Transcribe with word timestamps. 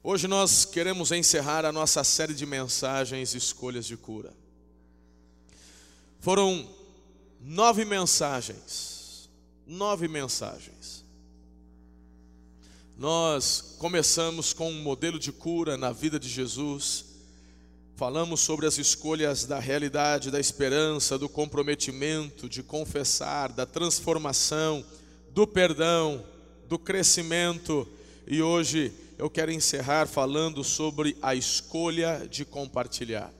Hoje 0.00 0.28
nós 0.28 0.64
queremos 0.64 1.10
encerrar 1.10 1.64
a 1.64 1.72
nossa 1.72 2.04
série 2.04 2.32
de 2.32 2.46
mensagens 2.46 3.34
Escolhas 3.34 3.84
de 3.84 3.96
Cura. 3.96 4.32
Foram 6.20 6.68
nove 7.40 7.84
mensagens, 7.84 9.28
nove 9.66 10.06
mensagens. 10.06 11.04
Nós 12.96 13.74
começamos 13.78 14.52
com 14.52 14.70
um 14.70 14.82
modelo 14.82 15.18
de 15.18 15.32
cura 15.32 15.76
na 15.76 15.90
vida 15.90 16.18
de 16.18 16.28
Jesus, 16.28 17.04
falamos 17.96 18.38
sobre 18.38 18.66
as 18.66 18.78
escolhas 18.78 19.46
da 19.46 19.58
realidade, 19.58 20.30
da 20.30 20.38
esperança, 20.38 21.18
do 21.18 21.28
comprometimento, 21.28 22.48
de 22.48 22.62
confessar, 22.62 23.50
da 23.50 23.66
transformação, 23.66 24.84
do 25.32 25.44
perdão, 25.44 26.24
do 26.68 26.78
crescimento, 26.78 27.86
e 28.28 28.40
hoje 28.40 28.92
eu 29.18 29.28
quero 29.28 29.50
encerrar 29.50 30.06
falando 30.06 30.62
sobre 30.62 31.16
a 31.20 31.34
escolha 31.34 32.26
de 32.30 32.44
compartilhar. 32.44 33.34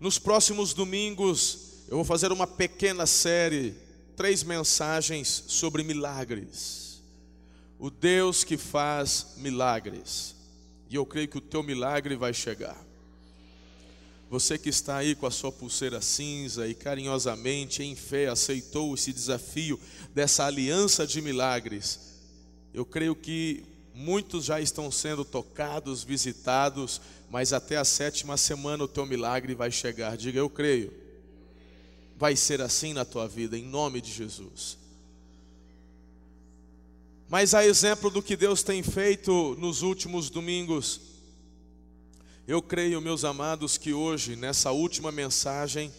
Nos 0.00 0.18
próximos 0.18 0.72
domingos, 0.72 1.84
eu 1.88 1.96
vou 1.96 2.04
fazer 2.04 2.32
uma 2.32 2.46
pequena 2.46 3.04
série, 3.04 3.74
três 4.16 4.42
mensagens 4.42 5.44
sobre 5.48 5.82
milagres. 5.82 7.02
O 7.78 7.90
Deus 7.90 8.42
que 8.42 8.56
faz 8.56 9.34
milagres. 9.36 10.34
E 10.88 10.94
eu 10.94 11.04
creio 11.04 11.28
que 11.28 11.38
o 11.38 11.42
teu 11.42 11.62
milagre 11.62 12.16
vai 12.16 12.32
chegar. 12.32 12.82
Você 14.30 14.56
que 14.56 14.70
está 14.70 14.96
aí 14.96 15.14
com 15.14 15.26
a 15.26 15.30
sua 15.30 15.52
pulseira 15.52 16.00
cinza 16.00 16.66
e 16.66 16.74
carinhosamente, 16.74 17.82
em 17.82 17.94
fé, 17.94 18.28
aceitou 18.28 18.94
esse 18.94 19.12
desafio 19.12 19.78
dessa 20.14 20.46
aliança 20.46 21.06
de 21.06 21.20
milagres, 21.20 22.00
eu 22.72 22.84
creio 22.84 23.14
que 23.14 23.73
Muitos 23.94 24.46
já 24.46 24.60
estão 24.60 24.90
sendo 24.90 25.24
tocados, 25.24 26.02
visitados, 26.02 27.00
mas 27.30 27.52
até 27.52 27.76
a 27.76 27.84
sétima 27.84 28.36
semana 28.36 28.82
o 28.82 28.88
teu 28.88 29.06
milagre 29.06 29.54
vai 29.54 29.70
chegar. 29.70 30.16
Diga, 30.16 30.40
eu 30.40 30.50
creio. 30.50 30.92
Vai 32.16 32.34
ser 32.34 32.60
assim 32.60 32.92
na 32.92 33.04
tua 33.04 33.28
vida, 33.28 33.56
em 33.56 33.64
nome 33.64 34.00
de 34.00 34.12
Jesus. 34.12 34.76
Mas 37.28 37.54
a 37.54 37.64
exemplo 37.64 38.10
do 38.10 38.22
que 38.22 38.36
Deus 38.36 38.64
tem 38.64 38.82
feito 38.82 39.56
nos 39.60 39.82
últimos 39.82 40.28
domingos, 40.28 41.00
eu 42.48 42.60
creio, 42.60 43.00
meus 43.00 43.24
amados, 43.24 43.78
que 43.78 43.92
hoje, 43.92 44.34
nessa 44.34 44.72
última 44.72 45.12
mensagem, 45.12 45.92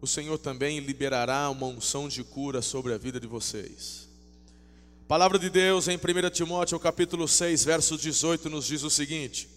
o 0.00 0.06
Senhor 0.06 0.36
também 0.36 0.80
liberará 0.80 1.48
uma 1.48 1.66
unção 1.66 2.08
de 2.08 2.24
cura 2.24 2.60
sobre 2.60 2.92
a 2.92 2.98
vida 2.98 3.20
de 3.20 3.26
vocês. 3.26 4.07
Palavra 5.08 5.38
de 5.38 5.48
Deus 5.48 5.88
em 5.88 5.96
1 5.96 6.28
Timóteo 6.28 6.78
capítulo 6.78 7.26
6, 7.26 7.64
verso 7.64 7.96
18 7.96 8.50
nos 8.50 8.66
diz 8.66 8.82
o 8.82 8.90
seguinte: 8.90 9.48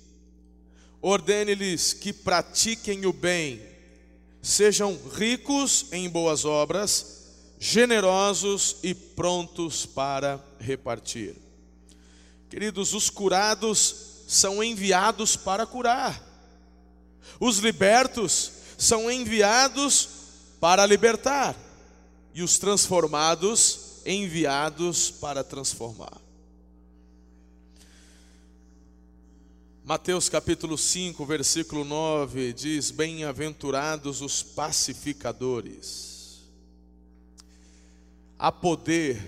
Ordene-lhes 1.01 1.91
que 1.91 2.13
pratiquem 2.13 3.05
o 3.05 3.11
bem, 3.11 3.61
sejam 4.41 4.97
ricos 5.13 5.87
em 5.91 6.09
boas 6.09 6.45
obras, 6.45 7.33
generosos 7.59 8.77
e 8.81 8.95
prontos 8.95 9.85
para 9.85 10.41
repartir. 10.57 11.35
Queridos, 12.49 12.93
os 12.93 13.09
curados 13.09 14.23
são 14.29 14.63
enviados 14.63 15.35
para 15.35 15.65
curar. 15.65 16.23
Os 17.41 17.57
libertos 17.57 18.53
são 18.77 19.11
enviados 19.11 20.07
para 20.61 20.85
libertar. 20.85 21.57
E 22.33 22.41
os 22.41 22.57
transformados 22.57 23.80
enviados 24.05 25.11
para 25.11 25.43
transformar. 25.43 26.19
Mateus 29.83 30.29
capítulo 30.29 30.77
5, 30.77 31.25
versículo 31.25 31.83
9 31.83 32.53
diz: 32.53 32.91
Bem-aventurados 32.91 34.21
os 34.21 34.43
pacificadores. 34.43 36.41
Há 38.37 38.51
poder 38.51 39.21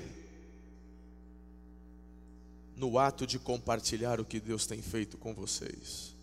no 2.76 2.98
ato 2.98 3.26
de 3.26 3.40
compartilhar 3.40 4.20
o 4.20 4.26
que 4.26 4.40
Deus 4.40 4.66
tem 4.66 4.82
feito 4.82 5.18
com 5.18 5.34
vocês. 5.34 6.14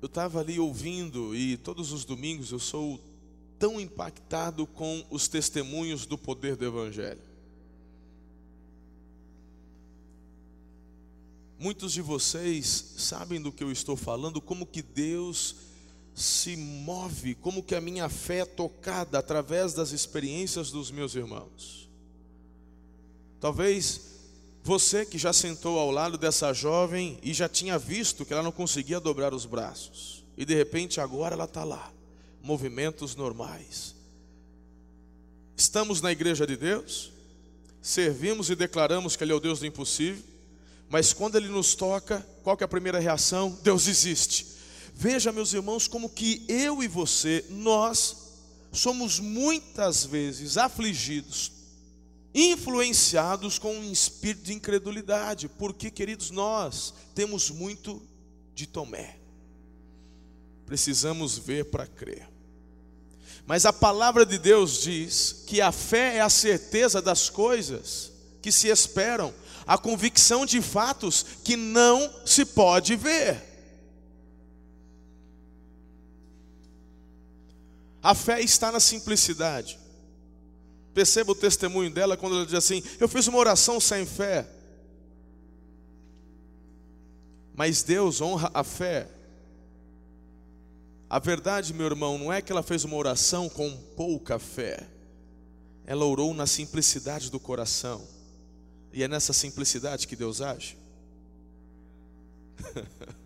Eu 0.00 0.06
estava 0.06 0.40
ali 0.40 0.60
ouvindo, 0.60 1.34
e 1.34 1.56
todos 1.56 1.90
os 1.92 2.04
domingos 2.04 2.52
eu 2.52 2.58
sou 2.58 3.00
tão 3.58 3.80
impactado 3.80 4.66
com 4.66 5.04
os 5.10 5.28
testemunhos 5.28 6.06
do 6.06 6.18
poder 6.18 6.56
do 6.56 6.64
Evangelho. 6.64 7.20
Muitos 11.58 11.92
de 11.92 12.02
vocês 12.02 12.94
sabem 12.98 13.40
do 13.40 13.50
que 13.50 13.64
eu 13.64 13.72
estou 13.72 13.96
falando, 13.96 14.42
como 14.42 14.66
que 14.66 14.82
Deus 14.82 15.56
se 16.14 16.56
move, 16.56 17.34
como 17.34 17.62
que 17.62 17.74
a 17.74 17.80
minha 17.80 18.08
fé 18.08 18.38
é 18.38 18.44
tocada 18.44 19.18
através 19.18 19.72
das 19.72 19.90
experiências 19.90 20.70
dos 20.70 20.90
meus 20.90 21.14
irmãos. 21.14 21.88
Talvez 23.40 24.16
você 24.62 25.06
que 25.06 25.16
já 25.16 25.32
sentou 25.32 25.78
ao 25.78 25.90
lado 25.90 26.18
dessa 26.18 26.52
jovem 26.52 27.18
e 27.22 27.32
já 27.32 27.48
tinha 27.48 27.78
visto 27.78 28.24
que 28.24 28.34
ela 28.34 28.42
não 28.42 28.52
conseguia 28.52 29.00
dobrar 29.00 29.32
os 29.32 29.46
braços, 29.46 30.24
e 30.36 30.44
de 30.44 30.54
repente 30.54 31.00
agora 31.00 31.34
ela 31.34 31.44
está 31.44 31.64
lá 31.64 31.95
movimentos 32.46 33.16
normais. 33.16 33.94
Estamos 35.56 36.00
na 36.00 36.12
igreja 36.12 36.46
de 36.46 36.56
Deus, 36.56 37.10
servimos 37.82 38.48
e 38.48 38.54
declaramos 38.54 39.16
que 39.16 39.24
Ele 39.24 39.32
é 39.32 39.34
o 39.34 39.40
Deus 39.40 39.58
do 39.58 39.66
impossível, 39.66 40.22
mas 40.88 41.12
quando 41.12 41.34
Ele 41.34 41.48
nos 41.48 41.74
toca, 41.74 42.24
qual 42.44 42.56
é 42.60 42.64
a 42.64 42.68
primeira 42.68 43.00
reação? 43.00 43.58
Deus 43.64 43.88
existe. 43.88 44.46
Veja, 44.94 45.32
meus 45.32 45.52
irmãos, 45.52 45.88
como 45.88 46.08
que 46.08 46.44
eu 46.48 46.82
e 46.82 46.88
você, 46.88 47.44
nós, 47.50 48.16
somos 48.72 49.18
muitas 49.18 50.04
vezes 50.04 50.56
afligidos, 50.56 51.50
influenciados 52.32 53.58
com 53.58 53.74
um 53.74 53.90
espírito 53.90 54.44
de 54.44 54.52
incredulidade, 54.52 55.48
porque, 55.48 55.90
queridos, 55.90 56.30
nós 56.30 56.94
temos 57.12 57.50
muito 57.50 58.00
de 58.54 58.68
Tomé, 58.68 59.18
precisamos 60.64 61.36
ver 61.36 61.64
para 61.64 61.86
crer. 61.86 62.35
Mas 63.46 63.64
a 63.64 63.72
palavra 63.72 64.26
de 64.26 64.38
Deus 64.38 64.82
diz 64.82 65.44
que 65.46 65.60
a 65.60 65.70
fé 65.70 66.16
é 66.16 66.20
a 66.20 66.28
certeza 66.28 67.00
das 67.00 67.30
coisas 67.30 68.10
que 68.42 68.50
se 68.50 68.66
esperam, 68.66 69.32
a 69.64 69.78
convicção 69.78 70.44
de 70.44 70.60
fatos 70.60 71.24
que 71.44 71.56
não 71.56 72.12
se 72.26 72.44
pode 72.44 72.96
ver. 72.96 73.40
A 78.02 78.14
fé 78.14 78.40
está 78.40 78.72
na 78.72 78.80
simplicidade. 78.80 79.78
Perceba 80.92 81.32
o 81.32 81.34
testemunho 81.34 81.90
dela 81.90 82.16
quando 82.16 82.36
ela 82.36 82.46
diz 82.46 82.54
assim: 82.54 82.82
Eu 82.98 83.08
fiz 83.08 83.26
uma 83.28 83.38
oração 83.38 83.78
sem 83.78 84.04
fé. 84.06 84.48
Mas 87.54 87.82
Deus 87.82 88.20
honra 88.20 88.50
a 88.52 88.64
fé 88.64 89.08
a 91.08 91.18
verdade, 91.20 91.72
meu 91.72 91.86
irmão, 91.86 92.18
não 92.18 92.32
é 92.32 92.42
que 92.42 92.50
ela 92.50 92.64
fez 92.64 92.84
uma 92.84 92.96
oração 92.96 93.48
com 93.48 93.76
pouca 93.96 94.38
fé. 94.38 94.86
Ela 95.84 96.04
orou 96.04 96.34
na 96.34 96.46
simplicidade 96.46 97.30
do 97.30 97.38
coração. 97.38 98.06
E 98.92 99.04
é 99.04 99.08
nessa 99.08 99.32
simplicidade 99.32 100.08
que 100.08 100.16
Deus 100.16 100.40
age. 100.40 100.76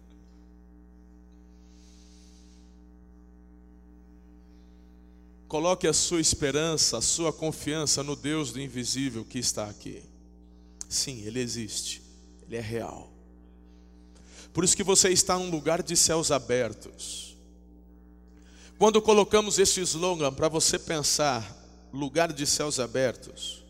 Coloque 5.49 5.89
a 5.89 5.93
sua 5.93 6.21
esperança, 6.21 6.99
a 6.99 7.03
sua 7.03 7.33
confiança 7.33 8.03
no 8.05 8.15
Deus 8.15 8.53
do 8.53 8.61
invisível 8.61 9.25
que 9.25 9.39
está 9.39 9.69
aqui. 9.69 10.03
Sim, 10.89 11.23
Ele 11.23 11.41
existe, 11.41 12.03
Ele 12.43 12.57
é 12.57 12.61
real. 12.61 13.11
Por 14.53 14.65
isso 14.65 14.77
que 14.77 14.85
você 14.85 15.09
está 15.09 15.39
num 15.39 15.51
lugar 15.51 15.83
de 15.83 15.97
céus 15.97 16.31
abertos. 16.31 17.30
Quando 18.81 19.03
colocamos 19.03 19.59
esse 19.59 19.83
slogan 19.83 20.33
para 20.33 20.49
você 20.49 20.79
pensar, 20.79 21.55
lugar 21.93 22.33
de 22.33 22.47
céus 22.47 22.81
abertos, 22.81 23.63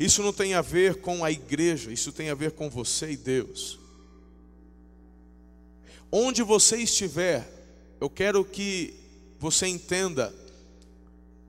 isso 0.00 0.22
não 0.22 0.32
tem 0.32 0.54
a 0.54 0.62
ver 0.62 1.02
com 1.02 1.22
a 1.22 1.30
igreja, 1.30 1.92
isso 1.92 2.10
tem 2.10 2.30
a 2.30 2.34
ver 2.34 2.52
com 2.52 2.70
você 2.70 3.10
e 3.10 3.18
Deus. 3.18 3.78
Onde 6.10 6.42
você 6.42 6.78
estiver, 6.78 7.46
eu 8.00 8.08
quero 8.08 8.46
que 8.46 8.94
você 9.38 9.66
entenda, 9.66 10.34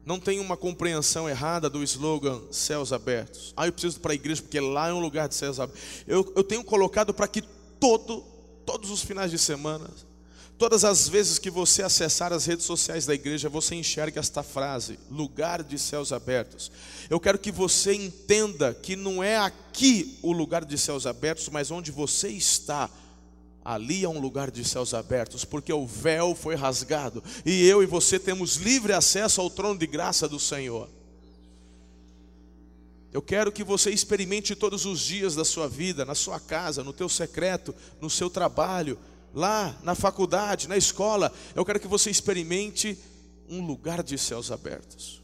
não 0.06 0.20
tem 0.20 0.42
uma 0.42 0.58
compreensão 0.58 1.30
errada 1.30 1.70
do 1.70 1.82
slogan 1.82 2.42
céus 2.52 2.92
abertos. 2.92 3.54
Ah, 3.56 3.68
eu 3.68 3.72
preciso 3.72 4.02
para 4.02 4.12
a 4.12 4.16
igreja 4.16 4.42
porque 4.42 4.60
lá 4.60 4.90
é 4.90 4.94
um 4.94 5.00
lugar 5.00 5.30
de 5.30 5.36
céus 5.36 5.62
abertos. 5.62 6.04
Eu, 6.06 6.30
eu 6.36 6.44
tenho 6.44 6.66
colocado 6.66 7.14
para 7.14 7.26
que 7.26 7.42
todo, 7.80 8.22
todos 8.66 8.92
os 8.92 9.02
finais 9.02 9.32
de 9.32 9.38
semana, 9.38 9.90
Todas 10.60 10.84
as 10.84 11.08
vezes 11.08 11.40
que 11.40 11.50
você 11.50 11.82
acessar 11.82 12.34
as 12.34 12.46
redes 12.46 12.66
sociais 12.66 13.06
da 13.06 13.14
igreja, 13.16 13.48
você 13.48 13.76
enxerga 13.76 14.20
esta 14.20 14.44
frase: 14.44 15.00
lugar 15.10 15.64
de 15.64 15.80
céus 15.80 16.12
abertos. 16.12 16.70
Eu 17.10 17.18
quero 17.18 17.40
que 17.40 17.50
você 17.50 17.94
entenda 17.94 18.74
que 18.74 18.98
não 18.98 19.24
é 19.24 19.38
aqui 19.38 20.20
o 20.22 20.34
lugar 20.34 20.66
de 20.66 20.78
céus 20.78 21.08
abertos, 21.08 21.48
mas 21.48 21.72
onde 21.72 21.92
você 21.92 22.28
está. 22.28 22.90
Ali 23.64 24.04
é 24.04 24.10
um 24.10 24.20
lugar 24.20 24.52
de 24.52 24.68
céus 24.68 24.94
abertos, 24.94 25.46
porque 25.46 25.72
o 25.72 25.88
véu 25.88 26.36
foi 26.36 26.56
rasgado 26.56 27.24
e 27.46 27.66
eu 27.68 27.84
e 27.84 27.86
você 27.86 28.18
temos 28.18 28.56
livre 28.56 28.92
acesso 28.92 29.40
ao 29.40 29.50
trono 29.50 29.80
de 29.80 29.88
graça 29.88 30.28
do 30.28 30.40
Senhor. 30.40 30.90
Eu 33.14 33.22
quero 33.22 33.52
que 33.52 33.64
você 33.64 33.92
experimente 33.92 34.56
todos 34.56 34.86
os 34.86 35.00
dias 35.00 35.36
da 35.36 35.46
sua 35.46 35.70
vida, 35.70 36.04
na 36.04 36.16
sua 36.16 36.40
casa, 36.40 36.84
no 36.84 36.92
teu 36.92 37.08
secreto, 37.08 37.76
no 38.02 38.10
seu 38.10 38.30
trabalho, 38.30 38.98
lá 39.34 39.78
na 39.84 39.96
faculdade, 39.96 40.68
na 40.68 40.78
escola, 40.78 41.32
eu 41.56 41.66
quero 41.66 41.80
que 41.80 41.88
você 41.88 42.10
experimente 42.10 42.98
um 43.50 43.66
lugar 43.66 44.04
de 44.04 44.18
céus 44.18 44.52
abertos. 44.52 45.22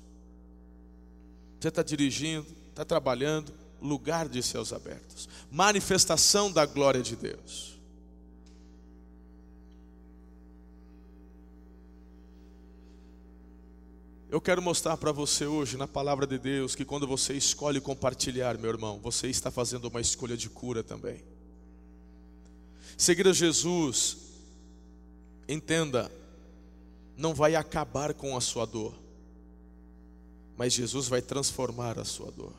Você 1.60 1.70
está 1.70 1.84
dirigindo, 1.84 2.48
está 2.70 2.84
trabalhando, 2.84 3.52
lugar 3.82 4.28
de 4.28 4.42
céus 4.42 4.74
abertos, 4.74 5.30
manifestação 5.52 6.52
da 6.52 6.66
glória 6.66 7.02
de 7.02 7.16
Deus. 7.16 7.76
Eu 14.30 14.42
quero 14.42 14.62
mostrar 14.62 14.98
para 14.98 15.12
você 15.12 15.46
hoje, 15.46 15.78
na 15.78 15.88
palavra 15.88 16.28
de 16.28 16.38
Deus, 16.38 16.76
que 16.76 16.84
quando 16.84 17.08
você 17.08 17.34
escolhe 17.34 17.80
compartilhar, 17.80 18.58
meu 18.58 18.70
irmão, 18.70 19.00
você 19.02 19.28
está 19.28 19.50
fazendo 19.50 19.86
uma 19.86 20.02
escolha 20.02 20.36
de 20.36 20.50
cura 20.50 20.84
também. 20.84 21.24
Seguir 22.98 23.28
a 23.28 23.34
Jesus, 23.34 24.18
entenda, 25.50 26.10
não 27.18 27.34
vai 27.34 27.54
acabar 27.54 28.14
com 28.14 28.38
a 28.38 28.42
sua 28.42 28.66
dor, 28.66 28.96
mas 30.58 30.72
Jesus 30.72 31.10
vai 31.10 31.22
transformar 31.22 32.00
a 32.00 32.06
sua 32.06 32.32
dor. 32.32 32.54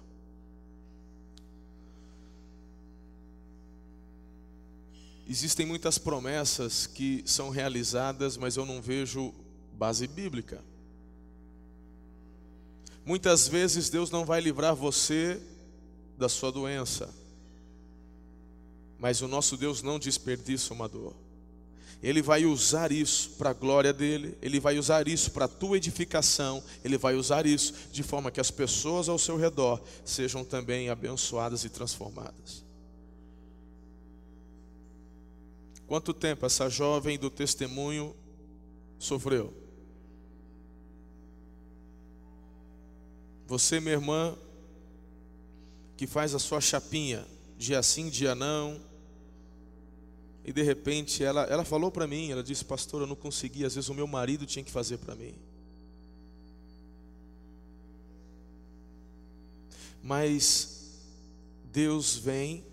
Existem 5.27 5.65
muitas 5.65 5.97
promessas 5.97 6.87
que 6.87 7.23
são 7.25 7.49
realizadas, 7.49 8.37
mas 8.37 8.57
eu 8.57 8.67
não 8.67 8.81
vejo 8.81 9.35
base 9.73 10.07
bíblica. 10.07 10.63
Muitas 13.05 13.49
vezes 13.49 13.89
Deus 13.89 14.11
não 14.11 14.25
vai 14.25 14.41
livrar 14.41 14.75
você 14.75 15.41
da 16.19 16.29
sua 16.29 16.53
doença 16.53 17.13
mas 18.99 19.21
o 19.21 19.29
nosso 19.29 19.57
Deus 19.57 19.83
não 19.83 19.99
desperdiça 19.99 20.73
uma 20.73 20.89
dor. 20.89 21.15
Ele 22.03 22.21
vai 22.21 22.45
usar 22.45 22.93
isso 22.93 23.31
para 23.39 23.51
a 23.51 23.55
glória 23.55 23.93
dele, 23.93 24.37
ele 24.43 24.61
vai 24.61 24.79
usar 24.79 25.09
isso 25.09 25.31
para 25.31 25.47
a 25.47 25.49
tua 25.49 25.77
edificação, 25.77 26.63
ele 26.85 26.99
vai 26.99 27.15
usar 27.15 27.47
isso 27.47 27.73
de 27.91 28.03
forma 28.03 28.31
que 28.31 28.41
as 28.41 28.51
pessoas 28.51 29.09
ao 29.09 29.19
seu 29.19 29.37
redor 29.37 29.83
sejam 30.05 30.45
também 30.45 30.91
abençoadas 30.91 31.65
e 31.65 31.69
transformadas. 31.69 32.65
Quanto 35.87 36.13
tempo 36.13 36.45
essa 36.45 36.69
jovem 36.69 37.19
do 37.19 37.31
testemunho 37.31 38.15
sofreu? 38.99 39.55
Você, 43.47 43.79
minha 43.79 43.95
irmã, 43.95 44.37
que 45.97 46.07
faz 46.07 46.35
a 46.35 46.39
sua 46.39 46.61
chapinha, 46.61 47.25
dia 47.59 47.83
sim, 47.83 48.09
dia 48.09 48.35
não. 48.35 48.81
E 50.45 50.53
de 50.53 50.63
repente 50.63 51.25
ela, 51.25 51.43
ela 51.45 51.65
falou 51.65 51.91
para 51.91 52.07
mim, 52.07 52.31
ela 52.31 52.43
disse, 52.43 52.65
pastor, 52.65 53.01
eu 53.01 53.07
não 53.07 53.17
consegui, 53.17 53.65
às 53.65 53.75
vezes 53.75 53.91
o 53.91 53.95
meu 53.95 54.07
marido 54.07 54.47
tinha 54.47 54.65
que 54.65 54.71
fazer 54.71 54.99
para 54.99 55.15
mim. 55.15 55.35
Mas 60.03 61.01
Deus 61.73 62.17
vem, 62.17 62.65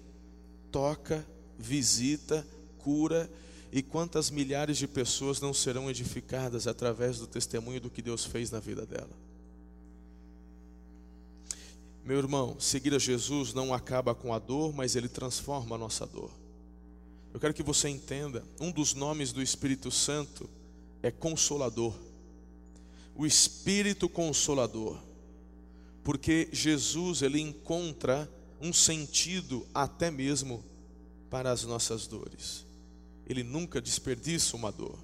toca, 0.71 1.25
visita, 1.57 2.45
cura, 2.77 3.29
e 3.71 3.81
quantas 3.81 4.29
milhares 4.29 4.77
de 4.77 4.87
pessoas 4.87 5.41
não 5.41 5.51
serão 5.51 5.89
edificadas 5.89 6.67
através 6.67 7.17
do 7.17 7.25
testemunho 7.25 7.81
do 7.81 7.89
que 7.89 8.03
Deus 8.03 8.23
fez 8.23 8.51
na 8.51 8.59
vida 8.59 8.85
dela. 8.85 9.09
Meu 12.05 12.17
irmão, 12.17 12.57
seguir 12.59 12.93
a 12.93 12.99
Jesus 12.99 13.53
não 13.53 13.73
acaba 13.73 14.13
com 14.13 14.33
a 14.33 14.39
dor, 14.39 14.73
mas 14.73 14.95
ele 14.95 15.07
transforma 15.07 15.75
a 15.75 15.79
nossa 15.79 16.05
dor. 16.05 16.31
Eu 17.33 17.39
quero 17.39 17.53
que 17.53 17.63
você 17.63 17.87
entenda, 17.87 18.43
um 18.59 18.71
dos 18.71 18.93
nomes 18.93 19.31
do 19.31 19.41
Espírito 19.41 19.89
Santo 19.89 20.49
é 21.01 21.09
consolador. 21.09 21.95
O 23.15 23.25
Espírito 23.25 24.09
consolador. 24.09 24.99
Porque 26.03 26.49
Jesus 26.51 27.21
ele 27.21 27.39
encontra 27.39 28.29
um 28.59 28.73
sentido 28.73 29.65
até 29.73 30.11
mesmo 30.11 30.63
para 31.29 31.51
as 31.51 31.63
nossas 31.63 32.05
dores. 32.05 32.65
Ele 33.25 33.43
nunca 33.43 33.81
desperdiça 33.81 34.57
uma 34.57 34.71
dor. 34.71 34.99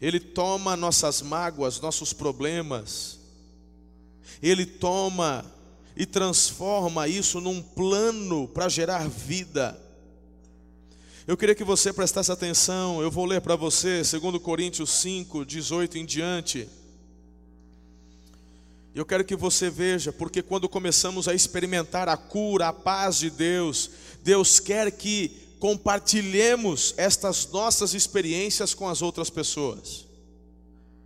Ele 0.00 0.20
toma 0.20 0.76
nossas 0.76 1.20
mágoas, 1.22 1.80
nossos 1.80 2.12
problemas. 2.12 3.18
Ele 4.40 4.64
toma 4.64 5.44
e 5.96 6.04
transforma 6.04 7.06
isso 7.06 7.40
num 7.40 7.62
plano 7.62 8.48
para 8.48 8.68
gerar 8.68 9.08
vida. 9.08 9.80
Eu 11.26 11.36
queria 11.36 11.54
que 11.54 11.64
você 11.64 11.92
prestasse 11.92 12.30
atenção, 12.30 13.00
eu 13.00 13.10
vou 13.10 13.24
ler 13.24 13.40
para 13.40 13.56
você, 13.56 14.02
2 14.02 14.38
Coríntios 14.42 14.90
5, 14.90 15.44
18 15.44 15.98
em 15.98 16.04
diante. 16.04 16.68
Eu 18.94 19.06
quero 19.06 19.24
que 19.24 19.34
você 19.34 19.70
veja, 19.70 20.12
porque 20.12 20.42
quando 20.42 20.68
começamos 20.68 21.26
a 21.26 21.34
experimentar 21.34 22.08
a 22.08 22.16
cura, 22.16 22.68
a 22.68 22.72
paz 22.72 23.18
de 23.18 23.30
Deus, 23.30 23.90
Deus 24.22 24.60
quer 24.60 24.92
que 24.92 25.44
compartilhemos 25.58 26.92
estas 26.96 27.46
nossas 27.50 27.94
experiências 27.94 28.74
com 28.74 28.88
as 28.88 29.00
outras 29.00 29.30
pessoas. 29.30 30.06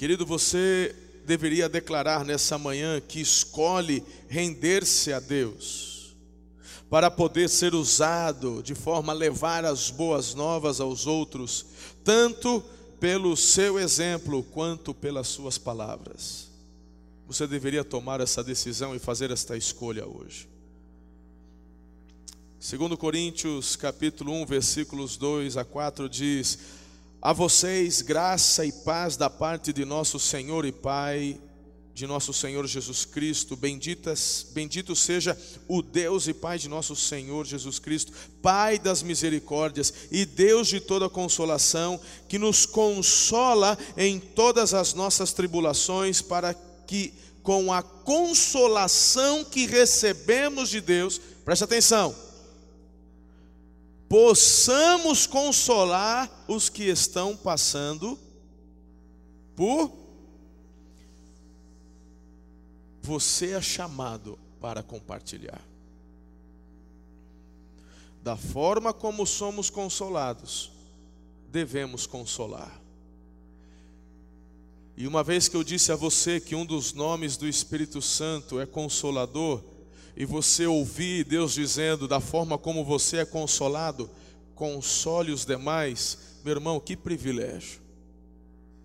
Querido, 0.00 0.24
você 0.24 0.96
deveria 1.26 1.68
declarar 1.68 2.24
nessa 2.24 2.56
manhã 2.56 3.02
que 3.02 3.20
escolhe 3.20 4.02
render-se 4.30 5.12
a 5.12 5.20
Deus, 5.20 6.16
para 6.88 7.10
poder 7.10 7.50
ser 7.50 7.74
usado 7.74 8.62
de 8.62 8.74
forma 8.74 9.12
a 9.12 9.14
levar 9.14 9.62
as 9.66 9.90
boas 9.90 10.32
novas 10.32 10.80
aos 10.80 11.06
outros, 11.06 11.66
tanto 12.02 12.64
pelo 12.98 13.36
seu 13.36 13.78
exemplo 13.78 14.42
quanto 14.42 14.94
pelas 14.94 15.28
suas 15.28 15.58
palavras. 15.58 16.48
Você 17.26 17.46
deveria 17.46 17.84
tomar 17.84 18.22
essa 18.22 18.42
decisão 18.42 18.96
e 18.96 18.98
fazer 18.98 19.30
esta 19.30 19.54
escolha 19.54 20.06
hoje. 20.06 20.48
Segundo 22.58 22.96
Coríntios, 22.96 23.76
capítulo 23.76 24.32
1, 24.32 24.46
versículos 24.46 25.18
2 25.18 25.58
a 25.58 25.64
4 25.64 26.08
diz: 26.08 26.58
a 27.22 27.34
vocês 27.34 28.00
graça 28.00 28.64
e 28.64 28.72
paz 28.72 29.14
da 29.14 29.28
parte 29.28 29.74
de 29.74 29.84
nosso 29.84 30.18
Senhor 30.18 30.64
e 30.64 30.72
Pai, 30.72 31.38
de 31.92 32.06
nosso 32.06 32.32
Senhor 32.32 32.66
Jesus 32.66 33.04
Cristo. 33.04 33.54
Benditas, 33.56 34.46
bendito 34.54 34.96
seja 34.96 35.38
o 35.68 35.82
Deus 35.82 36.28
e 36.28 36.32
Pai 36.32 36.58
de 36.58 36.66
nosso 36.66 36.96
Senhor 36.96 37.44
Jesus 37.44 37.78
Cristo, 37.78 38.12
Pai 38.40 38.78
das 38.78 39.02
misericórdias 39.02 39.92
e 40.10 40.24
Deus 40.24 40.68
de 40.68 40.80
toda 40.80 41.10
consolação, 41.10 42.00
que 42.26 42.38
nos 42.38 42.64
consola 42.64 43.76
em 43.98 44.18
todas 44.18 44.72
as 44.72 44.94
nossas 44.94 45.34
tribulações, 45.34 46.22
para 46.22 46.54
que 46.86 47.12
com 47.42 47.70
a 47.70 47.82
consolação 47.82 49.44
que 49.44 49.66
recebemos 49.66 50.70
de 50.70 50.80
Deus, 50.80 51.20
preste 51.44 51.64
atenção 51.64 52.29
possamos 54.10 55.24
consolar 55.24 56.28
os 56.48 56.68
que 56.68 56.82
estão 56.82 57.36
passando 57.36 58.18
por. 59.54 59.92
Você 63.02 63.52
é 63.52 63.62
chamado 63.62 64.36
para 64.60 64.82
compartilhar. 64.82 65.64
Da 68.20 68.36
forma 68.36 68.92
como 68.92 69.24
somos 69.24 69.70
consolados, 69.70 70.72
devemos 71.48 72.04
consolar. 72.04 72.82
E 74.96 75.06
uma 75.06 75.22
vez 75.22 75.46
que 75.46 75.56
eu 75.56 75.62
disse 75.62 75.92
a 75.92 75.96
você 75.96 76.40
que 76.40 76.56
um 76.56 76.66
dos 76.66 76.92
nomes 76.92 77.36
do 77.36 77.46
Espírito 77.46 78.02
Santo 78.02 78.58
é 78.58 78.66
consolador, 78.66 79.62
e 80.20 80.26
você 80.26 80.66
ouvir 80.66 81.24
Deus 81.24 81.54
dizendo 81.54 82.06
da 82.06 82.20
forma 82.20 82.58
como 82.58 82.84
você 82.84 83.16
é 83.16 83.24
consolado, 83.24 84.10
console 84.54 85.32
os 85.32 85.46
demais, 85.46 86.18
meu 86.44 86.56
irmão, 86.56 86.78
que 86.78 86.94
privilégio. 86.94 87.80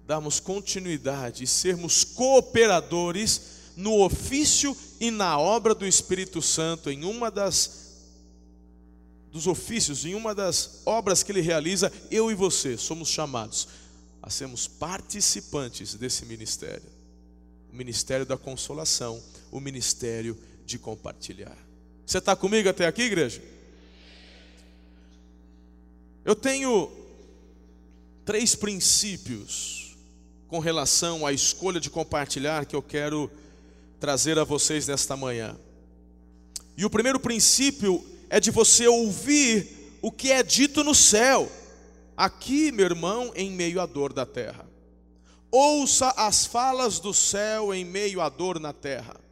Darmos 0.07 0.39
continuidade 0.39 1.43
e 1.43 1.47
sermos 1.47 2.05
cooperadores 2.05 3.41
no 3.75 4.01
ofício 4.01 4.77
e 4.97 5.11
na 5.11 5.37
obra 5.37 5.75
do 5.75 5.85
Espírito 5.85 6.41
Santo, 6.41 6.89
em 6.89 7.03
uma 7.03 7.29
das 7.29 7.97
dos 9.29 9.45
ofícios, 9.45 10.05
em 10.05 10.15
uma 10.15 10.33
das 10.33 10.83
obras 10.85 11.21
que 11.21 11.33
ele 11.33 11.41
realiza, 11.41 11.91
eu 12.09 12.31
e 12.31 12.33
você 12.33 12.77
somos 12.77 13.09
chamados 13.09 13.67
a 14.23 14.29
sermos 14.29 14.69
participantes 14.69 15.95
desse 15.95 16.25
ministério. 16.25 16.89
O 17.73 17.75
ministério 17.75 18.25
da 18.25 18.37
consolação, 18.37 19.21
o 19.51 19.59
ministério 19.59 20.37
de 20.65 20.79
compartilhar. 20.79 21.57
Você 22.05 22.17
está 22.17 22.35
comigo 22.35 22.69
até 22.69 22.85
aqui, 22.85 23.03
igreja? 23.03 23.41
Eu 26.23 26.35
tenho 26.35 26.91
três 28.25 28.55
princípios 28.55 29.95
com 30.47 30.59
relação 30.59 31.25
à 31.25 31.31
escolha 31.31 31.79
de 31.79 31.89
compartilhar 31.89 32.65
que 32.65 32.75
eu 32.75 32.81
quero 32.81 33.29
trazer 33.99 34.37
a 34.37 34.43
vocês 34.43 34.87
nesta 34.87 35.15
manhã. 35.15 35.57
E 36.77 36.85
o 36.85 36.89
primeiro 36.89 37.19
princípio 37.19 38.03
é 38.29 38.39
de 38.39 38.51
você 38.51 38.87
ouvir 38.87 39.97
o 40.01 40.11
que 40.11 40.31
é 40.31 40.43
dito 40.43 40.83
no 40.83 40.93
céu. 40.93 41.51
Aqui, 42.17 42.71
meu 42.71 42.85
irmão, 42.85 43.31
em 43.35 43.51
meio 43.51 43.79
à 43.79 43.85
dor 43.85 44.13
da 44.13 44.25
terra. 44.25 44.65
Ouça 45.51 46.09
as 46.17 46.45
falas 46.45 46.99
do 46.99 47.13
céu 47.13 47.73
em 47.73 47.85
meio 47.85 48.19
à 48.21 48.29
dor 48.29 48.59
na 48.59 48.73
terra. 48.73 49.24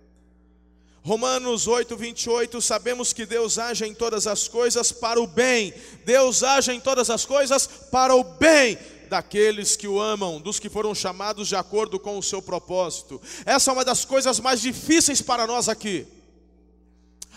Romanos 1.05 1.67
8, 1.67 1.97
28, 1.97 2.61
sabemos 2.61 3.11
que 3.11 3.25
Deus 3.25 3.59
age 3.59 3.85
em 3.85 3.93
todas 3.93 4.25
as 4.25 4.47
coisas 4.47 4.93
para 4.93 5.19
o 5.19 5.27
bem. 5.27 5.73
Deus 6.05 6.43
age 6.43 6.71
em 6.71 6.79
todas 6.79 7.09
as 7.09 7.25
coisas 7.25 7.67
para 7.91 8.15
o 8.15 8.23
bem 8.23 8.77
daqueles 9.09 9.75
que 9.75 9.85
o 9.85 9.99
amam, 9.99 10.39
dos 10.39 10.59
que 10.59 10.69
foram 10.69 10.95
chamados 10.95 11.49
de 11.49 11.57
acordo 11.57 11.99
com 11.99 12.17
o 12.17 12.23
seu 12.23 12.41
propósito. 12.41 13.21
Essa 13.45 13.69
é 13.69 13.73
uma 13.73 13.83
das 13.83 14.05
coisas 14.05 14.39
mais 14.39 14.61
difíceis 14.61 15.21
para 15.21 15.45
nós 15.45 15.67
aqui. 15.67 16.07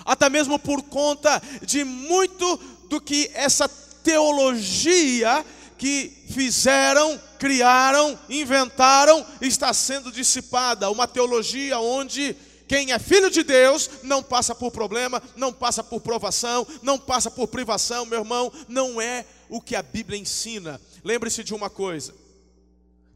Até 0.04 0.30
mesmo 0.30 0.60
por 0.60 0.82
conta 0.84 1.42
de 1.62 1.82
muito 1.82 2.56
do 2.88 3.00
que 3.00 3.28
essa 3.34 3.68
teologia 3.68 5.44
que 5.76 6.24
fizeram, 6.30 7.20
criaram, 7.36 8.16
inventaram, 8.28 9.26
está 9.40 9.74
sendo 9.74 10.12
dissipada. 10.12 10.88
Uma 10.88 11.08
teologia 11.08 11.80
onde 11.80 12.36
quem 12.68 12.92
é 12.92 12.98
filho 12.98 13.30
de 13.30 13.42
Deus 13.42 13.88
não 14.02 14.22
passa 14.22 14.54
por 14.54 14.72
problema, 14.72 15.22
não 15.36 15.52
passa 15.52 15.84
por 15.84 16.00
provação, 16.00 16.66
não 16.82 16.98
passa 16.98 17.30
por 17.30 17.46
privação, 17.48 18.04
meu 18.04 18.20
irmão, 18.20 18.52
não 18.68 19.00
é 19.00 19.24
o 19.48 19.60
que 19.60 19.76
a 19.76 19.82
Bíblia 19.82 20.18
ensina. 20.18 20.80
Lembre-se 21.04 21.44
de 21.44 21.54
uma 21.54 21.70
coisa: 21.70 22.14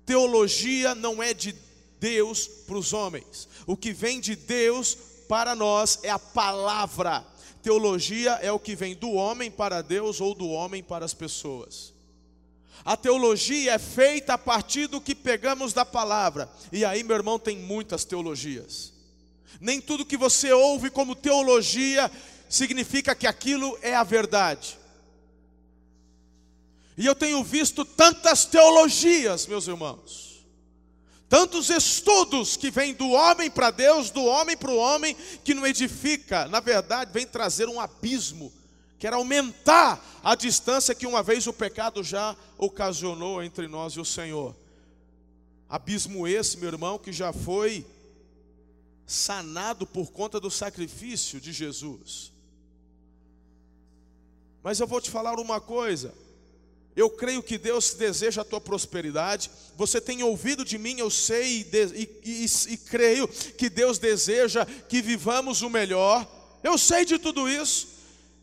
teologia 0.07 0.95
não 0.95 1.23
é 1.23 1.35
de 1.35 1.54
Deus 1.99 2.47
para 2.47 2.78
os 2.78 2.92
homens, 2.92 3.49
o 3.66 3.76
que 3.76 3.92
vem 3.92 4.21
de 4.21 4.37
Deus 4.37 4.97
para 5.28 5.54
nós 5.54 5.99
é 6.02 6.11
a 6.11 6.19
palavra. 6.19 7.26
Teologia 7.62 8.33
é 8.40 8.50
o 8.50 8.59
que 8.59 8.75
vem 8.75 8.95
do 8.95 9.12
homem 9.12 9.50
para 9.50 9.83
Deus 9.83 10.21
ou 10.21 10.35
do 10.35 10.49
homem 10.49 10.83
para 10.83 11.04
as 11.04 11.12
pessoas. 11.12 11.92
A 12.83 12.97
teologia 12.97 13.75
é 13.75 13.78
feita 13.78 14.35
a 14.35 14.38
partir 14.38 14.87
do 14.87 15.00
que 15.00 15.14
pegamos 15.14 15.75
da 15.75 15.85
palavra. 15.85 16.50
E 16.73 16.85
aí, 16.85 17.04
meu 17.04 17.14
irmão, 17.14 17.38
tem 17.38 17.59
muitas 17.59 18.04
teologias. 18.04 18.95
Nem 19.61 19.81
tudo 19.81 20.07
que 20.07 20.17
você 20.17 20.52
ouve 20.52 20.90
como 20.90 21.14
teologia 21.14 22.11
significa 22.49 23.14
que 23.14 23.26
aquilo 23.26 23.79
é 23.83 23.95
a 23.95 24.02
verdade. 24.02 24.79
E 26.97 27.07
eu 27.07 27.14
tenho 27.14 27.45
visto 27.45 27.85
tantas 27.85 28.45
teologias, 28.45 29.47
meus 29.47 29.67
irmãos 29.69 30.31
Tantos 31.31 31.71
estudos 31.71 32.57
que 32.57 32.73
vêm 32.73 32.93
do 32.93 33.11
homem 33.11 33.49
para 33.49 33.71
Deus, 33.71 34.11
do 34.11 34.25
homem 34.25 34.57
para 34.57 34.73
o 34.73 34.76
homem, 34.76 35.17
que 35.45 35.55
não 35.55 35.64
edifica, 35.64 36.49
na 36.49 36.59
verdade, 36.59 37.12
vem 37.12 37.25
trazer 37.25 37.69
um 37.69 37.79
abismo, 37.79 38.52
quer 38.99 39.12
aumentar 39.12 40.05
a 40.25 40.35
distância 40.35 40.93
que 40.93 41.07
uma 41.07 41.23
vez 41.23 41.47
o 41.47 41.52
pecado 41.52 42.02
já 42.02 42.37
ocasionou 42.59 43.40
entre 43.45 43.69
nós 43.69 43.93
e 43.93 44.00
o 44.00 44.05
Senhor. 44.05 44.57
Abismo 45.69 46.26
esse, 46.26 46.59
meu 46.59 46.71
irmão, 46.71 46.99
que 46.99 47.12
já 47.12 47.33
foi 47.33 47.87
sanado 49.11 49.85
por 49.85 50.12
conta 50.12 50.38
do 50.38 50.50
sacrifício 50.50 51.40
de 51.40 51.52
Jesus. 51.52 52.33
Mas 54.62 54.79
eu 54.79 54.87
vou 54.87 55.00
te 55.00 55.11
falar 55.11 55.40
uma 55.40 55.61
coisa. 55.61 56.14
Eu 56.95 57.11
creio 57.11 57.43
que 57.43 57.59
Deus 57.59 57.93
deseja 57.95 58.43
a 58.43 58.45
tua 58.45 58.61
prosperidade. 58.61 59.50
Você 59.76 60.00
tem 60.00 60.23
ouvido 60.23 60.64
de 60.64 60.79
mim, 60.79 61.00
eu 61.00 61.11
sei 61.11 61.67
e, 61.73 62.09
e, 62.25 62.47
e, 62.69 62.76
creio 62.76 63.26
que 63.26 63.69
Deus 63.69 63.99
deseja 63.99 64.64
que 64.64 65.02
vivamos 65.02 65.61
o 65.62 65.69
melhor. 65.69 66.25
Eu 66.62 66.79
sei 66.79 67.05
de 67.05 67.19
tudo 67.19 67.49
isso. 67.49 67.88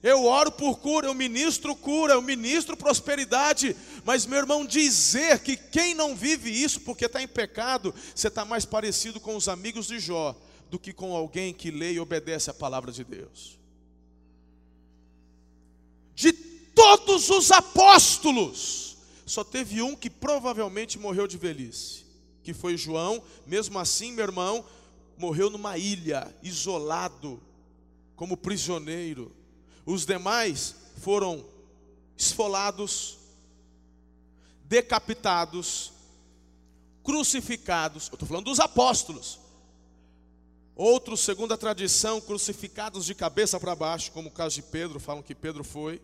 Eu 0.04 0.26
oro 0.26 0.52
por 0.52 0.80
cura, 0.80 1.08
eu 1.08 1.14
ministro 1.14 1.76
cura, 1.78 2.14
eu 2.14 2.22
ministro 2.22 2.76
prosperidade. 2.76 3.74
Mas, 4.04 4.26
meu 4.26 4.40
irmão, 4.40 4.66
dizer 4.66 5.40
que 5.40 5.56
quem 5.56 5.94
não 5.94 6.14
vive 6.14 6.52
isso 6.52 6.82
porque 6.82 7.06
está 7.06 7.22
em 7.22 7.28
pecado, 7.28 7.96
você 8.14 8.28
está 8.28 8.44
mais 8.44 8.66
parecido 8.66 9.18
com 9.20 9.36
os 9.36 9.48
amigos 9.48 9.88
de 9.88 9.98
Jó 9.98 10.36
do 10.70 10.80
que 10.80 10.94
com 10.94 11.16
alguém 11.16 11.54
que 11.54 11.72
lê 11.72 11.94
e 11.94 12.00
obedece 12.00 12.50
a 12.50 12.54
palavra 12.54 12.92
de 12.92 13.04
Deus. 13.04 13.58
De 16.14 16.34
todos 16.34 17.30
os 17.30 17.52
apóstolos, 17.52 18.98
só 19.26 19.44
teve 19.44 19.82
um 19.82 19.96
que 19.96 20.10
provavelmente 20.10 20.98
morreu 20.98 21.28
de 21.28 21.38
velhice, 21.38 22.06
que 22.44 22.54
foi 22.54 22.78
João. 22.78 23.22
Mesmo 23.46 23.78
assim, 23.78 24.12
meu 24.12 24.26
irmão, 24.26 24.66
morreu 25.18 25.50
numa 25.50 25.78
ilha, 25.78 26.34
isolado, 26.42 27.42
como 28.16 28.38
prisioneiro. 28.38 29.32
Os 29.86 30.06
demais 30.06 30.76
foram 30.98 31.46
esfolados, 32.18 33.18
decapitados, 34.66 35.94
crucificados. 37.04 38.08
Eu 38.08 38.16
estou 38.16 38.28
falando 38.28 38.46
dos 38.46 38.60
apóstolos. 38.60 39.40
Outros, 40.80 41.22
segundo 41.22 41.56
a 41.56 41.58
tradição, 41.58 42.22
crucificados 42.22 43.04
de 43.04 43.16
cabeça 43.16 43.60
para 43.60 43.74
baixo, 43.74 44.12
como 44.12 44.30
o 44.30 44.32
caso 44.32 44.54
de 44.54 44.62
Pedro, 44.62 45.00
falam 45.00 45.24
que 45.24 45.34
Pedro 45.34 45.64
foi 45.64 46.00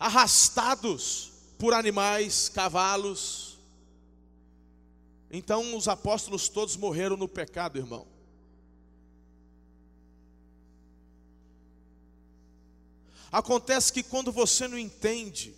arrastados 0.00 1.30
por 1.56 1.72
animais, 1.72 2.48
cavalos. 2.48 3.56
Então 5.30 5.76
os 5.76 5.86
apóstolos 5.86 6.48
todos 6.48 6.74
morreram 6.74 7.16
no 7.16 7.28
pecado, 7.28 7.78
irmão. 7.78 8.04
Acontece 13.30 13.92
que 13.92 14.02
quando 14.02 14.32
você 14.32 14.66
não 14.66 14.76
entende 14.76 15.54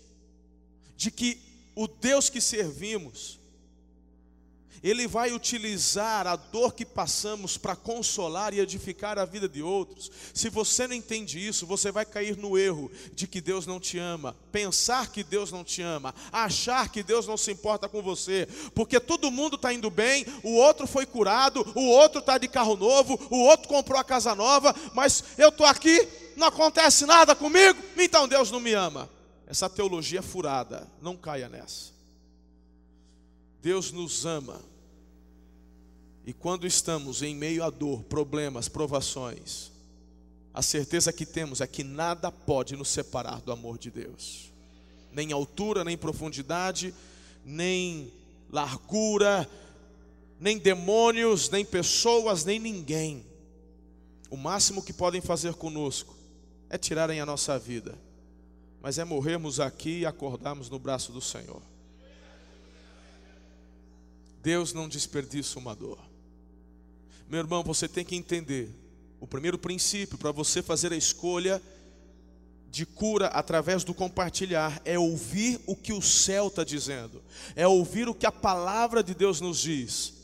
de 0.94 1.10
que 1.10 1.40
o 1.74 1.88
Deus 1.88 2.28
que 2.28 2.38
servimos 2.38 3.40
ele 4.82 5.06
vai 5.06 5.32
utilizar 5.32 6.26
a 6.26 6.34
dor 6.34 6.74
que 6.74 6.84
passamos 6.84 7.56
para 7.56 7.76
consolar 7.76 8.52
e 8.52 8.58
edificar 8.58 9.18
a 9.18 9.24
vida 9.24 9.48
de 9.48 9.62
outros. 9.62 10.10
Se 10.34 10.48
você 10.48 10.88
não 10.88 10.94
entende 10.94 11.38
isso, 11.38 11.66
você 11.66 11.92
vai 11.92 12.04
cair 12.04 12.36
no 12.36 12.58
erro 12.58 12.90
de 13.14 13.28
que 13.28 13.40
Deus 13.40 13.64
não 13.64 13.78
te 13.78 13.98
ama, 13.98 14.36
pensar 14.50 15.10
que 15.10 15.22
Deus 15.22 15.52
não 15.52 15.62
te 15.62 15.82
ama, 15.82 16.12
achar 16.32 16.88
que 16.88 17.02
Deus 17.02 17.26
não 17.26 17.36
se 17.36 17.52
importa 17.52 17.88
com 17.88 18.02
você, 18.02 18.48
porque 18.74 18.98
todo 18.98 19.30
mundo 19.30 19.54
está 19.54 19.72
indo 19.72 19.88
bem, 19.88 20.26
o 20.42 20.56
outro 20.56 20.86
foi 20.86 21.06
curado, 21.06 21.64
o 21.76 21.86
outro 21.88 22.18
está 22.18 22.36
de 22.36 22.48
carro 22.48 22.76
novo, 22.76 23.18
o 23.30 23.38
outro 23.44 23.68
comprou 23.68 24.00
a 24.00 24.04
casa 24.04 24.34
nova, 24.34 24.74
mas 24.94 25.22
eu 25.38 25.50
estou 25.50 25.66
aqui, 25.66 26.08
não 26.36 26.48
acontece 26.48 27.06
nada 27.06 27.36
comigo, 27.36 27.80
então 27.96 28.26
Deus 28.26 28.50
não 28.50 28.58
me 28.58 28.72
ama. 28.72 29.08
Essa 29.46 29.68
teologia 29.68 30.20
é 30.20 30.22
furada, 30.22 30.90
não 31.00 31.16
caia 31.16 31.48
nessa. 31.48 31.92
Deus 33.60 33.92
nos 33.92 34.26
ama 34.26 34.71
e 36.24 36.32
quando 36.32 36.66
estamos 36.66 37.22
em 37.22 37.34
meio 37.34 37.64
à 37.64 37.70
dor, 37.70 38.04
problemas, 38.04 38.68
provações, 38.68 39.72
a 40.54 40.62
certeza 40.62 41.12
que 41.12 41.26
temos 41.26 41.60
é 41.60 41.66
que 41.66 41.82
nada 41.82 42.30
pode 42.30 42.76
nos 42.76 42.88
separar 42.88 43.40
do 43.40 43.50
amor 43.50 43.78
de 43.78 43.90
Deus. 43.90 44.52
Nem 45.10 45.32
altura, 45.32 45.82
nem 45.82 45.96
profundidade, 45.96 46.94
nem 47.44 48.12
largura, 48.50 49.48
nem 50.38 50.58
demônios, 50.58 51.50
nem 51.50 51.64
pessoas, 51.64 52.44
nem 52.44 52.58
ninguém. 52.58 53.24
O 54.30 54.36
máximo 54.36 54.82
que 54.82 54.92
podem 54.92 55.20
fazer 55.20 55.54
conosco 55.54 56.14
é 56.70 56.78
tirarem 56.78 57.20
a 57.20 57.26
nossa 57.26 57.58
vida, 57.58 57.98
mas 58.80 58.98
é 58.98 59.04
morrermos 59.04 59.58
aqui 59.58 60.00
e 60.00 60.06
acordarmos 60.06 60.70
no 60.70 60.78
braço 60.78 61.12
do 61.12 61.20
Senhor. 61.20 61.62
Deus 64.42 64.72
não 64.72 64.88
desperdiça 64.88 65.58
uma 65.58 65.74
dor. 65.74 66.11
Meu 67.28 67.40
irmão, 67.40 67.62
você 67.62 67.88
tem 67.88 68.04
que 68.04 68.16
entender 68.16 68.70
o 69.20 69.26
primeiro 69.26 69.56
princípio 69.56 70.18
para 70.18 70.32
você 70.32 70.62
fazer 70.62 70.92
a 70.92 70.96
escolha 70.96 71.62
de 72.72 72.86
cura 72.86 73.26
através 73.26 73.84
do 73.84 73.92
compartilhar 73.92 74.80
é 74.84 74.98
ouvir 74.98 75.60
o 75.66 75.76
que 75.76 75.92
o 75.92 76.00
céu 76.00 76.48
está 76.48 76.64
dizendo, 76.64 77.22
é 77.54 77.68
ouvir 77.68 78.08
o 78.08 78.14
que 78.14 78.24
a 78.24 78.32
palavra 78.32 79.02
de 79.02 79.14
Deus 79.14 79.42
nos 79.42 79.58
diz, 79.58 80.14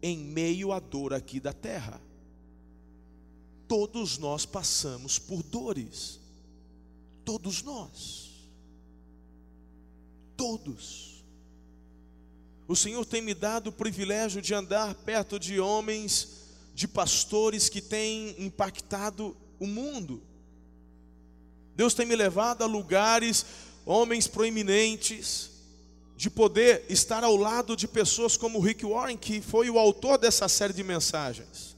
em 0.00 0.16
meio 0.16 0.72
à 0.72 0.78
dor 0.78 1.12
aqui 1.12 1.40
da 1.40 1.52
terra. 1.52 2.00
Todos 3.66 4.18
nós 4.18 4.46
passamos 4.46 5.18
por 5.18 5.42
dores, 5.42 6.20
todos 7.24 7.60
nós, 7.62 8.30
todos. 10.36 11.24
O 12.68 12.76
Senhor 12.76 13.04
tem 13.04 13.20
me 13.20 13.34
dado 13.34 13.66
o 13.70 13.72
privilégio 13.72 14.40
de 14.40 14.54
andar 14.54 14.94
perto 14.94 15.40
de 15.40 15.58
homens, 15.58 16.35
de 16.76 16.86
pastores 16.86 17.70
que 17.70 17.80
têm 17.80 18.36
impactado 18.38 19.34
o 19.58 19.66
mundo. 19.66 20.22
Deus 21.74 21.94
tem 21.94 22.04
me 22.04 22.14
levado 22.14 22.62
a 22.62 22.66
lugares, 22.66 23.46
homens 23.86 24.26
proeminentes, 24.26 25.52
de 26.18 26.28
poder 26.28 26.84
estar 26.90 27.24
ao 27.24 27.34
lado 27.34 27.74
de 27.78 27.88
pessoas 27.88 28.36
como 28.36 28.60
Rick 28.60 28.84
Warren, 28.84 29.16
que 29.16 29.40
foi 29.40 29.70
o 29.70 29.78
autor 29.78 30.18
dessa 30.18 30.48
série 30.48 30.74
de 30.74 30.84
mensagens. 30.84 31.74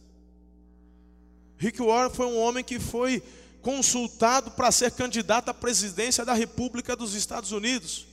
Rick 1.59 1.81
Warren 1.81 2.11
foi 2.13 2.27
um 2.27 2.41
homem 2.41 2.65
que 2.65 2.81
foi 2.81 3.23
consultado 3.63 4.51
para 4.51 4.73
ser 4.73 4.91
candidato 4.91 5.49
à 5.49 5.55
presidência 5.55 6.25
da 6.25 6.35
República 6.35 6.97
dos 6.97 7.15
Estados 7.15 7.53
Unidos. 7.53 8.05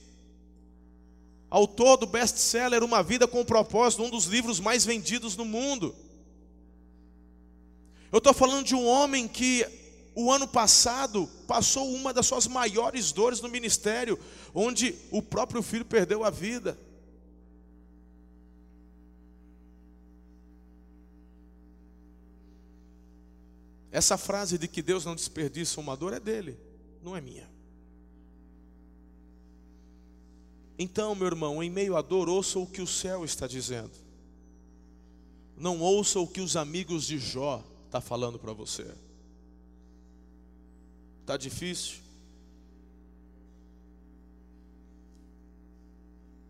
Autor 1.50 1.98
do 1.98 2.06
best-seller 2.06 2.84
Uma 2.84 3.02
Vida 3.02 3.28
com 3.28 3.44
Propósito, 3.44 4.04
um 4.04 4.10
dos 4.12 4.26
livros 4.26 4.60
mais 4.60 4.86
vendidos 4.86 5.36
no 5.36 5.46
mundo. 5.46 6.05
Eu 8.16 8.20
estou 8.20 8.34
falando 8.34 8.66
de 8.66 8.74
um 8.74 8.88
homem 8.88 9.28
que 9.28 9.68
o 10.16 10.32
ano 10.32 10.48
passado 10.48 11.28
passou 11.46 11.94
uma 11.94 12.14
das 12.14 12.26
suas 12.26 12.48
maiores 12.48 13.12
dores 13.12 13.42
no 13.42 13.50
ministério, 13.50 14.18
onde 14.54 14.96
o 15.12 15.22
próprio 15.22 15.62
filho 15.62 15.84
perdeu 15.84 16.24
a 16.24 16.30
vida. 16.30 16.80
Essa 23.92 24.18
frase 24.18 24.58
de 24.58 24.70
que 24.70 24.82
Deus 24.82 25.04
não 25.04 25.14
desperdiça 25.14 25.82
uma 25.82 25.98
dor 25.98 26.14
é 26.14 26.20
dele, 26.22 26.58
não 27.04 27.18
é 27.18 27.20
minha. 27.20 27.50
Então, 30.80 31.14
meu 31.16 31.28
irmão, 31.28 31.62
em 31.62 31.70
meio 31.70 31.98
à 31.98 32.02
dor, 32.02 32.30
ouça 32.30 32.58
o 32.60 32.66
que 32.66 32.82
o 32.82 32.88
céu 32.88 33.26
está 33.26 33.46
dizendo. 33.46 33.92
Não 35.58 35.82
ouça 35.82 36.18
o 36.18 36.26
que 36.26 36.40
os 36.40 36.56
amigos 36.56 37.06
de 37.06 37.20
Jó 37.20 37.75
estão 37.96 38.02
tá 38.02 38.02
falando 38.02 38.38
para 38.38 38.54
você. 38.54 38.86
Está 41.22 41.38
difícil? 41.38 42.00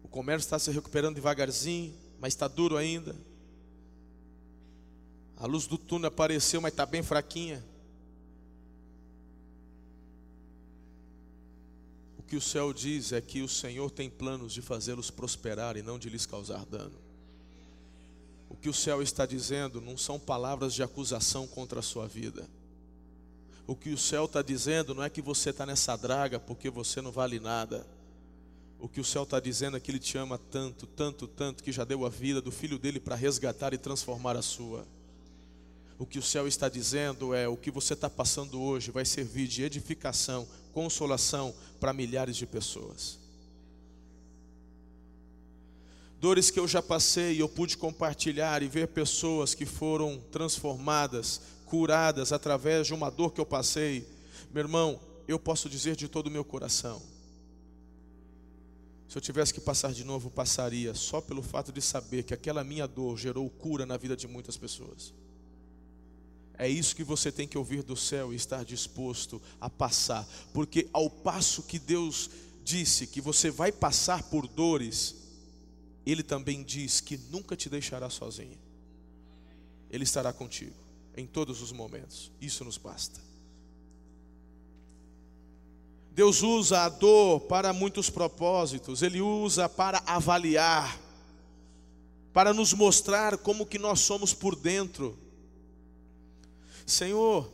O 0.03 0.07
comércio 0.07 0.45
está 0.45 0.57
se 0.57 0.71
recuperando 0.71 1.15
devagarzinho, 1.15 1.93
mas 2.19 2.33
está 2.33 2.47
duro 2.47 2.77
ainda. 2.77 3.15
A 5.37 5.45
luz 5.45 5.67
do 5.67 5.77
túnel 5.77 6.07
apareceu, 6.07 6.61
mas 6.61 6.73
está 6.73 6.85
bem 6.85 7.03
fraquinha. 7.03 7.63
O 12.17 12.23
que 12.23 12.35
o 12.35 12.41
céu 12.41 12.73
diz 12.73 13.11
é 13.11 13.21
que 13.21 13.41
o 13.41 13.47
Senhor 13.47 13.91
tem 13.91 14.09
planos 14.09 14.53
de 14.53 14.61
fazê-los 14.61 15.11
prosperar 15.11 15.77
e 15.77 15.83
não 15.83 15.99
de 15.99 16.09
lhes 16.09 16.25
causar 16.25 16.65
dano. 16.65 17.04
O 18.55 18.57
que 18.57 18.69
o 18.69 18.74
céu 18.74 19.01
está 19.01 19.25
dizendo 19.25 19.81
não 19.81 19.97
são 19.97 20.17
palavras 20.17 20.74
de 20.74 20.81
acusação 20.81 21.45
contra 21.45 21.81
a 21.81 21.83
sua 21.83 22.07
vida. 22.07 22.47
O 23.67 23.75
que 23.75 23.89
o 23.89 23.97
céu 23.97 24.24
está 24.24 24.41
dizendo 24.41 24.95
não 24.95 25.03
é 25.03 25.09
que 25.09 25.21
você 25.21 25.50
está 25.50 25.65
nessa 25.65 25.97
draga 25.97 26.39
porque 26.39 26.69
você 26.69 27.01
não 27.01 27.12
vale 27.12 27.38
nada. 27.38 27.85
O 28.79 28.87
que 28.87 29.01
o 29.01 29.03
céu 29.03 29.24
está 29.24 29.41
dizendo 29.41 29.75
é 29.75 29.79
que 29.79 29.91
Ele 29.91 30.00
te 30.00 30.18
ama 30.18 30.37
tanto, 30.37 30.87
tanto, 30.87 31.27
tanto, 31.27 31.61
que 31.61 31.72
já 31.72 31.83
deu 31.83 32.05
a 32.05 32.09
vida 32.09 32.41
do 32.41 32.50
filho 32.50 32.79
dele 32.79 32.98
para 32.98 33.13
resgatar 33.13 33.74
e 33.74 33.77
transformar 33.77 34.37
a 34.37 34.41
sua. 34.41 34.87
O 36.00 36.05
que 36.05 36.18
o 36.18 36.24
céu 36.24 36.48
está 36.48 36.70
dizendo 36.70 37.33
é: 37.33 37.50
o 37.50 37.57
que 37.57 37.70
você 37.70 37.94
está 37.94 38.09
passando 38.09 38.61
hoje 38.61 38.89
vai 38.89 39.03
servir 39.03 39.48
de 39.50 39.63
edificação, 39.63 40.48
consolação 40.74 41.53
para 41.77 41.91
milhares 41.91 42.37
de 42.37 42.46
pessoas. 42.46 43.20
Dores 46.25 46.50
que 46.50 46.59
eu 46.59 46.68
já 46.68 46.81
passei 46.81 47.40
eu 47.40 47.48
pude 47.48 47.77
compartilhar 47.77 48.64
e 48.64 48.68
ver 48.68 48.88
pessoas 48.88 49.53
que 49.53 49.64
foram 49.64 50.20
transformadas, 50.31 51.40
curadas 51.68 52.31
através 52.31 52.88
de 52.88 52.96
uma 52.96 53.11
dor 53.11 53.31
que 53.31 53.40
eu 53.40 53.46
passei, 53.46 54.07
meu 54.51 54.64
irmão, 54.64 55.00
eu 55.27 55.38
posso 55.38 55.70
dizer 55.70 55.96
de 55.96 56.07
todo 56.07 56.25
o 56.25 56.31
meu 56.31 56.44
coração. 56.44 57.00
Se 59.07 59.16
eu 59.16 59.22
tivesse 59.22 59.53
que 59.53 59.61
passar 59.61 59.94
de 59.94 60.03
novo, 60.03 60.31
passaria, 60.31 60.96
só 60.96 61.22
pelo 61.22 61.44
fato 61.44 61.72
de 61.72 61.79
saber 61.79 62.24
que 62.24 62.33
aquela 62.33 62.64
minha 62.64 62.88
dor 62.88 63.20
gerou 63.20 63.48
cura 63.48 63.85
na 63.85 63.96
vida 63.96 64.18
de 64.18 64.27
muitas 64.27 64.57
pessoas. 64.57 65.14
É 66.57 66.68
isso 66.68 66.96
que 66.96 67.03
você 67.03 67.31
tem 67.31 67.48
que 67.48 67.55
ouvir 67.55 67.83
do 67.83 67.96
céu 67.96 68.33
e 68.33 68.35
estar 68.35 68.66
disposto 68.66 69.40
a 69.61 69.70
passar, 69.70 70.27
porque 70.51 70.90
ao 70.92 71.07
passo 71.07 71.61
que 71.61 71.77
Deus 71.77 72.31
disse 72.64 73.05
que 73.05 73.22
você 73.22 73.51
vai 73.51 73.72
passar 73.72 74.24
por 74.24 74.48
dores, 74.48 75.24
Ele 76.05 76.22
também 76.22 76.63
diz 76.63 77.01
que 77.01 77.18
nunca 77.18 77.55
te 77.55 77.70
deixará 77.70 78.09
sozinho, 78.09 78.57
Ele 79.89 80.03
estará 80.03 80.31
contigo 80.31 80.75
em 81.15 81.25
todos 81.25 81.61
os 81.61 81.72
momentos. 81.72 82.31
Isso 82.39 82.63
nos 82.63 82.77
basta. 82.77 83.20
Deus 86.11 86.41
usa 86.44 86.83
a 86.83 86.89
dor 86.89 87.41
para 87.41 87.74
muitos 87.74 88.09
propósitos, 88.09 89.01
Ele 89.01 89.20
usa 89.20 89.68
para 89.68 90.01
avaliar, 90.05 90.98
para 92.31 92.53
nos 92.53 92.74
mostrar 92.74 93.37
como 93.37 93.65
que 93.65 93.79
nós 93.79 94.00
somos 94.00 94.33
por 94.33 94.55
dentro. 94.55 95.18
Senhor, 96.85 97.50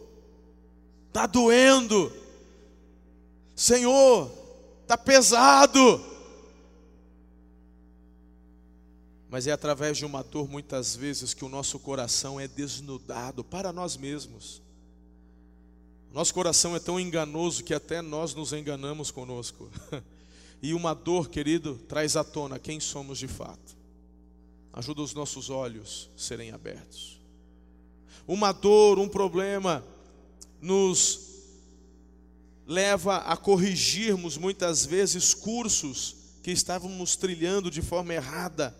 está 1.08 1.26
doendo, 1.26 2.12
Senhor, 3.56 4.32
está 4.82 4.98
pesado, 4.98 6.11
mas 9.32 9.48
é 9.48 9.52
através 9.54 9.98
de 9.98 10.06
uma 10.06 10.22
dor 10.22 10.50
muitas 10.50 10.94
vezes 10.94 11.34
que 11.34 11.46
o 11.46 11.50
nosso 11.50 11.80
coração 11.80 12.38
é 12.38 12.50
desnudado 12.50 13.46
para 13.46 13.72
nós 13.72 13.96
mesmos. 13.96 14.62
Nosso 16.12 16.34
coração 16.34 16.76
é 16.76 16.80
tão 16.82 17.00
enganoso 17.00 17.64
que 17.64 17.74
até 17.74 18.02
nós 18.02 18.36
nos 18.36 18.52
enganamos 18.52 19.10
conosco. 19.10 19.72
E 20.64 20.76
uma 20.76 20.94
dor, 20.94 21.28
querido, 21.28 21.74
traz 21.90 22.16
à 22.16 22.24
tona 22.24 22.60
quem 22.60 22.80
somos 22.80 23.18
de 23.18 23.28
fato. 23.28 23.76
Ajuda 24.72 25.02
os 25.02 25.12
nossos 25.12 25.50
olhos 25.50 26.08
serem 26.16 26.52
abertos. 26.52 27.20
Uma 28.28 28.52
dor, 28.52 29.00
um 29.00 29.10
problema, 29.10 29.84
nos 30.62 31.20
leva 32.68 33.18
a 33.18 33.36
corrigirmos 33.36 34.38
muitas 34.38 34.86
vezes 34.86 35.34
cursos 35.34 36.16
que 36.44 36.52
estávamos 36.52 37.16
trilhando 37.16 37.72
de 37.72 37.82
forma 37.82 38.14
errada 38.14 38.78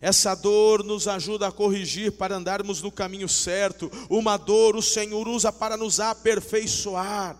essa 0.00 0.34
dor 0.34 0.84
nos 0.84 1.08
ajuda 1.08 1.48
a 1.48 1.52
corrigir 1.52 2.12
para 2.12 2.36
andarmos 2.36 2.80
no 2.80 2.92
caminho 2.92 3.28
certo. 3.28 3.90
Uma 4.08 4.36
dor 4.36 4.76
o 4.76 4.82
Senhor 4.82 5.26
usa 5.26 5.52
para 5.52 5.76
nos 5.76 5.98
aperfeiçoar, 5.98 7.36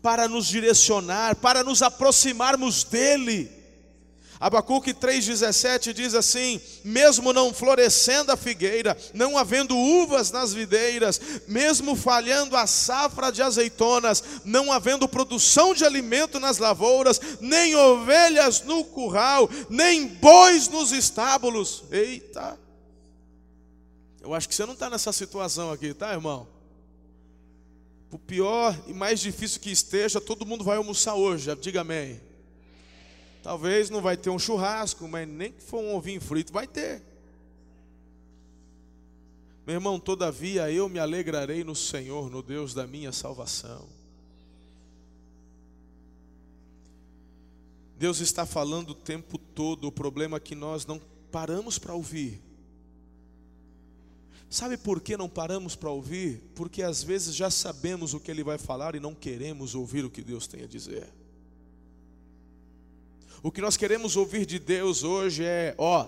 para 0.00 0.26
nos 0.26 0.46
direcionar, 0.46 1.36
para 1.36 1.62
nos 1.62 1.82
aproximarmos 1.82 2.84
dEle. 2.84 3.59
Abacuque 4.40 4.94
3,17 4.94 5.92
diz 5.92 6.14
assim: 6.14 6.58
Mesmo 6.82 7.30
não 7.30 7.52
florescendo 7.52 8.32
a 8.32 8.36
figueira, 8.38 8.96
não 9.12 9.36
havendo 9.36 9.76
uvas 9.76 10.30
nas 10.30 10.54
videiras, 10.54 11.20
mesmo 11.46 11.94
falhando 11.94 12.56
a 12.56 12.66
safra 12.66 13.30
de 13.30 13.42
azeitonas, 13.42 14.24
não 14.42 14.72
havendo 14.72 15.06
produção 15.06 15.74
de 15.74 15.84
alimento 15.84 16.40
nas 16.40 16.56
lavouras, 16.56 17.20
nem 17.38 17.76
ovelhas 17.76 18.62
no 18.62 18.82
curral, 18.82 19.50
nem 19.68 20.06
bois 20.06 20.68
nos 20.68 20.90
estábulos. 20.90 21.84
Eita! 21.90 22.58
Eu 24.22 24.32
acho 24.32 24.48
que 24.48 24.54
você 24.54 24.64
não 24.64 24.72
está 24.72 24.88
nessa 24.88 25.12
situação 25.12 25.70
aqui, 25.70 25.92
tá, 25.92 26.12
irmão? 26.12 26.48
Por 28.08 28.18
pior 28.18 28.74
e 28.86 28.94
mais 28.94 29.20
difícil 29.20 29.60
que 29.60 29.70
esteja, 29.70 30.18
todo 30.18 30.46
mundo 30.46 30.64
vai 30.64 30.78
almoçar 30.78 31.14
hoje, 31.14 31.54
diga 31.56 31.82
amém. 31.82 32.29
Talvez 33.42 33.88
não 33.90 34.02
vai 34.02 34.16
ter 34.16 34.30
um 34.30 34.38
churrasco, 34.38 35.08
mas 35.08 35.26
nem 35.26 35.52
que 35.52 35.62
for 35.62 35.80
um 35.80 35.94
ovinho 35.94 36.20
frito, 36.20 36.52
vai 36.52 36.66
ter. 36.66 37.02
Meu 39.66 39.74
irmão, 39.76 40.00
todavia 40.00 40.70
eu 40.70 40.88
me 40.88 40.98
alegrarei 40.98 41.62
no 41.62 41.74
Senhor, 41.74 42.30
no 42.30 42.42
Deus 42.42 42.74
da 42.74 42.86
minha 42.86 43.12
salvação. 43.12 43.88
Deus 47.96 48.20
está 48.20 48.46
falando 48.46 48.90
o 48.90 48.94
tempo 48.94 49.36
todo, 49.36 49.86
o 49.86 49.92
problema 49.92 50.38
é 50.38 50.40
que 50.40 50.54
nós 50.54 50.86
não 50.86 51.00
paramos 51.30 51.78
para 51.78 51.94
ouvir. 51.94 52.40
Sabe 54.48 54.76
por 54.76 55.00
que 55.00 55.16
não 55.16 55.28
paramos 55.28 55.76
para 55.76 55.90
ouvir? 55.90 56.42
Porque 56.54 56.82
às 56.82 57.02
vezes 57.02 57.36
já 57.36 57.50
sabemos 57.50 58.14
o 58.14 58.18
que 58.18 58.30
ele 58.30 58.42
vai 58.42 58.58
falar 58.58 58.96
e 58.96 59.00
não 59.00 59.14
queremos 59.14 59.74
ouvir 59.74 60.04
o 60.04 60.10
que 60.10 60.22
Deus 60.22 60.46
tem 60.46 60.64
a 60.64 60.66
dizer. 60.66 61.08
O 63.42 63.50
que 63.50 63.60
nós 63.60 63.76
queremos 63.76 64.16
ouvir 64.16 64.44
de 64.44 64.58
Deus 64.58 65.02
hoje 65.02 65.44
é: 65.44 65.74
ó, 65.78 66.06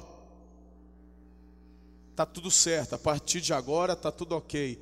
tá 2.15 2.27
tudo 2.27 2.51
certo, 2.51 2.95
a 2.95 2.99
partir 2.99 3.41
de 3.41 3.55
agora 3.55 3.97
tá 3.97 4.13
tudo 4.13 4.37
ok. 4.37 4.79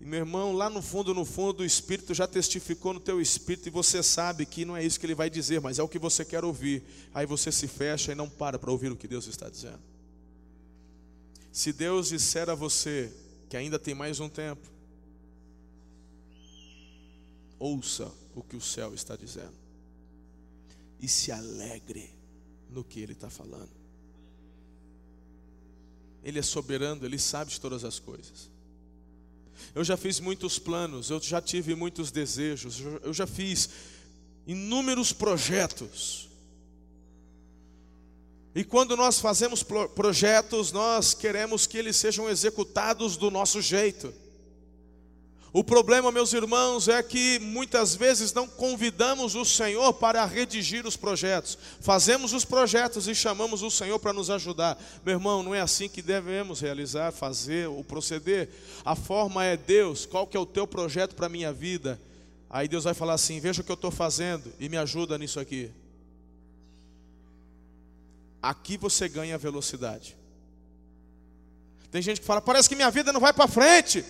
E 0.00 0.04
meu 0.04 0.20
irmão, 0.20 0.52
lá 0.52 0.70
no 0.70 0.80
fundo, 0.80 1.12
no 1.12 1.24
fundo, 1.24 1.60
o 1.60 1.66
Espírito 1.66 2.14
já 2.14 2.26
testificou 2.26 2.94
no 2.94 3.00
teu 3.00 3.20
espírito 3.20 3.68
e 3.68 3.70
você 3.70 4.02
sabe 4.02 4.46
que 4.46 4.64
não 4.64 4.74
é 4.74 4.82
isso 4.82 4.98
que 4.98 5.04
ele 5.04 5.14
vai 5.14 5.28
dizer, 5.28 5.60
mas 5.60 5.78
é 5.78 5.82
o 5.82 5.88
que 5.88 5.98
você 5.98 6.24
quer 6.24 6.42
ouvir. 6.42 6.82
Aí 7.12 7.26
você 7.26 7.52
se 7.52 7.68
fecha 7.68 8.12
e 8.12 8.14
não 8.14 8.28
para 8.28 8.58
para 8.58 8.70
ouvir 8.70 8.90
o 8.90 8.96
que 8.96 9.06
Deus 9.06 9.26
está 9.26 9.50
dizendo. 9.50 9.80
Se 11.52 11.70
Deus 11.72 12.08
disser 12.08 12.48
a 12.48 12.54
você 12.54 13.12
que 13.50 13.56
ainda 13.56 13.78
tem 13.78 13.94
mais 13.94 14.20
um 14.20 14.28
tempo, 14.28 14.66
ouça 17.58 18.10
o 18.34 18.42
que 18.42 18.56
o 18.56 18.60
céu 18.60 18.94
está 18.94 19.16
dizendo 19.16 19.59
e 21.00 21.08
se 21.08 21.32
alegre 21.32 22.10
no 22.70 22.84
que 22.84 23.00
Ele 23.00 23.12
está 23.12 23.30
falando. 23.30 23.70
Ele 26.22 26.38
é 26.38 26.42
soberano, 26.42 27.04
Ele 27.04 27.18
sabe 27.18 27.50
de 27.50 27.60
todas 27.60 27.84
as 27.84 27.98
coisas. 27.98 28.50
Eu 29.74 29.84
já 29.84 29.96
fiz 29.96 30.20
muitos 30.20 30.58
planos, 30.58 31.10
eu 31.10 31.20
já 31.20 31.40
tive 31.40 31.74
muitos 31.74 32.10
desejos, 32.10 32.80
eu 33.02 33.12
já 33.12 33.26
fiz 33.26 33.70
inúmeros 34.46 35.12
projetos. 35.12 36.28
E 38.54 38.64
quando 38.64 38.96
nós 38.96 39.20
fazemos 39.20 39.62
projetos, 39.94 40.72
nós 40.72 41.14
queremos 41.14 41.66
que 41.66 41.78
eles 41.78 41.96
sejam 41.96 42.28
executados 42.28 43.16
do 43.16 43.30
nosso 43.30 43.60
jeito. 43.62 44.12
O 45.52 45.64
problema, 45.64 46.12
meus 46.12 46.32
irmãos, 46.32 46.86
é 46.86 47.02
que 47.02 47.40
muitas 47.40 47.96
vezes 47.96 48.32
não 48.32 48.46
convidamos 48.46 49.34
o 49.34 49.44
Senhor 49.44 49.92
para 49.94 50.24
redigir 50.24 50.86
os 50.86 50.96
projetos. 50.96 51.58
Fazemos 51.80 52.32
os 52.32 52.44
projetos 52.44 53.08
e 53.08 53.14
chamamos 53.16 53.60
o 53.60 53.70
Senhor 53.70 53.98
para 53.98 54.12
nos 54.12 54.30
ajudar. 54.30 54.80
Meu 55.04 55.14
irmão, 55.14 55.42
não 55.42 55.52
é 55.52 55.60
assim 55.60 55.88
que 55.88 56.02
devemos 56.02 56.60
realizar, 56.60 57.10
fazer 57.10 57.68
o 57.68 57.82
proceder. 57.82 58.48
A 58.84 58.94
forma 58.94 59.44
é 59.44 59.56
Deus, 59.56 60.06
qual 60.06 60.24
que 60.24 60.36
é 60.36 60.40
o 60.40 60.46
teu 60.46 60.68
projeto 60.68 61.16
para 61.16 61.26
a 61.26 61.30
minha 61.30 61.52
vida? 61.52 62.00
Aí 62.48 62.68
Deus 62.68 62.84
vai 62.84 62.94
falar 62.94 63.14
assim: 63.14 63.40
veja 63.40 63.60
o 63.60 63.64
que 63.64 63.72
eu 63.72 63.74
estou 63.74 63.90
fazendo 63.90 64.52
e 64.60 64.68
me 64.68 64.76
ajuda 64.76 65.18
nisso 65.18 65.40
aqui. 65.40 65.72
Aqui 68.40 68.76
você 68.76 69.08
ganha 69.08 69.36
velocidade. 69.36 70.16
Tem 71.90 72.00
gente 72.00 72.20
que 72.20 72.26
fala: 72.26 72.40
parece 72.40 72.68
que 72.68 72.76
minha 72.76 72.90
vida 72.90 73.12
não 73.12 73.20
vai 73.20 73.32
para 73.32 73.48
frente. 73.48 74.04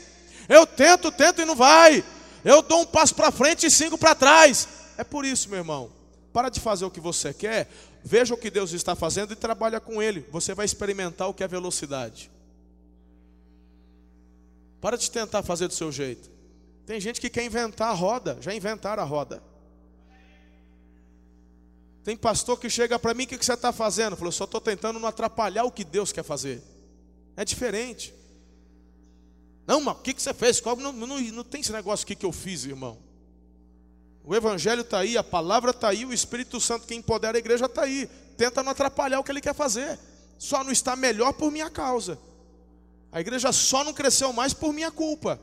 Eu 0.50 0.66
tento, 0.66 1.12
tento 1.12 1.40
e 1.40 1.44
não 1.44 1.54
vai. 1.54 2.04
Eu 2.44 2.60
dou 2.60 2.80
um 2.80 2.86
passo 2.86 3.14
para 3.14 3.30
frente 3.30 3.66
e 3.66 3.70
cinco 3.70 3.96
para 3.96 4.16
trás. 4.16 4.68
É 4.98 5.04
por 5.04 5.24
isso, 5.24 5.48
meu 5.48 5.58
irmão. 5.58 5.92
Para 6.32 6.48
de 6.48 6.58
fazer 6.58 6.84
o 6.84 6.90
que 6.90 6.98
você 6.98 7.32
quer, 7.32 7.70
veja 8.02 8.34
o 8.34 8.36
que 8.36 8.50
Deus 8.50 8.72
está 8.72 8.96
fazendo 8.96 9.32
e 9.32 9.36
trabalha 9.36 9.78
com 9.78 10.02
Ele. 10.02 10.26
Você 10.32 10.52
vai 10.52 10.66
experimentar 10.66 11.28
o 11.28 11.34
que 11.34 11.44
é 11.44 11.48
velocidade. 11.48 12.32
Para 14.80 14.98
de 14.98 15.08
tentar 15.08 15.44
fazer 15.44 15.68
do 15.68 15.74
seu 15.74 15.92
jeito. 15.92 16.28
Tem 16.84 17.00
gente 17.00 17.20
que 17.20 17.30
quer 17.30 17.44
inventar 17.44 17.90
a 17.90 17.94
roda, 17.94 18.36
já 18.40 18.52
inventaram 18.52 19.04
a 19.04 19.06
roda. 19.06 19.40
Tem 22.02 22.16
pastor 22.16 22.58
que 22.58 22.68
chega 22.68 22.98
para 22.98 23.14
mim, 23.14 23.22
o 23.22 23.26
que 23.28 23.44
você 23.44 23.52
está 23.52 23.72
fazendo? 23.72 24.16
Falou, 24.16 24.32
só 24.32 24.44
estou 24.44 24.60
tentando 24.60 24.98
não 24.98 25.08
atrapalhar 25.08 25.62
o 25.62 25.70
que 25.70 25.84
Deus 25.84 26.10
quer 26.10 26.24
fazer. 26.24 26.60
É 27.36 27.44
diferente. 27.44 28.18
Não, 29.70 29.80
mas 29.80 29.94
o 29.94 30.00
que, 30.00 30.12
que 30.12 30.20
você 30.20 30.34
fez? 30.34 30.60
Não, 30.60 30.92
não, 30.92 31.20
não 31.20 31.44
tem 31.44 31.60
esse 31.60 31.70
negócio 31.70 32.02
aqui 32.02 32.16
que 32.16 32.26
eu 32.26 32.32
fiz, 32.32 32.64
irmão. 32.64 32.98
O 34.24 34.34
Evangelho 34.34 34.80
está 34.80 34.98
aí, 34.98 35.16
a 35.16 35.22
palavra 35.22 35.70
está 35.70 35.90
aí, 35.90 36.04
o 36.04 36.12
Espírito 36.12 36.60
Santo 36.60 36.88
que 36.88 36.94
empodera 36.96 37.38
a 37.38 37.38
igreja 37.38 37.66
está 37.66 37.82
aí. 37.82 38.10
Tenta 38.36 38.64
não 38.64 38.72
atrapalhar 38.72 39.20
o 39.20 39.22
que 39.22 39.30
ele 39.30 39.40
quer 39.40 39.54
fazer. 39.54 39.96
Só 40.36 40.64
não 40.64 40.72
está 40.72 40.96
melhor 40.96 41.34
por 41.34 41.52
minha 41.52 41.70
causa. 41.70 42.18
A 43.12 43.20
igreja 43.20 43.52
só 43.52 43.84
não 43.84 43.92
cresceu 43.92 44.32
mais 44.32 44.52
por 44.52 44.72
minha 44.72 44.90
culpa. 44.90 45.40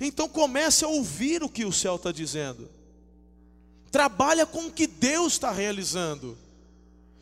Então 0.00 0.26
comece 0.26 0.86
a 0.86 0.88
ouvir 0.88 1.42
o 1.42 1.50
que 1.50 1.66
o 1.66 1.72
céu 1.72 1.96
está 1.96 2.10
dizendo. 2.10 2.66
Trabalha 3.90 4.46
com 4.46 4.68
o 4.68 4.72
que 4.72 4.86
Deus 4.86 5.34
está 5.34 5.50
realizando. 5.50 6.34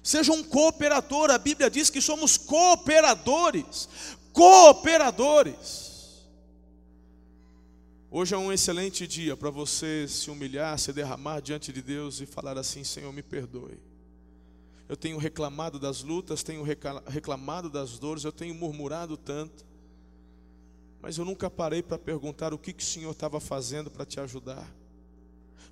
Seja 0.07 0.33
um 0.33 0.45
cooperador, 0.45 1.33
a 1.33 1.37
Bíblia 1.37 1.69
diz 1.69 1.91
que 1.91 2.01
somos 2.01 2.37
cooperadores 2.37 3.89
cooperadores. 4.37 6.27
Hoje 8.11 8.35
é 8.35 8.39
um 8.39 8.53
excelente 8.53 9.07
dia 9.07 9.35
para 9.35 9.49
você 9.49 10.07
se 10.07 10.31
humilhar, 10.31 10.79
se 10.79 10.93
derramar 10.93 11.41
diante 11.41 11.73
de 11.73 11.81
Deus 11.81 12.21
e 12.21 12.27
falar 12.27 12.59
assim: 12.59 12.85
Senhor, 12.85 13.11
me 13.15 13.23
perdoe. 13.23 13.81
Eu 14.89 14.97
tenho 14.97 15.17
reclamado 15.17 15.79
das 15.81 16.03
lutas, 16.03 16.43
tenho 16.43 16.63
reclamado 16.63 17.71
das 17.71 17.99
dores, 17.99 18.25
eu 18.25 18.31
tenho 18.31 18.55
murmurado 18.55 19.17
tanto, 19.17 19.65
mas 21.01 21.17
eu 21.17 21.25
nunca 21.25 21.51
parei 21.51 21.83
para 21.83 21.99
perguntar 21.99 22.53
o 22.53 22.59
que, 22.59 22.75
que 22.75 22.85
o 22.85 22.87
Senhor 22.87 23.11
estava 23.11 23.41
fazendo 23.41 23.91
para 23.91 24.05
te 24.05 24.21
ajudar. 24.21 24.71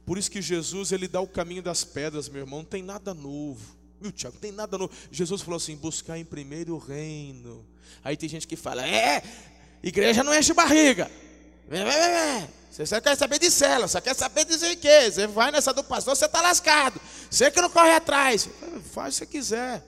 Por 0.06 0.16
isso 0.18 0.30
que 0.30 0.42
Jesus 0.42 0.90
ele 0.90 1.06
dá 1.06 1.20
o 1.20 1.28
caminho 1.28 1.62
das 1.62 1.84
pedras, 1.84 2.30
meu 2.30 2.40
irmão, 2.40 2.60
não 2.60 2.66
tem 2.66 2.82
nada 2.82 3.12
novo. 3.12 3.83
Meu 4.04 4.12
Tiago, 4.12 4.36
tem 4.36 4.52
nada 4.52 4.76
novo. 4.76 4.92
Jesus 5.10 5.40
falou 5.40 5.56
assim: 5.56 5.76
buscar 5.76 6.18
em 6.18 6.26
primeiro 6.26 6.74
o 6.74 6.78
reino. 6.78 7.64
Aí 8.02 8.18
tem 8.18 8.28
gente 8.28 8.46
que 8.46 8.54
fala: 8.54 8.86
é, 8.86 9.22
igreja 9.82 10.22
não 10.22 10.38
enche 10.38 10.52
barriga. 10.52 11.10
Você 12.70 12.84
só 12.84 13.00
quer 13.00 13.16
saber 13.16 13.38
de 13.38 13.50
cela, 13.50 13.88
só 13.88 14.02
quer 14.02 14.14
saber 14.14 14.44
de 14.44 14.54
o 14.54 14.76
quê. 14.76 15.10
Você 15.10 15.26
vai 15.26 15.50
nessa 15.50 15.72
do 15.72 15.82
pastor, 15.82 16.14
você 16.14 16.26
está 16.26 16.42
lascado. 16.42 17.00
Você 17.30 17.50
que 17.50 17.62
não 17.62 17.70
corre 17.70 17.92
atrás. 17.92 18.46
Faz 18.92 19.14
se 19.14 19.26
quiser. 19.26 19.82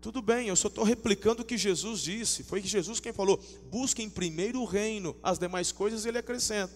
Tudo 0.00 0.22
bem, 0.22 0.48
eu 0.48 0.56
só 0.56 0.68
estou 0.68 0.84
replicando 0.84 1.42
o 1.42 1.44
que 1.44 1.58
Jesus 1.58 2.00
disse. 2.00 2.44
Foi 2.44 2.62
Jesus 2.62 2.98
quem 2.98 3.12
falou: 3.12 3.38
busque 3.70 4.02
em 4.02 4.08
primeiro 4.08 4.62
o 4.62 4.64
reino, 4.64 5.14
as 5.22 5.38
demais 5.38 5.70
coisas 5.70 6.06
ele 6.06 6.16
acrescenta. 6.16 6.72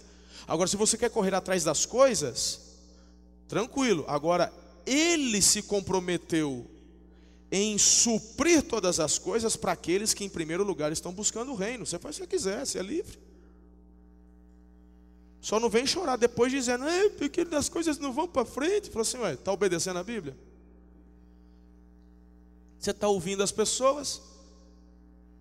Agora, 0.46 0.68
se 0.68 0.76
você 0.76 0.98
quer 0.98 1.08
correr 1.08 1.34
atrás 1.34 1.64
das 1.64 1.86
coisas, 1.86 2.60
tranquilo. 3.48 4.04
Agora, 4.06 4.52
ele 4.88 5.42
se 5.42 5.62
comprometeu 5.62 6.66
em 7.50 7.76
suprir 7.78 8.62
todas 8.62 8.98
as 9.00 9.18
coisas 9.18 9.56
para 9.56 9.72
aqueles 9.72 10.14
que, 10.14 10.24
em 10.24 10.28
primeiro 10.28 10.64
lugar, 10.64 10.92
estão 10.92 11.12
buscando 11.12 11.52
o 11.52 11.54
reino. 11.54 11.84
Você 11.84 11.98
faz 11.98 12.16
o 12.16 12.22
que 12.22 12.26
quiser, 12.26 12.64
você 12.64 12.78
é 12.78 12.82
livre. 12.82 13.18
Só 15.40 15.60
não 15.60 15.68
vem 15.68 15.86
chorar 15.86 16.16
depois 16.16 16.50
dizendo, 16.50 16.84
é, 16.84 17.08
porque 17.10 17.46
as 17.52 17.68
coisas 17.68 17.98
não 17.98 18.12
vão 18.12 18.26
para 18.26 18.44
frente. 18.44 18.90
Falou 18.90 19.02
assim, 19.02 19.18
ué, 19.18 19.34
está 19.34 19.52
obedecendo 19.52 19.98
a 19.98 20.04
Bíblia? 20.04 20.36
Você 22.78 22.90
está 22.90 23.08
ouvindo 23.08 23.42
as 23.42 23.52
pessoas? 23.52 24.22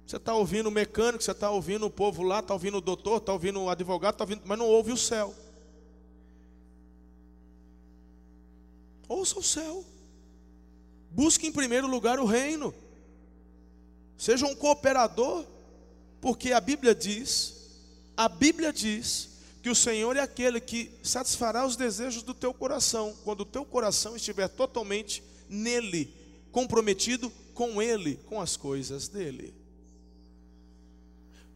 Você 0.06 0.18
está 0.18 0.34
ouvindo 0.34 0.68
o 0.68 0.72
mecânico, 0.72 1.24
você 1.24 1.32
está 1.32 1.50
ouvindo 1.50 1.86
o 1.86 1.90
povo 1.90 2.24
lá, 2.24 2.40
está 2.40 2.54
ouvindo 2.54 2.78
o 2.78 2.82
doutor, 2.82 3.18
está 3.18 3.34
ouvindo 3.34 3.62
o 3.62 3.70
advogado, 3.70 4.16
tá 4.16 4.24
ouvindo, 4.24 4.42
mas 4.46 4.58
não 4.58 4.66
ouve 4.66 4.92
o 4.92 4.98
céu. 4.98 5.34
Ouça 9.08 9.40
o 9.40 9.44
céu. 9.44 9.86
Busque 11.12 11.48
em 11.48 11.52
primeiro 11.52 11.88
lugar 11.88 12.20
o 12.20 12.26
reino. 12.26 12.74
Seja 14.18 14.46
um 14.46 14.56
cooperador, 14.56 15.46
porque 16.20 16.52
a 16.52 16.60
Bíblia 16.60 16.96
diz, 16.96 17.54
a 18.16 18.28
Bíblia 18.28 18.74
diz 18.74 19.30
que 19.62 19.70
o 19.70 19.76
Senhor 19.76 20.16
é 20.16 20.22
aquele 20.22 20.60
que 20.60 20.92
satisfará 21.04 21.66
os 21.66 21.76
desejos 21.76 22.24
do 22.24 22.34
teu 22.34 22.54
coração, 22.54 23.16
quando 23.24 23.42
o 23.42 23.46
teu 23.46 23.64
coração 23.64 24.16
estiver 24.16 24.48
totalmente 24.48 25.24
nele, 25.48 26.14
comprometido 26.52 27.32
com 27.54 27.82
ele, 27.82 28.18
com 28.26 28.42
as 28.42 28.58
coisas 28.58 29.08
dele. 29.08 29.54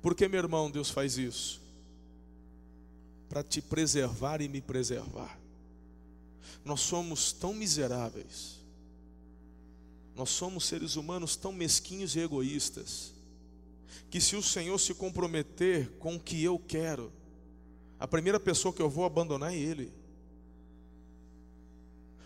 Porque, 0.02 0.28
meu 0.28 0.40
irmão, 0.40 0.70
Deus 0.70 0.90
faz 0.90 1.18
isso 1.18 1.62
para 3.30 3.42
te 3.42 3.62
preservar 3.62 4.42
e 4.42 4.50
me 4.50 4.60
preservar. 4.60 5.41
Nós 6.64 6.82
somos 6.82 7.32
tão 7.32 7.54
miseráveis, 7.54 8.60
nós 10.16 10.30
somos 10.30 10.66
seres 10.66 10.96
humanos 10.96 11.36
tão 11.36 11.52
mesquinhos 11.52 12.16
e 12.16 12.20
egoístas, 12.20 13.14
que 14.10 14.20
se 14.22 14.36
o 14.36 14.44
Senhor 14.44 14.78
se 14.80 14.94
comprometer 14.94 15.90
com 15.98 16.16
o 16.16 16.20
que 16.20 16.44
eu 16.44 16.60
quero, 16.60 17.12
a 18.00 18.08
primeira 18.08 18.40
pessoa 18.40 18.74
que 18.74 18.82
eu 18.82 18.90
vou 18.90 19.06
abandonar 19.06 19.54
é 19.54 19.58
Ele. 19.58 19.92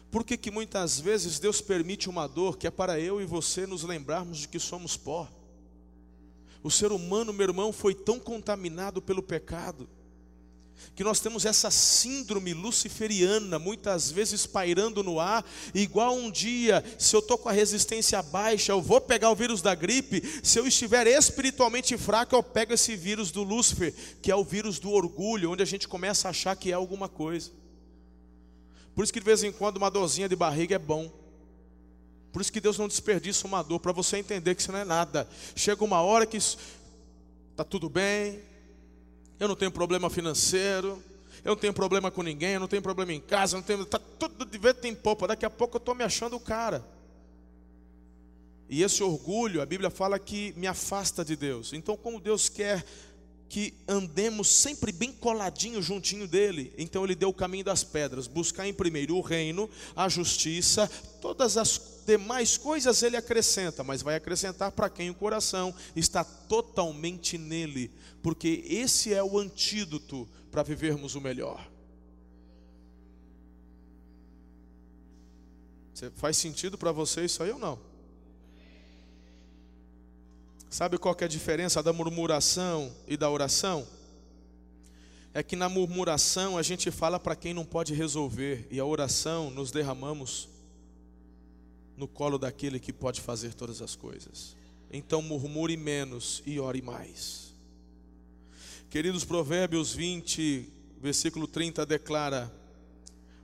Por 0.09 0.23
que, 0.23 0.37
que 0.37 0.49
muitas 0.49 0.99
vezes 0.99 1.39
Deus 1.39 1.59
permite 1.59 2.09
uma 2.09 2.27
dor 2.27 2.57
que 2.57 2.65
é 2.65 2.71
para 2.71 2.99
eu 2.99 3.21
e 3.21 3.25
você 3.25 3.67
nos 3.67 3.83
lembrarmos 3.83 4.37
de 4.37 4.47
que 4.47 4.59
somos 4.59 4.95
pó? 4.95 5.29
O 6.63 6.71
ser 6.71 6.91
humano, 6.91 7.33
meu 7.33 7.47
irmão, 7.47 7.73
foi 7.73 7.93
tão 7.93 8.19
contaminado 8.19 9.01
pelo 9.01 9.21
pecado 9.21 9.87
que 10.95 11.03
nós 11.03 11.19
temos 11.19 11.45
essa 11.45 11.69
síndrome 11.69 12.53
luciferiana, 12.53 13.59
muitas 13.59 14.09
vezes 14.09 14.45
pairando 14.45 15.03
no 15.03 15.19
ar, 15.19 15.45
igual 15.73 16.15
um 16.15 16.31
dia, 16.31 16.83
se 16.97 17.15
eu 17.15 17.19
estou 17.19 17.37
com 17.37 17.49
a 17.49 17.51
resistência 17.51 18.21
baixa, 18.21 18.71
eu 18.71 18.81
vou 18.81 19.01
pegar 19.01 19.29
o 19.29 19.35
vírus 19.35 19.61
da 19.61 19.75
gripe, 19.75 20.23
se 20.41 20.57
eu 20.57 20.65
estiver 20.65 21.05
espiritualmente 21.07 21.97
fraco, 21.97 22.35
eu 22.35 22.41
pego 22.41 22.73
esse 22.73 22.95
vírus 22.95 23.29
do 23.29 23.43
Lúcifer, 23.43 23.93
que 24.21 24.31
é 24.31 24.35
o 24.35 24.43
vírus 24.43 24.79
do 24.79 24.91
orgulho, 24.91 25.51
onde 25.51 25.61
a 25.63 25.65
gente 25.65 25.87
começa 25.87 26.27
a 26.27 26.31
achar 26.31 26.55
que 26.55 26.71
é 26.71 26.75
alguma 26.75 27.09
coisa. 27.09 27.51
Por 28.95 29.03
isso 29.03 29.11
que 29.11 29.19
de 29.19 29.25
vez 29.25 29.43
em 29.43 29.51
quando 29.51 29.75
uma 29.75 29.91
dorzinha 29.91 30.29
de 30.29 30.35
barriga 30.35 30.75
é 30.75 30.79
bom. 30.79 31.11
Por 32.31 32.41
isso 32.41 32.51
que 32.51 32.61
Deus 32.61 32.77
não 32.77 32.87
desperdiça 32.87 33.45
uma 33.45 33.61
dor, 33.61 33.79
para 33.79 33.91
você 33.91 34.17
entender 34.17 34.55
que 34.55 34.61
isso 34.61 34.71
não 34.71 34.79
é 34.79 34.85
nada. 34.85 35.27
Chega 35.55 35.83
uma 35.83 36.01
hora 36.01 36.25
que 36.25 36.37
está 36.37 37.63
tudo 37.67 37.89
bem, 37.89 38.41
eu 39.39 39.47
não 39.47 39.55
tenho 39.55 39.71
problema 39.71 40.09
financeiro, 40.09 41.01
eu 41.43 41.49
não 41.49 41.55
tenho 41.55 41.73
problema 41.73 42.09
com 42.09 42.23
ninguém, 42.23 42.53
eu 42.53 42.59
não 42.59 42.67
tenho 42.67 42.81
problema 42.81 43.13
em 43.13 43.19
casa, 43.19 43.55
não 43.55 43.63
tenho, 43.63 43.85
tá 43.85 43.99
tudo 43.99 44.45
de 44.45 44.57
vez 44.57 44.75
tem 44.77 44.95
poupa. 44.95 45.27
Daqui 45.27 45.45
a 45.45 45.49
pouco 45.49 45.77
eu 45.77 45.79
estou 45.79 45.93
me 45.93 46.03
achando 46.03 46.35
o 46.35 46.39
cara. 46.39 46.83
E 48.67 48.81
esse 48.81 49.03
orgulho, 49.03 49.61
a 49.61 49.65
Bíblia 49.65 49.89
fala 49.89 50.17
que 50.17 50.53
me 50.57 50.65
afasta 50.65 51.23
de 51.23 51.35
Deus. 51.35 51.71
Então, 51.71 51.95
como 51.95 52.19
Deus 52.19 52.49
quer 52.49 52.83
que 53.47 53.75
andemos 53.87 54.49
sempre 54.49 54.91
bem 54.91 55.11
coladinho 55.11 55.81
juntinho 55.81 56.27
dele, 56.27 56.73
então 56.77 57.03
ele 57.03 57.13
deu 57.13 57.29
o 57.29 57.33
caminho 57.33 57.63
das 57.63 57.83
pedras, 57.83 58.27
buscar 58.27 58.67
em 58.67 58.73
primeiro 58.73 59.15
o 59.15 59.21
reino, 59.21 59.69
a 59.95 60.09
justiça, 60.09 60.89
todas 61.21 61.55
as 61.55 62.01
demais 62.07 62.57
coisas 62.57 63.03
ele 63.03 63.15
acrescenta, 63.15 63.83
mas 63.83 64.01
vai 64.01 64.15
acrescentar 64.15 64.71
para 64.71 64.89
quem 64.89 65.09
o 65.09 65.15
coração 65.15 65.73
está 65.95 66.23
totalmente 66.23 67.37
nele, 67.37 67.91
porque 68.25 68.65
esse 68.67 69.13
é 69.13 69.23
o 69.23 69.37
antídoto 69.37 70.27
para 70.49 70.63
vivermos 70.63 71.13
o 71.13 71.21
melhor. 71.21 71.69
Faz 76.15 76.35
sentido 76.35 76.75
para 76.75 76.91
você 76.91 77.23
isso 77.23 77.43
aí 77.43 77.51
ou 77.51 77.59
não? 77.59 77.79
Sabe 80.71 80.97
qual 80.97 81.15
é 81.21 81.25
a 81.25 81.27
diferença 81.27 81.83
da 81.83 81.93
murmuração 81.93 82.91
e 83.07 83.15
da 83.15 83.29
oração? 83.29 83.87
É 85.31 85.43
que 85.43 85.55
na 85.55 85.69
murmuração 85.69 86.57
a 86.57 86.63
gente 86.63 86.89
fala 86.89 87.19
para 87.19 87.35
quem 87.35 87.53
não 87.53 87.63
pode 87.63 87.93
resolver, 87.93 88.67
e 88.71 88.79
a 88.79 88.85
oração 88.85 89.51
nos 89.51 89.69
derramamos 89.69 90.49
no 91.95 92.07
colo 92.07 92.39
daquele 92.39 92.79
que 92.79 92.91
pode 92.91 93.21
fazer 93.21 93.53
todas 93.53 93.83
as 93.83 93.95
coisas. 93.95 94.55
Então 94.89 95.21
murmure 95.21 95.77
menos 95.77 96.41
e 96.43 96.59
ore 96.59 96.81
mais. 96.81 97.44
Queridos, 98.95 99.25
Provérbios 99.25 99.93
20, 99.93 100.71
versículo 101.01 101.47
30 101.47 101.85
declara: 101.85 102.49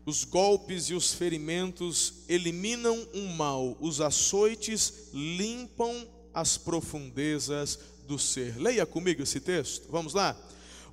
Os 0.06 0.24
golpes 0.24 0.86
e 0.86 0.94
os 0.94 1.14
ferimentos 1.14 2.24
eliminam 2.30 2.98
o 3.14 3.28
mal, 3.36 3.76
os 3.82 4.00
açoites 4.00 5.10
limpam 5.14 6.08
as 6.34 6.58
profundezas 6.58 7.78
do 8.08 8.18
ser. 8.18 8.58
Leia 8.62 8.86
comigo 8.86 9.24
esse 9.24 9.42
texto, 9.42 9.92
vamos 9.92 10.14
lá. 10.14 10.38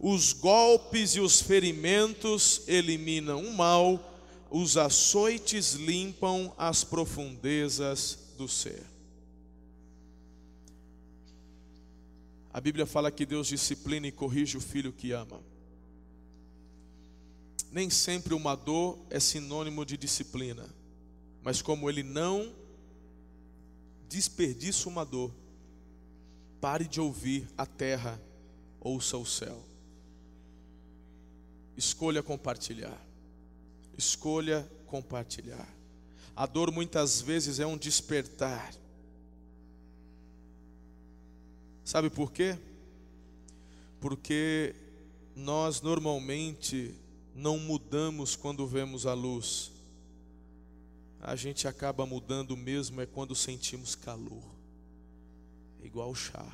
Os 0.00 0.32
golpes 0.32 1.12
e 1.12 1.20
os 1.20 1.40
ferimentos 1.40 2.62
eliminam 2.66 3.44
o 3.44 3.54
mal, 3.54 4.12
os 4.50 4.76
açoites 4.76 5.74
limpam 5.74 6.52
as 6.58 6.82
profundezas 6.82 8.18
do 8.36 8.48
ser. 8.48 8.97
A 12.58 12.60
Bíblia 12.60 12.86
fala 12.86 13.12
que 13.12 13.24
Deus 13.24 13.46
disciplina 13.46 14.08
e 14.08 14.10
corrige 14.10 14.56
o 14.56 14.60
filho 14.60 14.92
que 14.92 15.12
ama. 15.12 15.40
Nem 17.70 17.88
sempre 17.88 18.34
uma 18.34 18.56
dor 18.56 18.98
é 19.10 19.20
sinônimo 19.20 19.86
de 19.86 19.96
disciplina, 19.96 20.68
mas 21.40 21.62
como 21.62 21.88
ele 21.88 22.02
não 22.02 22.52
desperdiça 24.08 24.88
uma 24.88 25.04
dor, 25.04 25.32
pare 26.60 26.88
de 26.88 27.00
ouvir 27.00 27.48
a 27.56 27.64
terra, 27.64 28.20
ouça 28.80 29.16
o 29.16 29.24
céu. 29.24 29.64
Escolha 31.76 32.24
compartilhar. 32.24 33.00
Escolha 33.96 34.68
compartilhar. 34.88 35.72
A 36.34 36.44
dor 36.44 36.72
muitas 36.72 37.20
vezes 37.20 37.60
é 37.60 37.66
um 37.68 37.78
despertar. 37.78 38.74
Sabe 41.88 42.10
por 42.10 42.30
quê? 42.30 42.58
Porque 43.98 44.74
nós 45.34 45.80
normalmente 45.80 46.94
não 47.34 47.58
mudamos 47.58 48.36
quando 48.36 48.66
vemos 48.66 49.06
a 49.06 49.14
luz. 49.14 49.72
A 51.22 51.34
gente 51.34 51.66
acaba 51.66 52.04
mudando 52.04 52.54
mesmo 52.58 53.00
é 53.00 53.06
quando 53.06 53.34
sentimos 53.34 53.94
calor. 53.94 54.44
É 55.82 55.86
igual 55.86 56.14
chá. 56.14 56.44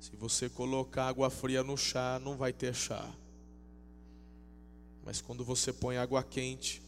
Se 0.00 0.16
você 0.16 0.48
colocar 0.48 1.08
água 1.08 1.28
fria 1.28 1.62
no 1.62 1.76
chá, 1.76 2.18
não 2.18 2.38
vai 2.38 2.54
ter 2.54 2.74
chá. 2.74 3.12
Mas 5.04 5.20
quando 5.20 5.44
você 5.44 5.70
põe 5.70 5.98
água 5.98 6.22
quente, 6.22 6.80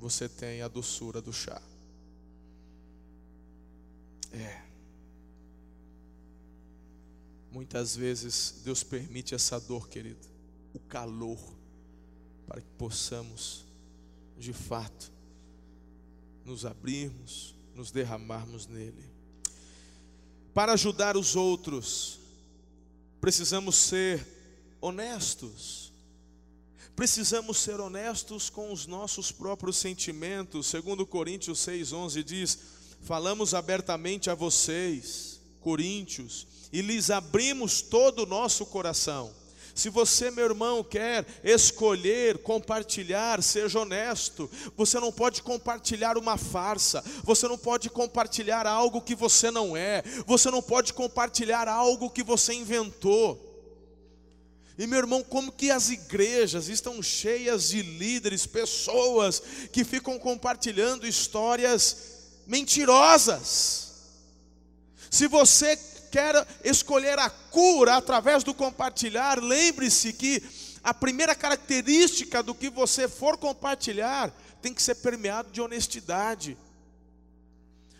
você 0.00 0.28
tem 0.28 0.62
a 0.62 0.66
doçura 0.66 1.22
do 1.22 1.32
chá. 1.32 1.62
É. 4.32 4.65
Muitas 7.50 7.96
vezes 7.96 8.60
Deus 8.64 8.82
permite 8.82 9.34
essa 9.34 9.58
dor, 9.58 9.88
querido, 9.88 10.26
o 10.74 10.78
calor, 10.78 11.38
para 12.46 12.60
que 12.60 12.68
possamos, 12.78 13.64
de 14.38 14.52
fato, 14.52 15.10
nos 16.44 16.64
abrirmos, 16.64 17.54
nos 17.74 17.90
derramarmos 17.90 18.66
nele. 18.66 19.04
Para 20.52 20.72
ajudar 20.72 21.16
os 21.16 21.34
outros, 21.34 22.18
precisamos 23.20 23.76
ser 23.76 24.26
honestos 24.80 25.86
Precisamos 26.96 27.58
ser 27.58 27.78
honestos 27.78 28.48
com 28.48 28.72
os 28.72 28.86
nossos 28.86 29.30
próprios 29.30 29.76
sentimentos. 29.76 30.66
Segundo 30.66 31.04
Coríntios 31.04 31.58
6:11 31.58 32.24
diz: 32.24 32.58
"Falamos 33.02 33.52
abertamente 33.52 34.30
a 34.30 34.34
vocês, 34.34 35.35
coríntios, 35.66 36.46
e 36.72 36.80
lhes 36.80 37.10
abrimos 37.10 37.82
todo 37.82 38.22
o 38.22 38.26
nosso 38.26 38.64
coração." 38.66 39.34
Se 39.74 39.90
você, 39.90 40.30
meu 40.30 40.46
irmão, 40.46 40.82
quer 40.82 41.26
escolher 41.44 42.38
compartilhar, 42.38 43.42
seja 43.42 43.80
honesto. 43.80 44.48
Você 44.74 44.98
não 44.98 45.12
pode 45.12 45.42
compartilhar 45.42 46.16
uma 46.16 46.38
farsa, 46.38 47.04
você 47.22 47.46
não 47.46 47.58
pode 47.58 47.90
compartilhar 47.90 48.66
algo 48.66 49.02
que 49.02 49.14
você 49.14 49.50
não 49.50 49.76
é, 49.76 50.02
você 50.24 50.50
não 50.50 50.62
pode 50.62 50.94
compartilhar 50.94 51.68
algo 51.68 52.08
que 52.08 52.22
você 52.22 52.54
inventou. 52.54 53.42
E 54.78 54.86
meu 54.86 54.98
irmão, 54.98 55.22
como 55.22 55.52
que 55.52 55.70
as 55.70 55.90
igrejas 55.90 56.68
estão 56.68 57.02
cheias 57.02 57.68
de 57.68 57.82
líderes, 57.82 58.46
pessoas 58.46 59.42
que 59.72 59.84
ficam 59.84 60.18
compartilhando 60.18 61.06
histórias 61.06 61.98
mentirosas. 62.46 63.85
Se 65.10 65.28
você 65.28 65.76
quer 66.10 66.46
escolher 66.64 67.18
a 67.18 67.28
cura 67.28 67.96
através 67.96 68.42
do 68.42 68.54
compartilhar, 68.54 69.42
lembre-se 69.42 70.12
que 70.12 70.42
a 70.82 70.94
primeira 70.94 71.34
característica 71.34 72.42
do 72.42 72.54
que 72.54 72.70
você 72.70 73.08
for 73.08 73.36
compartilhar 73.36 74.32
tem 74.62 74.72
que 74.72 74.82
ser 74.82 74.94
permeado 74.96 75.50
de 75.50 75.60
honestidade. 75.60 76.56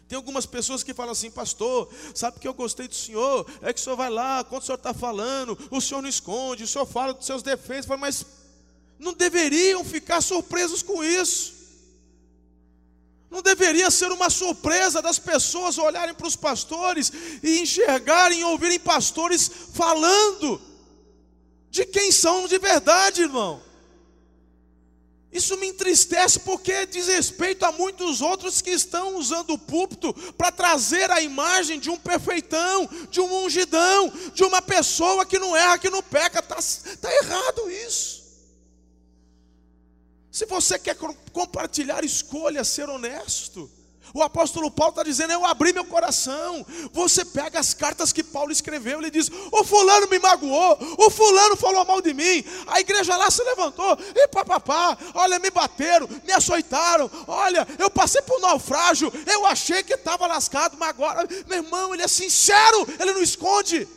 Tem 0.09 0.17
algumas 0.17 0.47
pessoas 0.47 0.85
que 0.85 0.95
falam 0.95 1.13
assim, 1.13 1.31
pastor, 1.31 1.93
sabe 2.15 2.39
que 2.39 2.47
eu 2.47 2.55
gostei 2.55 2.87
do 2.87 2.95
senhor? 2.95 3.45
É 3.61 3.73
que 3.73 3.81
o 3.81 3.83
senhor 3.83 3.97
vai 3.97 4.09
lá, 4.09 4.45
quando 4.45 4.63
o 4.63 4.65
senhor 4.65 4.77
está 4.77 4.95
falando, 4.95 5.59
o 5.71 5.81
senhor 5.81 6.01
não 6.01 6.09
esconde, 6.09 6.63
o 6.63 6.69
senhor 6.69 6.87
fala 6.87 7.13
dos 7.13 7.27
seus 7.27 7.43
defeitos, 7.43 7.89
mas 7.99 8.25
não 9.01 9.13
deveriam 9.13 9.85
ficar 9.85 10.21
surpresos 10.21 10.81
com 10.81 11.03
isso. 11.03 11.56
Não 13.37 13.43
deveria 13.43 13.91
ser 13.91 14.11
uma 14.11 14.31
surpresa 14.31 15.03
das 15.03 15.19
pessoas 15.19 15.77
olharem 15.77 16.15
para 16.15 16.27
os 16.27 16.35
pastores 16.35 17.13
e 17.43 17.61
enxergarem 17.61 18.43
ouvirem 18.45 18.81
pastores 18.81 19.51
falando 19.75 20.59
de 21.69 21.85
quem 21.85 22.11
são 22.11 22.49
de 22.49 22.59
verdade, 22.59 23.21
irmão. 23.21 23.63
Isso 25.31 25.55
me 25.59 25.67
entristece 25.67 26.41
porque 26.41 26.87
diz 26.87 27.09
respeito 27.09 27.67
a 27.67 27.73
muitos 27.73 28.23
outros 28.23 28.63
que 28.63 28.71
estão 28.71 29.17
usando 29.17 29.51
o 29.51 29.59
púlpito 29.59 30.15
para 30.33 30.51
trazer 30.51 31.11
a 31.11 31.21
imagem 31.21 31.79
de 31.79 31.91
um 31.91 31.99
perfeitão, 31.99 32.89
de 33.11 33.21
um 33.21 33.45
ungidão, 33.45 34.11
de 34.33 34.45
uma 34.45 34.63
pessoa 34.63 35.27
que 35.27 35.39
não 35.39 35.55
erra, 35.55 35.77
que 35.77 35.91
não 35.91 36.03
peca. 36.03 36.39
Está 36.39 36.57
tá 37.03 37.15
errado 37.15 37.71
isso. 37.71 38.26
Se 40.37 40.45
você 40.45 40.79
quer 40.79 40.95
compartilhar, 41.33 42.05
escolha 42.05 42.63
ser 42.63 42.91
honesto. 42.91 43.71
O 44.13 44.23
apóstolo 44.23 44.71
Paulo 44.71 44.91
está 44.91 45.03
dizendo: 45.03 45.33
Eu 45.33 45.47
abri 45.47 45.73
meu 45.73 45.87
coração. 45.87 46.63
Você 46.93 47.25
pega 47.25 47.59
as 47.59 47.73
cartas 47.73 48.13
que 48.13 48.23
Paulo 48.23 48.53
escreveu, 48.53 48.99
ele 48.99 49.11
diz: 49.11 49.31
O 49.51 49.65
fulano 49.65 50.07
me 50.11 50.19
magoou, 50.19 50.77
o 50.99 51.09
fulano 51.09 51.57
falou 51.57 51.87
mal 51.87 52.03
de 52.03 52.13
mim. 52.13 52.45
A 52.67 52.79
igreja 52.81 53.17
lá 53.17 53.31
se 53.31 53.43
levantou, 53.45 53.97
e 54.15 54.29
papapá, 54.29 54.99
olha, 55.15 55.39
me 55.39 55.51
bateram, 55.51 56.07
me 56.23 56.33
açoitaram. 56.35 57.11
Olha, 57.27 57.67
eu 57.79 57.89
passei 57.89 58.21
por 58.21 58.37
um 58.37 58.43
naufrágio, 58.43 59.11
eu 59.27 59.47
achei 59.47 59.83
que 59.83 59.95
estava 59.95 60.27
lascado, 60.27 60.77
mas 60.77 60.91
agora, 60.91 61.27
meu 61.47 61.63
irmão, 61.65 61.95
ele 61.95 62.03
é 62.03 62.09
sincero, 62.09 62.87
ele 63.01 63.15
não 63.15 63.23
esconde. 63.23 63.89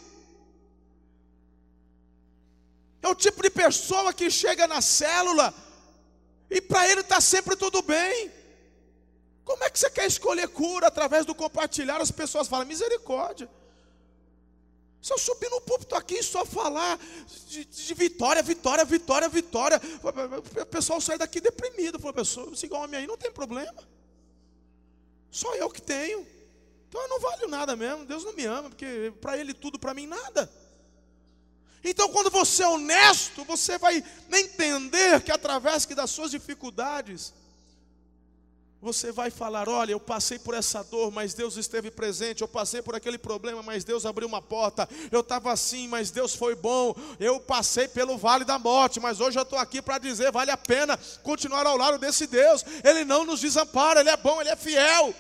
É 3.02 3.10
o 3.10 3.16
tipo 3.16 3.44
de 3.44 3.50
pessoa 3.50 4.14
que 4.14 4.32
chega 4.32 4.66
na 4.68 4.80
célula 4.80 5.54
e 6.50 6.60
para 6.62 6.90
ele 6.90 7.02
está 7.02 7.22
sempre 7.22 7.56
tudo 7.56 7.82
bem. 7.82 8.32
Como 9.46 9.64
é 9.64 9.70
que 9.70 9.80
você 9.80 9.90
quer 9.90 10.06
escolher 10.06 10.48
cura 10.50 10.88
através 10.88 11.26
do 11.26 11.36
compartilhar? 11.36 12.02
As 12.02 12.12
pessoas 12.12 12.48
falam, 12.48 12.66
misericórdia. 12.66 13.50
Se 15.02 15.14
eu 15.14 15.18
subir 15.18 15.50
no 15.50 15.62
púlpito 15.62 15.96
aqui 15.96 16.16
e 16.16 16.24
só 16.24 16.46
falar 16.46 17.00
de, 17.48 17.64
de, 17.64 17.94
vitória, 17.94 18.44
vitória, 18.44 18.84
vitória, 18.84 19.30
vitória, 19.30 19.82
o 20.62 20.66
pessoal 20.66 21.00
sai 21.00 21.18
daqui 21.18 21.40
deprimido. 21.40 22.00
Fala, 22.00 22.14
pessoa, 22.14 22.52
esse 22.52 22.72
homem 22.74 23.00
aí 23.00 23.08
não 23.08 23.18
tem 23.18 23.32
problema. 23.32 23.82
Só 25.32 25.56
eu 25.56 25.70
que 25.70 25.82
tenho. 25.82 26.28
Então 26.88 27.02
eu 27.02 27.08
não 27.08 27.20
valho 27.20 27.48
nada 27.48 27.76
mesmo. 27.76 28.06
Deus 28.06 28.26
não 28.26 28.34
me 28.34 28.46
ama, 28.46 28.70
porque 28.70 29.14
para 29.22 29.38
Ele 29.38 29.54
tudo, 29.54 29.80
para 29.80 29.94
mim 29.94 30.06
nada. 30.06 30.52
Então, 31.84 32.10
quando 32.10 32.30
você 32.30 32.64
é 32.64 32.68
honesto, 32.68 33.44
você 33.46 33.78
vai 33.78 34.04
entender 34.32 35.22
que 35.22 35.32
através 35.32 35.86
das 35.86 36.12
suas 36.12 36.32
dificuldades, 36.32 37.34
você 38.82 39.12
vai 39.12 39.30
falar: 39.30 39.68
olha, 39.68 39.92
eu 39.92 40.00
passei 40.00 40.40
por 40.40 40.54
essa 40.54 40.84
dor, 40.84 41.12
mas 41.12 41.34
Deus 41.34 41.58
esteve 41.58 41.92
presente. 41.92 42.42
Eu 42.42 42.48
passei 42.48 42.82
por 42.82 42.96
aquele 42.96 43.18
problema, 43.18 43.62
mas 43.62 43.84
Deus 43.84 44.06
abriu 44.06 44.28
uma 44.28 44.42
porta. 44.42 44.88
Eu 45.12 45.20
estava 45.20 45.52
assim, 45.52 45.88
mas 45.88 46.12
Deus 46.12 46.34
foi 46.34 46.56
bom. 46.56 46.96
Eu 47.20 47.40
passei 47.42 47.88
pelo 47.88 48.18
vale 48.18 48.46
da 48.46 48.58
morte, 48.58 49.00
mas 49.00 49.20
hoje 49.20 49.38
eu 49.38 49.44
estou 49.44 49.60
aqui 49.60 49.82
para 49.82 49.98
dizer: 49.98 50.32
vale 50.32 50.52
a 50.52 50.58
pena 50.58 50.98
continuar 51.24 51.66
ao 51.66 51.76
lado 51.76 51.98
desse 51.98 52.26
Deus. 52.26 52.64
Ele 52.84 53.04
não 53.04 53.26
nos 53.26 53.42
desampara, 53.42 54.00
Ele 54.00 54.10
é 54.10 54.18
bom, 54.18 54.40
Ele 54.40 54.50
é 54.50 54.56
fiel. 54.56 55.14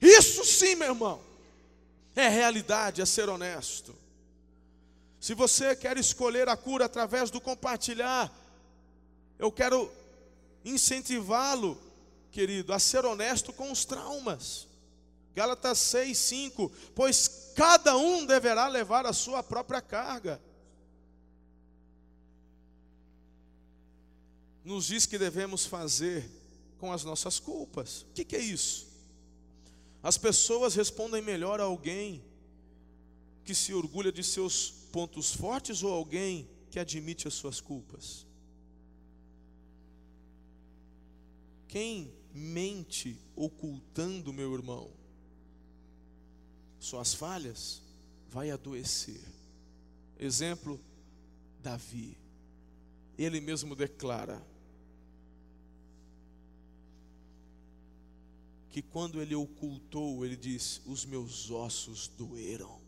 Isso 0.00 0.44
sim, 0.44 0.76
meu 0.76 0.88
irmão, 0.88 1.20
é 2.14 2.28
realidade, 2.28 3.00
é 3.00 3.06
ser 3.06 3.28
honesto. 3.28 4.03
Se 5.24 5.32
você 5.32 5.74
quer 5.74 5.96
escolher 5.96 6.50
a 6.50 6.54
cura 6.54 6.84
através 6.84 7.30
do 7.30 7.40
compartilhar, 7.40 8.30
eu 9.38 9.50
quero 9.50 9.90
incentivá-lo, 10.62 11.80
querido, 12.30 12.74
a 12.74 12.78
ser 12.78 13.06
honesto 13.06 13.50
com 13.50 13.72
os 13.72 13.86
traumas. 13.86 14.68
Gálatas 15.34 15.78
6, 15.78 16.18
5: 16.18 16.70
Pois 16.94 17.52
cada 17.56 17.96
um 17.96 18.26
deverá 18.26 18.68
levar 18.68 19.06
a 19.06 19.14
sua 19.14 19.42
própria 19.42 19.80
carga. 19.80 20.38
Nos 24.62 24.84
diz 24.84 25.06
que 25.06 25.16
devemos 25.16 25.64
fazer 25.64 26.30
com 26.78 26.92
as 26.92 27.02
nossas 27.02 27.40
culpas. 27.40 28.02
O 28.02 28.06
que, 28.12 28.26
que 28.26 28.36
é 28.36 28.40
isso? 28.40 28.88
As 30.02 30.18
pessoas 30.18 30.74
respondem 30.74 31.22
melhor 31.22 31.62
a 31.62 31.64
alguém 31.64 32.22
que 33.42 33.54
se 33.54 33.72
orgulha 33.72 34.12
de 34.12 34.22
seus 34.22 34.83
pontos 34.94 35.34
fortes 35.34 35.82
ou 35.82 35.92
alguém 35.92 36.48
que 36.70 36.78
admite 36.78 37.26
as 37.26 37.34
suas 37.34 37.60
culpas? 37.60 38.24
Quem 41.66 42.14
mente 42.32 43.18
ocultando, 43.34 44.32
meu 44.32 44.54
irmão, 44.54 44.92
suas 46.78 47.12
falhas, 47.12 47.82
vai 48.30 48.52
adoecer. 48.52 49.20
Exemplo, 50.16 50.80
Davi. 51.60 52.16
Ele 53.18 53.40
mesmo 53.40 53.74
declara 53.74 54.46
que 58.70 58.80
quando 58.80 59.20
ele 59.20 59.34
ocultou, 59.34 60.24
ele 60.24 60.36
diz: 60.36 60.80
Os 60.86 61.04
meus 61.04 61.50
ossos 61.50 62.06
doeram. 62.06 62.83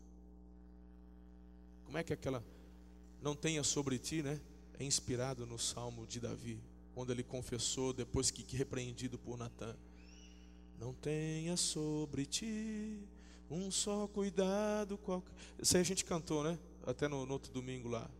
Como 1.87 1.97
é 1.97 2.03
que 2.03 2.11
aquela 2.11 2.43
não 3.21 3.33
tenha 3.33 3.63
sobre 3.63 3.97
ti, 3.97 4.21
né? 4.21 4.41
É 4.77 4.83
inspirado 4.83 5.45
no 5.45 5.57
salmo 5.57 6.05
de 6.05 6.19
Davi 6.19 6.61
quando 6.93 7.11
ele 7.11 7.23
confessou, 7.23 7.93
depois 7.93 8.29
que, 8.29 8.57
repreendido 8.57 9.17
por 9.17 9.37
Natan: 9.37 9.73
Não 10.77 10.93
tenha 10.93 11.55
sobre 11.55 12.25
ti 12.25 12.99
um 13.49 13.71
só 13.71 14.05
cuidado. 14.05 14.97
Qualquer... 14.97 15.31
Isso 15.57 15.77
aí 15.77 15.81
a 15.81 15.85
gente 15.85 16.03
cantou, 16.03 16.43
né? 16.43 16.59
Até 16.85 17.07
no, 17.07 17.25
no 17.25 17.31
outro 17.31 17.53
domingo 17.53 17.87
lá. 17.87 18.11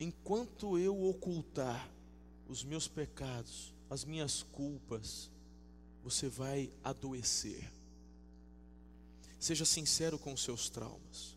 Enquanto 0.00 0.78
eu 0.78 1.04
ocultar 1.10 1.90
os 2.48 2.64
meus 2.64 2.88
pecados, 2.88 3.74
as 3.90 4.02
minhas 4.02 4.42
culpas, 4.44 5.30
você 6.02 6.26
vai 6.26 6.72
adoecer. 6.82 7.77
Seja 9.38 9.64
sincero 9.64 10.18
com 10.18 10.32
os 10.32 10.42
seus 10.42 10.68
traumas. 10.68 11.36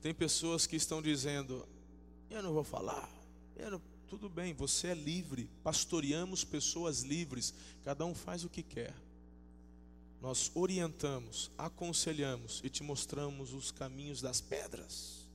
Tem 0.00 0.14
pessoas 0.14 0.66
que 0.66 0.76
estão 0.76 1.02
dizendo: 1.02 1.66
eu 2.30 2.42
não 2.42 2.52
vou 2.52 2.64
falar. 2.64 3.08
Não... 3.70 3.80
Tudo 4.08 4.28
bem, 4.28 4.52
você 4.52 4.88
é 4.88 4.94
livre. 4.94 5.48
Pastoreamos 5.62 6.42
pessoas 6.42 7.02
livres. 7.02 7.54
Cada 7.84 8.04
um 8.04 8.12
faz 8.12 8.44
o 8.44 8.48
que 8.48 8.62
quer. 8.62 8.92
Nós 10.20 10.50
orientamos, 10.54 11.50
aconselhamos 11.56 12.60
e 12.62 12.68
te 12.68 12.82
mostramos 12.82 13.54
os 13.54 13.70
caminhos 13.70 14.20
das 14.20 14.40
pedras, 14.40 15.26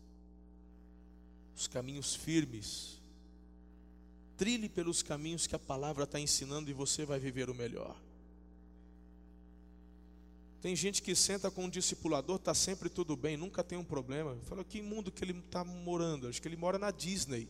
os 1.55 1.67
caminhos 1.67 2.13
firmes. 2.13 3.01
Trilhe 4.37 4.69
pelos 4.69 5.01
caminhos 5.01 5.47
que 5.47 5.55
a 5.55 5.59
palavra 5.59 6.03
está 6.03 6.19
ensinando 6.19 6.69
e 6.69 6.73
você 6.73 7.05
vai 7.05 7.17
viver 7.17 7.49
o 7.49 7.55
melhor. 7.55 7.99
Tem 10.61 10.75
gente 10.75 11.01
que 11.01 11.15
senta 11.15 11.51
com 11.51 11.65
um 11.65 11.69
discipulador, 11.69 12.37
está 12.37 12.53
sempre 12.53 12.89
tudo 12.89 13.15
bem, 13.15 13.37
nunca 13.37 13.63
tem 13.63 13.77
um 13.77 13.83
problema. 13.83 14.37
Fala, 14.45 14.63
que 14.63 14.81
mundo 14.81 15.11
que 15.11 15.23
ele 15.23 15.37
está 15.37 15.63
morando? 15.63 16.27
Acho 16.27 16.41
que 16.41 16.47
ele 16.47 16.57
mora 16.57 16.79
na 16.79 16.91
Disney. 16.91 17.47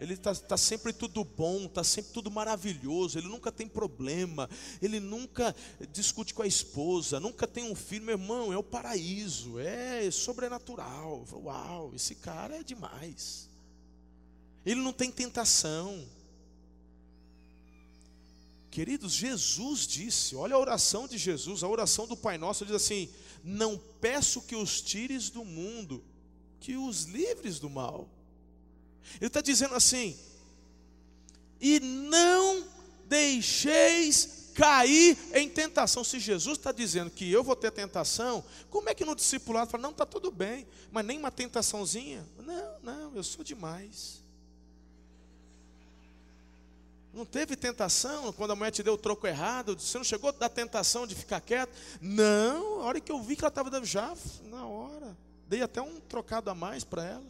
Ele 0.00 0.14
está 0.14 0.34
tá 0.34 0.56
sempre 0.56 0.92
tudo 0.92 1.24
bom, 1.24 1.64
está 1.64 1.82
sempre 1.82 2.12
tudo 2.12 2.30
maravilhoso, 2.30 3.18
ele 3.18 3.28
nunca 3.28 3.50
tem 3.50 3.66
problema, 3.66 4.48
ele 4.82 5.00
nunca 5.00 5.56
discute 5.90 6.34
com 6.34 6.42
a 6.42 6.46
esposa, 6.46 7.18
nunca 7.18 7.46
tem 7.46 7.64
um 7.64 7.74
filho, 7.74 8.04
meu 8.04 8.18
irmão, 8.18 8.52
é 8.52 8.58
o 8.58 8.62
paraíso, 8.62 9.58
é 9.58 10.10
sobrenatural. 10.10 11.24
Uau, 11.32 11.92
esse 11.94 12.14
cara 12.14 12.56
é 12.58 12.62
demais. 12.62 13.48
Ele 14.66 14.80
não 14.80 14.92
tem 14.92 15.10
tentação. 15.10 16.04
Queridos, 18.76 19.14
Jesus 19.14 19.86
disse, 19.86 20.36
olha 20.36 20.54
a 20.54 20.58
oração 20.58 21.08
de 21.08 21.16
Jesus, 21.16 21.62
a 21.62 21.66
oração 21.66 22.06
do 22.06 22.14
Pai 22.14 22.36
Nosso 22.36 22.62
diz 22.66 22.74
assim: 22.74 23.08
Não 23.42 23.80
peço 24.02 24.42
que 24.42 24.54
os 24.54 24.82
tires 24.82 25.30
do 25.30 25.46
mundo, 25.46 26.04
que 26.60 26.76
os 26.76 27.04
livres 27.04 27.58
do 27.58 27.70
mal. 27.70 28.06
Ele 29.14 29.28
está 29.28 29.40
dizendo 29.40 29.74
assim: 29.74 30.14
E 31.58 31.80
não 31.80 32.68
deixeis 33.08 34.50
cair 34.52 35.16
em 35.32 35.48
tentação. 35.48 36.04
Se 36.04 36.20
Jesus 36.20 36.58
está 36.58 36.70
dizendo 36.70 37.10
que 37.10 37.32
eu 37.32 37.42
vou 37.42 37.56
ter 37.56 37.70
tentação, 37.70 38.44
como 38.68 38.90
é 38.90 38.94
que 38.94 39.06
no 39.06 39.16
discipulado 39.16 39.70
fala, 39.70 39.84
não, 39.84 39.90
está 39.92 40.04
tudo 40.04 40.30
bem, 40.30 40.66
mas 40.92 41.02
nem 41.02 41.18
uma 41.18 41.30
tentaçãozinha? 41.30 42.28
Não, 42.44 42.78
não, 42.82 43.16
eu 43.16 43.24
sou 43.24 43.42
demais. 43.42 44.25
Não 47.16 47.24
teve 47.24 47.56
tentação 47.56 48.30
quando 48.34 48.50
a 48.50 48.54
mulher 48.54 48.70
te 48.70 48.82
deu 48.82 48.92
o 48.92 48.98
troco 48.98 49.26
errado? 49.26 49.74
Você 49.80 49.96
não 49.96 50.04
chegou 50.04 50.30
da 50.32 50.50
tentação 50.50 51.06
de 51.06 51.14
ficar 51.14 51.40
quieto? 51.40 51.74
Não, 51.98 52.82
a 52.82 52.84
hora 52.84 53.00
que 53.00 53.10
eu 53.10 53.22
vi 53.22 53.34
que 53.34 53.42
ela 53.42 53.48
estava 53.48 53.70
dando 53.70 53.86
já, 53.86 54.14
na 54.44 54.66
hora. 54.66 55.16
Dei 55.48 55.62
até 55.62 55.80
um 55.80 55.98
trocado 55.98 56.50
a 56.50 56.54
mais 56.54 56.84
para 56.84 57.06
ela. 57.06 57.24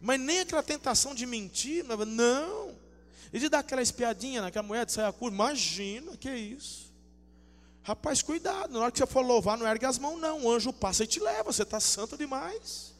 Mas 0.00 0.18
nem 0.18 0.40
aquela 0.40 0.64
tentação 0.64 1.14
de 1.14 1.24
mentir, 1.24 1.84
não. 1.84 2.74
E 3.32 3.38
de 3.38 3.48
dar 3.48 3.60
aquela 3.60 3.80
espiadinha 3.80 4.42
naquela 4.42 4.66
mulher 4.66 4.84
de 4.84 4.90
saia 4.90 5.12
curta, 5.12 5.36
imagina, 5.36 6.16
que 6.16 6.28
é 6.28 6.36
isso. 6.36 6.92
Rapaz, 7.84 8.20
cuidado, 8.20 8.72
na 8.72 8.80
hora 8.80 8.90
que 8.90 8.98
você 8.98 9.06
for 9.06 9.24
louvar, 9.24 9.56
não 9.56 9.64
ergue 9.64 9.86
as 9.86 9.96
mãos, 9.96 10.20
não. 10.20 10.42
O 10.42 10.50
anjo 10.50 10.72
passa 10.72 11.04
e 11.04 11.06
te 11.06 11.20
leva, 11.20 11.52
você 11.52 11.62
está 11.62 11.78
santo 11.78 12.16
demais. 12.16 12.92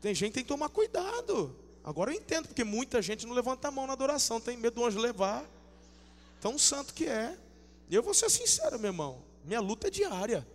Tem 0.00 0.12
gente 0.12 0.30
que 0.30 0.34
tem 0.34 0.42
que 0.42 0.48
tomar 0.48 0.68
cuidado. 0.68 1.67
Agora 1.88 2.12
eu 2.12 2.18
entendo, 2.18 2.48
porque 2.48 2.64
muita 2.64 3.00
gente 3.00 3.26
não 3.26 3.32
levanta 3.32 3.68
a 3.68 3.70
mão 3.70 3.86
na 3.86 3.94
adoração, 3.94 4.38
tem 4.38 4.58
medo 4.58 4.74
do 4.74 4.84
anjo 4.84 4.98
levar. 4.98 5.42
Tão 6.38 6.58
santo 6.58 6.92
que 6.92 7.06
é. 7.06 7.34
Eu 7.90 8.02
vou 8.02 8.12
ser 8.12 8.28
sincero, 8.28 8.78
meu 8.78 8.90
irmão. 8.90 9.22
Minha 9.42 9.58
luta 9.58 9.86
é 9.86 9.90
diária. 9.90 10.46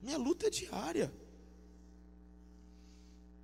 Minha 0.00 0.16
luta 0.16 0.46
é 0.46 0.50
diária. 0.50 1.12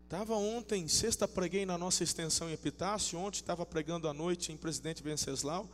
Estava 0.05 0.35
ontem, 0.35 0.89
sexta 0.89 1.29
preguei 1.29 1.67
na 1.67 1.77
nossa 1.77 2.03
extensão 2.03 2.49
em 2.49 2.55
Epitácio, 2.55 3.19
ontem 3.19 3.41
estava 3.41 3.67
pregando 3.67 4.09
à 4.09 4.15
noite 4.15 4.51
em 4.51 4.57
Presidente 4.57 5.03
Venceslau, 5.03 5.69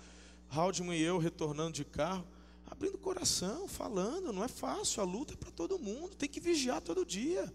Haldman 0.51 0.99
e 0.99 1.03
eu 1.03 1.17
retornando 1.17 1.75
de 1.75 1.85
carro, 1.85 2.27
abrindo 2.67 2.97
o 2.97 2.99
coração, 2.99 3.69
falando, 3.69 4.33
não 4.33 4.43
é 4.43 4.49
fácil, 4.49 5.01
a 5.01 5.05
luta 5.05 5.35
é 5.35 5.37
para 5.37 5.53
todo 5.53 5.79
mundo, 5.79 6.17
tem 6.17 6.29
que 6.29 6.41
vigiar 6.41 6.81
todo 6.81 7.07
dia. 7.07 7.55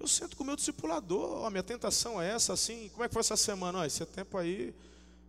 Eu 0.00 0.08
sento 0.08 0.34
com 0.34 0.42
o 0.42 0.46
meu 0.46 0.56
discipulador, 0.56 1.44
a 1.44 1.50
minha 1.50 1.62
tentação 1.62 2.20
é 2.20 2.30
essa, 2.30 2.54
assim, 2.54 2.88
como 2.88 3.04
é 3.04 3.08
que 3.08 3.12
foi 3.12 3.20
essa 3.20 3.36
semana? 3.36 3.80
Ó, 3.80 3.84
esse 3.84 4.04
tempo 4.06 4.38
aí, 4.38 4.74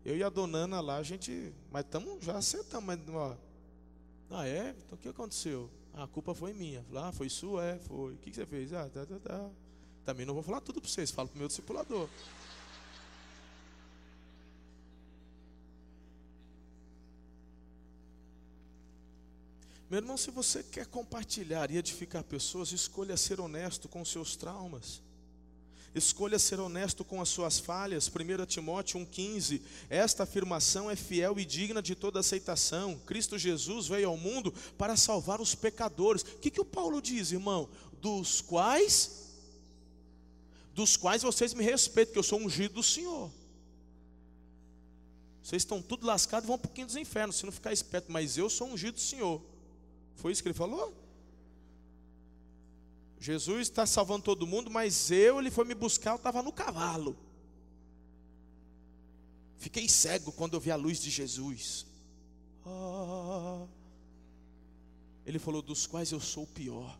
eu 0.05 0.15
e 0.15 0.23
a 0.23 0.29
dona 0.29 0.79
lá, 0.79 0.95
a 0.95 1.03
gente, 1.03 1.53
mas 1.69 1.83
estamos 1.83 2.23
já 2.23 2.41
sentamos, 2.41 2.85
mas, 2.85 2.99
ó, 3.09 3.35
ah 4.29 4.47
é? 4.47 4.73
Então 4.85 4.97
o 4.97 4.97
que 4.97 5.09
aconteceu? 5.09 5.69
Ah, 5.93 6.03
a 6.03 6.07
culpa 6.07 6.33
foi 6.33 6.53
minha. 6.53 6.85
Lá, 6.89 7.09
ah, 7.09 7.11
foi 7.11 7.27
sua, 7.27 7.65
é, 7.65 7.79
foi. 7.79 8.13
O 8.13 8.17
que, 8.19 8.29
que 8.29 8.35
você 8.37 8.45
fez? 8.45 8.71
Ah, 8.71 8.89
tá, 8.89 9.05
tá, 9.05 9.19
tá. 9.19 9.49
Também 10.05 10.25
não 10.25 10.33
vou 10.33 10.41
falar 10.41 10.61
tudo 10.61 10.79
para 10.79 10.89
vocês, 10.89 11.11
falo 11.11 11.27
para 11.27 11.35
o 11.35 11.39
meu 11.39 11.49
discipulador. 11.49 12.07
Meu 19.91 19.97
irmão, 19.97 20.15
se 20.15 20.31
você 20.31 20.63
quer 20.63 20.85
compartilhar 20.85 21.69
e 21.69 21.75
edificar 21.75 22.23
pessoas, 22.23 22.71
escolha 22.71 23.17
ser 23.17 23.41
honesto 23.41 23.89
com 23.89 24.05
seus 24.05 24.37
traumas. 24.37 25.01
Escolha 25.93 26.39
ser 26.39 26.61
honesto 26.61 27.03
com 27.03 27.19
as 27.19 27.27
suas 27.27 27.59
falhas. 27.59 28.07
1 28.07 28.45
Timóteo 28.45 29.01
1,15. 29.01 29.61
Esta 29.89 30.23
afirmação 30.23 30.89
é 30.89 30.95
fiel 30.95 31.37
e 31.37 31.43
digna 31.43 31.81
de 31.81 31.93
toda 31.93 32.21
aceitação. 32.21 32.97
Cristo 33.05 33.37
Jesus 33.37 33.87
veio 33.87 34.07
ao 34.07 34.15
mundo 34.15 34.53
para 34.77 34.95
salvar 34.95 35.41
os 35.41 35.55
pecadores. 35.55 36.21
O 36.21 36.39
que, 36.39 36.49
que 36.49 36.61
o 36.61 36.65
Paulo 36.65 37.01
diz, 37.01 37.33
irmão? 37.33 37.67
Dos 38.01 38.39
quais? 38.39 39.33
Dos 40.73 40.95
quais 40.95 41.21
vocês 41.21 41.53
me 41.53 41.65
respeitam, 41.65 42.13
que 42.13 42.19
eu 42.19 42.23
sou 42.23 42.39
ungido 42.39 42.75
do 42.75 42.83
Senhor. 42.83 43.29
Vocês 45.43 45.63
estão 45.63 45.81
tudo 45.81 46.07
lascados 46.07 46.45
e 46.45 46.47
vão 46.47 46.55
um 46.55 46.59
pouquinho 46.59 46.87
dos 46.87 46.95
infernos, 46.95 47.35
se 47.35 47.43
não 47.43 47.51
ficar 47.51 47.73
esperto, 47.73 48.09
mas 48.09 48.37
eu 48.37 48.49
sou 48.49 48.69
ungido 48.69 48.93
do 48.93 49.01
Senhor. 49.01 49.50
Foi 50.21 50.31
isso 50.31 50.43
que 50.43 50.49
ele 50.49 50.53
falou? 50.53 50.93
Jesus 53.19 53.61
está 53.61 53.87
salvando 53.87 54.23
todo 54.23 54.45
mundo, 54.45 54.69
mas 54.69 55.09
eu, 55.09 55.39
ele 55.39 55.49
foi 55.49 55.65
me 55.65 55.73
buscar, 55.73 56.11
eu 56.11 56.17
estava 56.17 56.43
no 56.43 56.53
cavalo. 56.53 57.17
Fiquei 59.57 59.89
cego 59.89 60.31
quando 60.31 60.53
eu 60.53 60.59
vi 60.59 60.69
a 60.69 60.75
luz 60.75 61.01
de 61.01 61.09
Jesus. 61.09 61.87
Ah. 62.63 63.65
Ele 65.25 65.39
falou: 65.39 65.63
dos 65.63 65.87
quais 65.87 66.11
eu 66.11 66.19
sou 66.19 66.43
o 66.43 66.47
pior. 66.47 66.99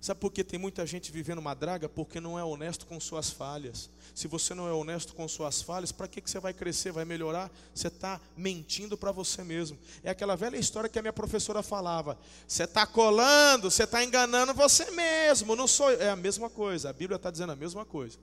Sabe 0.00 0.18
por 0.18 0.32
que 0.32 0.42
tem 0.42 0.58
muita 0.58 0.86
gente 0.86 1.12
vivendo 1.12 1.40
uma 1.40 1.52
draga? 1.52 1.86
Porque 1.86 2.20
não 2.20 2.38
é 2.38 2.42
honesto 2.42 2.86
com 2.86 2.98
suas 2.98 3.28
falhas. 3.28 3.90
Se 4.14 4.26
você 4.26 4.54
não 4.54 4.66
é 4.66 4.72
honesto 4.72 5.14
com 5.14 5.28
suas 5.28 5.60
falhas, 5.60 5.92
para 5.92 6.08
que, 6.08 6.22
que 6.22 6.30
você 6.30 6.40
vai 6.40 6.54
crescer, 6.54 6.90
vai 6.90 7.04
melhorar? 7.04 7.50
Você 7.74 7.88
está 7.88 8.18
mentindo 8.34 8.96
para 8.96 9.12
você 9.12 9.44
mesmo. 9.44 9.78
É 10.02 10.08
aquela 10.08 10.36
velha 10.36 10.56
história 10.56 10.88
que 10.88 10.98
a 10.98 11.02
minha 11.02 11.12
professora 11.12 11.62
falava: 11.62 12.18
você 12.48 12.64
está 12.64 12.86
colando, 12.86 13.70
você 13.70 13.84
está 13.84 14.02
enganando 14.02 14.54
você 14.54 14.90
mesmo, 14.90 15.54
não 15.54 15.66
sou. 15.66 15.90
É 15.90 16.08
a 16.08 16.16
mesma 16.16 16.48
coisa, 16.48 16.88
a 16.88 16.92
Bíblia 16.94 17.16
está 17.16 17.30
dizendo 17.30 17.52
a 17.52 17.56
mesma 17.56 17.84
coisa. 17.84 18.18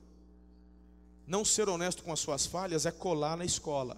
Não 1.27 1.45
ser 1.45 1.69
honesto 1.69 2.03
com 2.03 2.11
as 2.11 2.19
suas 2.19 2.47
falhas 2.47 2.87
é 2.87 2.91
colar 2.91 3.37
na 3.37 3.45
escola. 3.45 3.95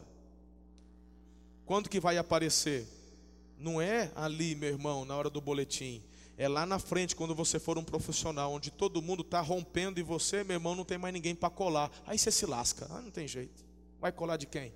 Quando 1.66 1.88
que 1.88 2.00
vai 2.00 2.18
aparecer? 2.18 2.86
Não 3.58 3.80
é 3.80 4.12
ali, 4.16 4.54
meu 4.56 4.70
irmão, 4.70 5.06
na 5.06 5.16
hora 5.16 5.30
do 5.30 5.40
boletim 5.40 6.04
é 6.40 6.48
lá 6.48 6.66
na 6.66 6.80
frente, 6.80 7.18
quando 7.18 7.36
você 7.36 7.60
for 7.60 7.78
um 7.78 7.84
profissional, 7.84 8.54
onde 8.54 8.72
todo 8.72 9.02
mundo 9.02 9.24
está 9.24 9.42
rompendo 9.42 10.00
e 10.00 10.04
você, 10.04 10.42
meu 10.42 10.56
irmão, 10.56 10.74
não 10.74 10.86
tem 10.86 10.98
mais 10.98 11.14
ninguém 11.14 11.36
para 11.36 11.50
colar. 11.50 11.92
Aí 12.08 12.18
você 12.18 12.32
se 12.32 12.46
lasca. 12.46 12.88
Ah, 12.90 13.02
não 13.02 13.12
tem 13.12 13.28
jeito. 13.28 13.62
Vai 14.00 14.14
colar 14.14 14.38
de 14.38 14.46
quem? 14.46 14.74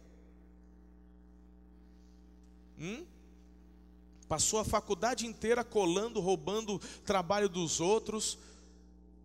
Hum? 2.78 3.06
Passou 4.28 4.60
a 4.60 4.66
faculdade 4.66 5.26
inteira 5.26 5.64
colando, 5.64 6.20
roubando 6.20 6.82
trabalho 7.06 7.48
dos 7.48 7.80
outros, 7.80 8.38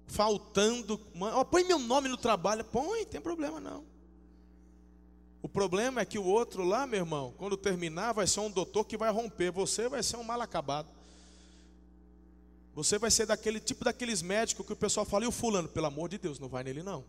faltando. 0.06 1.00
Oh, 1.36 1.44
põe 1.44 1.64
meu 1.64 1.80
nome 1.80 2.08
no 2.08 2.16
trabalho. 2.16 2.64
Põe, 2.64 3.04
tem 3.04 3.20
problema 3.20 3.58
não. 3.58 3.84
O 5.42 5.48
problema 5.48 6.02
é 6.02 6.04
que 6.04 6.20
o 6.20 6.24
outro 6.24 6.62
lá, 6.62 6.86
meu 6.86 7.00
irmão, 7.00 7.34
quando 7.36 7.56
terminar, 7.56 8.12
vai 8.12 8.28
ser 8.28 8.38
um 8.38 8.50
doutor 8.50 8.84
que 8.84 8.96
vai 8.96 9.10
romper. 9.10 9.50
Você 9.50 9.88
vai 9.88 10.04
ser 10.04 10.18
um 10.18 10.22
mal 10.22 10.40
acabado. 10.40 10.97
Você 12.78 12.96
vai 12.96 13.10
ser 13.10 13.26
daquele 13.26 13.58
tipo 13.58 13.84
daqueles 13.84 14.22
médicos 14.22 14.64
que 14.64 14.72
o 14.72 14.76
pessoal 14.76 15.04
fala, 15.04 15.24
e 15.24 15.26
o 15.26 15.32
fulano, 15.32 15.68
pelo 15.68 15.86
amor 15.86 16.08
de 16.08 16.16
Deus, 16.16 16.38
não 16.38 16.48
vai 16.48 16.62
nele 16.62 16.80
não. 16.80 17.04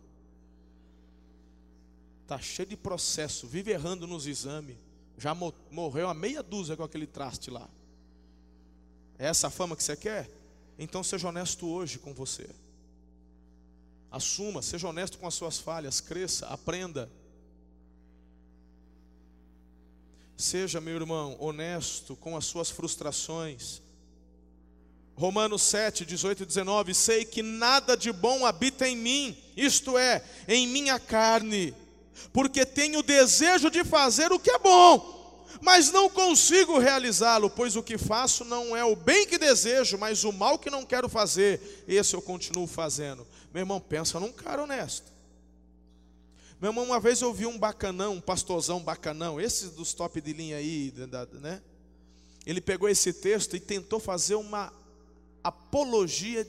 Está 2.24 2.40
cheio 2.40 2.66
de 2.66 2.76
processo, 2.76 3.46
vive 3.46 3.70
errando 3.70 4.04
nos 4.04 4.26
exames. 4.26 4.76
Já 5.16 5.32
morreu 5.32 6.08
a 6.08 6.12
meia 6.12 6.42
dúzia 6.42 6.76
com 6.76 6.82
aquele 6.82 7.06
traste 7.06 7.52
lá. 7.52 7.70
É 9.16 9.28
essa 9.28 9.46
a 9.46 9.50
fama 9.50 9.76
que 9.76 9.84
você 9.84 9.96
quer? 9.96 10.28
Então 10.76 11.04
seja 11.04 11.28
honesto 11.28 11.68
hoje 11.68 12.00
com 12.00 12.12
você. 12.12 12.50
Assuma, 14.10 14.62
seja 14.62 14.88
honesto 14.88 15.18
com 15.18 15.26
as 15.28 15.34
suas 15.34 15.60
falhas, 15.60 16.00
cresça, 16.00 16.48
aprenda. 16.48 17.08
Seja, 20.36 20.80
meu 20.80 20.96
irmão, 20.96 21.36
honesto 21.38 22.16
com 22.16 22.36
as 22.36 22.44
suas 22.44 22.70
frustrações. 22.70 23.80
Romanos 25.20 25.60
7, 25.64 26.06
18 26.06 26.44
e 26.44 26.46
19: 26.46 26.94
Sei 26.94 27.26
que 27.26 27.42
nada 27.42 27.94
de 27.94 28.10
bom 28.10 28.46
habita 28.46 28.88
em 28.88 28.96
mim, 28.96 29.36
isto 29.54 29.98
é, 29.98 30.24
em 30.48 30.66
minha 30.66 30.98
carne, 30.98 31.74
porque 32.32 32.64
tenho 32.64 33.02
desejo 33.02 33.70
de 33.70 33.84
fazer 33.84 34.32
o 34.32 34.38
que 34.38 34.50
é 34.50 34.58
bom, 34.58 35.46
mas 35.60 35.92
não 35.92 36.08
consigo 36.08 36.78
realizá-lo, 36.78 37.50
pois 37.50 37.76
o 37.76 37.82
que 37.82 37.98
faço 37.98 38.46
não 38.46 38.74
é 38.74 38.82
o 38.82 38.96
bem 38.96 39.26
que 39.26 39.36
desejo, 39.36 39.98
mas 39.98 40.24
o 40.24 40.32
mal 40.32 40.58
que 40.58 40.70
não 40.70 40.86
quero 40.86 41.06
fazer, 41.06 41.84
esse 41.86 42.16
eu 42.16 42.22
continuo 42.22 42.66
fazendo. 42.66 43.26
Meu 43.52 43.60
irmão, 43.60 43.78
pensa 43.78 44.18
num 44.18 44.32
cara 44.32 44.62
honesto. 44.62 45.12
Meu 46.58 46.70
irmão, 46.70 46.84
uma 46.84 46.98
vez 46.98 47.20
eu 47.20 47.34
vi 47.34 47.44
um 47.44 47.58
bacanão, 47.58 48.14
um 48.14 48.20
pastorzão 48.22 48.80
bacanão, 48.80 49.38
esses 49.38 49.68
dos 49.68 49.92
top 49.92 50.18
de 50.18 50.32
linha 50.32 50.56
aí, 50.56 50.94
né? 51.42 51.60
Ele 52.46 52.60
pegou 52.62 52.88
esse 52.88 53.12
texto 53.12 53.54
e 53.54 53.60
tentou 53.60 54.00
fazer 54.00 54.34
uma 54.34 54.79
apologia 55.42 56.46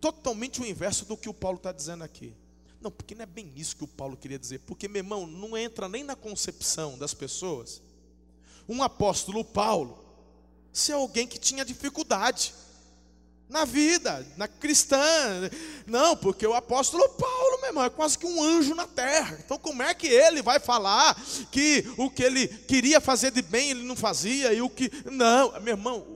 totalmente 0.00 0.60
o 0.60 0.66
inverso 0.66 1.04
do 1.04 1.16
que 1.16 1.28
o 1.28 1.34
Paulo 1.34 1.56
está 1.56 1.72
dizendo 1.72 2.04
aqui. 2.04 2.34
Não, 2.80 2.90
porque 2.90 3.14
não 3.14 3.22
é 3.22 3.26
bem 3.26 3.52
isso 3.56 3.76
que 3.76 3.84
o 3.84 3.88
Paulo 3.88 4.16
queria 4.16 4.38
dizer. 4.38 4.60
Porque, 4.60 4.86
meu 4.86 5.00
irmão, 5.00 5.26
não 5.26 5.56
entra 5.56 5.88
nem 5.88 6.04
na 6.04 6.14
concepção 6.14 6.96
das 6.98 7.14
pessoas. 7.14 7.82
Um 8.68 8.82
apóstolo 8.82 9.44
Paulo 9.44 10.04
ser 10.72 10.92
alguém 10.92 11.26
que 11.26 11.38
tinha 11.38 11.64
dificuldade 11.64 12.52
na 13.48 13.64
vida, 13.64 14.26
na 14.36 14.46
cristã. 14.46 14.98
Não, 15.86 16.16
porque 16.16 16.46
o 16.46 16.54
apóstolo 16.54 17.08
Paulo, 17.10 17.60
meu 17.60 17.70
irmão, 17.70 17.84
é 17.84 17.90
quase 17.90 18.18
que 18.18 18.26
um 18.26 18.42
anjo 18.42 18.74
na 18.74 18.86
terra. 18.86 19.38
Então, 19.44 19.58
como 19.58 19.82
é 19.82 19.94
que 19.94 20.06
ele 20.06 20.42
vai 20.42 20.58
falar 20.58 21.20
que 21.50 21.84
o 21.96 22.10
que 22.10 22.22
ele 22.22 22.48
queria 22.48 23.00
fazer 23.00 23.30
de 23.30 23.42
bem 23.42 23.70
ele 23.70 23.84
não 23.84 23.96
fazia 23.96 24.52
e 24.52 24.60
o 24.60 24.68
que. 24.68 24.90
Não, 25.10 25.52
meu 25.60 25.74
irmão, 25.74 26.15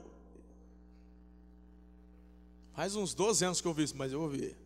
Faz 2.81 2.97
uns 2.97 3.13
12 3.13 3.45
anos 3.45 3.61
que 3.61 3.67
eu 3.67 3.73
ouvi 3.73 3.83
isso, 3.83 3.95
mas 3.95 4.11
eu 4.11 4.23
ouvi. 4.23 4.57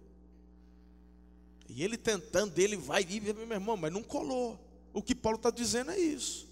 E 1.68 1.82
ele 1.82 1.96
tentando, 1.96 2.56
ele 2.56 2.76
vai 2.76 3.02
e 3.02 3.18
meu 3.18 3.50
irmão, 3.50 3.76
mas 3.76 3.92
não 3.92 4.04
colou. 4.04 4.56
O 4.92 5.02
que 5.02 5.16
Paulo 5.16 5.34
está 5.34 5.50
dizendo 5.50 5.90
é 5.90 5.98
isso. 5.98 6.46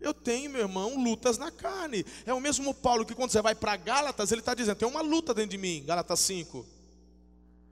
Eu 0.00 0.14
tenho, 0.14 0.48
meu 0.48 0.60
irmão, 0.60 1.02
lutas 1.02 1.38
na 1.38 1.50
carne. 1.50 2.06
É 2.24 2.32
o 2.32 2.40
mesmo 2.40 2.72
Paulo 2.72 3.04
que 3.04 3.16
quando 3.16 3.32
você 3.32 3.42
vai 3.42 3.52
para 3.52 3.76
Gálatas, 3.76 4.30
ele 4.30 4.42
está 4.42 4.54
dizendo, 4.54 4.76
tem 4.76 4.86
uma 4.86 5.00
luta 5.00 5.34
dentro 5.34 5.50
de 5.50 5.58
mim, 5.58 5.82
Gálatas 5.84 6.20
5. 6.20 6.64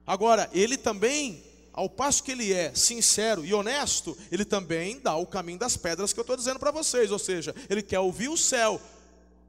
Agora, 0.04 0.50
ele 0.52 0.76
também, 0.76 1.44
ao 1.72 1.88
passo 1.88 2.24
que 2.24 2.32
ele 2.32 2.52
é 2.52 2.74
sincero 2.74 3.44
e 3.44 3.54
honesto, 3.54 4.18
ele 4.32 4.44
também 4.44 4.98
dá 4.98 5.14
o 5.14 5.24
caminho 5.24 5.60
das 5.60 5.76
pedras 5.76 6.12
que 6.12 6.18
eu 6.18 6.22
estou 6.22 6.36
dizendo 6.36 6.58
para 6.58 6.72
vocês. 6.72 7.12
Ou 7.12 7.18
seja, 7.20 7.54
ele 7.68 7.80
quer 7.80 8.00
ouvir 8.00 8.28
o 8.28 8.36
céu, 8.36 8.80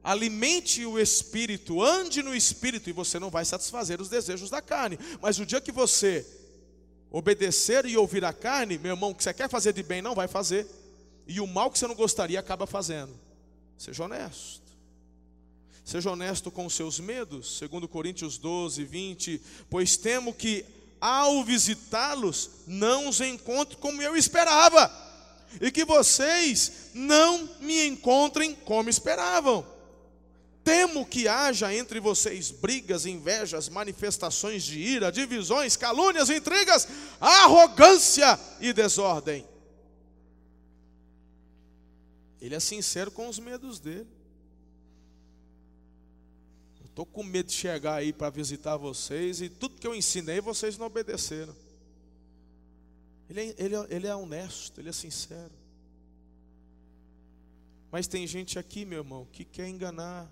alimente 0.02 0.84
o 0.84 0.98
espírito, 0.98 1.82
ande 1.82 2.22
no 2.22 2.34
espírito 2.34 2.90
e 2.90 2.92
você 2.92 3.18
não 3.18 3.30
vai 3.30 3.44
satisfazer 3.44 4.00
os 4.00 4.08
desejos 4.08 4.50
da 4.50 4.60
carne. 4.60 4.98
Mas 5.20 5.38
o 5.38 5.46
dia 5.46 5.60
que 5.60 5.72
você 5.72 6.26
obedecer 7.10 7.84
e 7.84 7.96
ouvir 7.96 8.24
a 8.24 8.32
carne, 8.32 8.78
meu 8.78 8.92
irmão, 8.92 9.12
que 9.12 9.22
você 9.22 9.34
quer 9.34 9.48
fazer 9.48 9.72
de 9.72 9.82
bem 9.82 10.00
não 10.00 10.14
vai 10.14 10.26
fazer, 10.26 10.66
e 11.26 11.40
o 11.40 11.46
mal 11.46 11.70
que 11.70 11.78
você 11.78 11.86
não 11.86 11.94
gostaria 11.94 12.40
acaba 12.40 12.66
fazendo. 12.66 13.12
Seja 13.76 14.04
honesto. 14.04 14.62
Seja 15.84 16.10
honesto 16.10 16.50
com 16.50 16.64
os 16.64 16.74
seus 16.74 16.98
medos, 16.98 17.58
segundo 17.58 17.88
Coríntios 17.88 18.38
12, 18.38 18.84
20, 18.84 19.40
pois 19.68 19.96
temo 19.96 20.32
que 20.32 20.64
ao 21.00 21.44
visitá-los 21.44 22.50
não 22.66 23.08
os 23.08 23.20
encontre 23.20 23.76
como 23.76 24.00
eu 24.00 24.16
esperava, 24.16 24.90
e 25.60 25.70
que 25.70 25.84
vocês 25.84 26.90
não 26.94 27.48
me 27.60 27.86
encontrem 27.86 28.54
como 28.54 28.88
esperavam. 28.88 29.66
Temo 30.64 31.04
que 31.04 31.26
haja 31.26 31.74
entre 31.74 31.98
vocês 31.98 32.50
brigas, 32.50 33.04
invejas, 33.04 33.68
manifestações 33.68 34.62
de 34.62 34.78
ira, 34.78 35.10
divisões, 35.10 35.76
calúnias, 35.76 36.30
intrigas, 36.30 36.86
arrogância 37.20 38.38
e 38.60 38.72
desordem. 38.72 39.46
Ele 42.40 42.54
é 42.54 42.60
sincero 42.60 43.10
com 43.10 43.28
os 43.28 43.38
medos 43.38 43.80
dele. 43.80 44.08
Estou 46.84 47.06
com 47.06 47.22
medo 47.22 47.46
de 47.46 47.54
chegar 47.54 47.94
aí 47.94 48.12
para 48.12 48.28
visitar 48.28 48.76
vocês 48.76 49.40
e 49.40 49.48
tudo 49.48 49.80
que 49.80 49.86
eu 49.86 49.94
ensinei 49.94 50.42
vocês 50.42 50.76
não 50.76 50.86
obedeceram. 50.86 51.56
Ele 53.30 53.40
é, 53.40 53.54
ele, 53.56 53.74
é, 53.74 53.86
ele 53.88 54.06
é 54.06 54.14
honesto, 54.14 54.78
ele 54.78 54.90
é 54.90 54.92
sincero. 54.92 55.52
Mas 57.90 58.06
tem 58.06 58.26
gente 58.26 58.58
aqui, 58.58 58.84
meu 58.84 58.98
irmão, 58.98 59.26
que 59.32 59.44
quer 59.44 59.68
enganar 59.68 60.30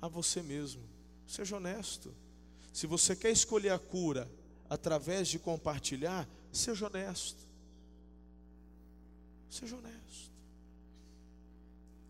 a 0.00 0.08
você 0.08 0.42
mesmo. 0.42 0.82
Seja 1.26 1.56
honesto. 1.56 2.14
Se 2.72 2.86
você 2.86 3.16
quer 3.16 3.30
escolher 3.30 3.70
a 3.70 3.78
cura 3.78 4.30
através 4.68 5.28
de 5.28 5.38
compartilhar, 5.38 6.28
seja 6.52 6.86
honesto. 6.86 7.46
Seja 9.48 9.76
honesto. 9.76 10.30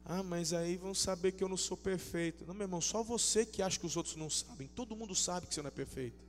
Ah, 0.04 0.22
mas 0.22 0.52
aí 0.52 0.76
vão 0.76 0.94
saber 0.94 1.32
que 1.32 1.42
eu 1.42 1.48
não 1.48 1.56
sou 1.56 1.76
perfeito. 1.76 2.46
Não, 2.46 2.54
meu 2.54 2.64
irmão, 2.64 2.80
só 2.80 3.02
você 3.02 3.44
que 3.44 3.60
acha 3.60 3.78
que 3.78 3.86
os 3.86 3.96
outros 3.96 4.16
não 4.16 4.30
sabem. 4.30 4.68
Todo 4.68 4.94
mundo 4.94 5.14
sabe 5.14 5.46
que 5.46 5.54
você 5.54 5.62
não 5.62 5.68
é 5.68 5.72
perfeito. 5.72 6.24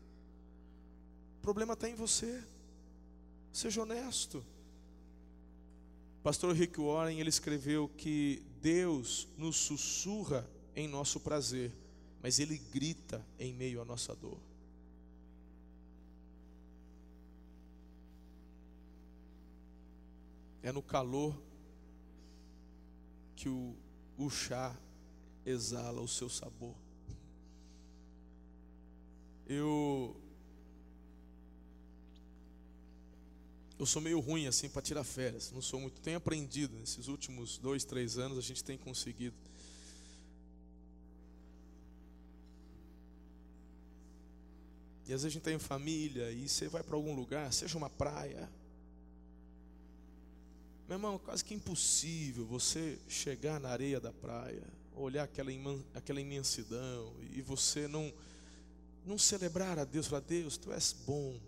O 1.38 1.42
problema 1.42 1.74
está 1.74 1.88
em 1.88 1.96
você. 1.96 2.44
Seja 3.54 3.82
honesto. 3.82 4.44
Pastor 6.24 6.56
Rick 6.56 6.80
Warren, 6.80 7.20
ele 7.20 7.30
escreveu 7.30 7.88
que 7.88 8.44
Deus 8.62 9.28
nos 9.38 9.56
sussurra 9.58 10.48
em 10.78 10.88
nosso 10.88 11.20
prazer, 11.20 11.74
mas 12.22 12.38
Ele 12.38 12.56
grita 12.56 13.26
em 13.40 13.52
meio 13.52 13.82
à 13.82 13.86
nossa 13.86 14.16
dor. 14.16 14.38
É 20.62 20.72
no 20.72 20.84
calor 20.84 21.36
que 23.36 23.50
o, 23.50 23.76
o 24.20 24.30
chá 24.30 24.78
exala 25.44 26.00
o 26.00 26.08
seu 26.08 26.30
sabor. 26.30 26.76
Eu 29.48 30.16
eu 33.80 33.86
sou 33.86 34.02
meio 34.02 34.20
ruim 34.20 34.46
assim 34.46 34.70
para 34.70 34.82
tirar 34.82 35.04
férias. 35.04 35.52
Não 35.52 35.62
sou 35.62 35.80
muito. 35.80 36.02
Tenho 36.02 36.18
aprendido 36.18 36.78
nesses 36.78 37.08
últimos 37.08 37.58
dois, 37.58 37.84
três 37.84 38.20
anos 38.20 38.38
a 38.38 38.42
gente 38.42 38.64
tem 38.64 38.78
conseguido. 38.78 39.47
E 45.08 45.14
às 45.14 45.24
vezes 45.24 45.26
a 45.26 45.30
gente 45.30 45.44
tem 45.44 45.58
família 45.58 46.32
e 46.32 46.50
você 46.50 46.68
vai 46.68 46.84
para 46.84 46.96
algum 46.96 47.16
lugar, 47.16 47.52
seja 47.54 47.78
uma 47.78 47.90
praia. 47.90 48.50
Meu 50.86 50.98
irmão, 50.98 51.18
quase 51.18 51.46
que 51.46 51.54
impossível 51.54 52.46
você 52.46 53.00
chegar 53.08 53.58
na 53.58 53.70
areia 53.70 54.02
da 54.02 54.12
praia, 54.12 54.64
olhar 54.94 55.24
aquela, 55.24 55.50
aquela 55.94 56.20
imensidão 56.20 57.14
e 57.34 57.42
você 57.42 57.88
não, 57.88 58.14
não 59.06 59.18
celebrar 59.18 59.80
a 59.80 59.86
Deus, 59.86 60.08
falar, 60.08 60.22
Deus, 60.22 60.58
Tu 60.58 60.74
és 60.74 60.92
bom. 60.92 61.40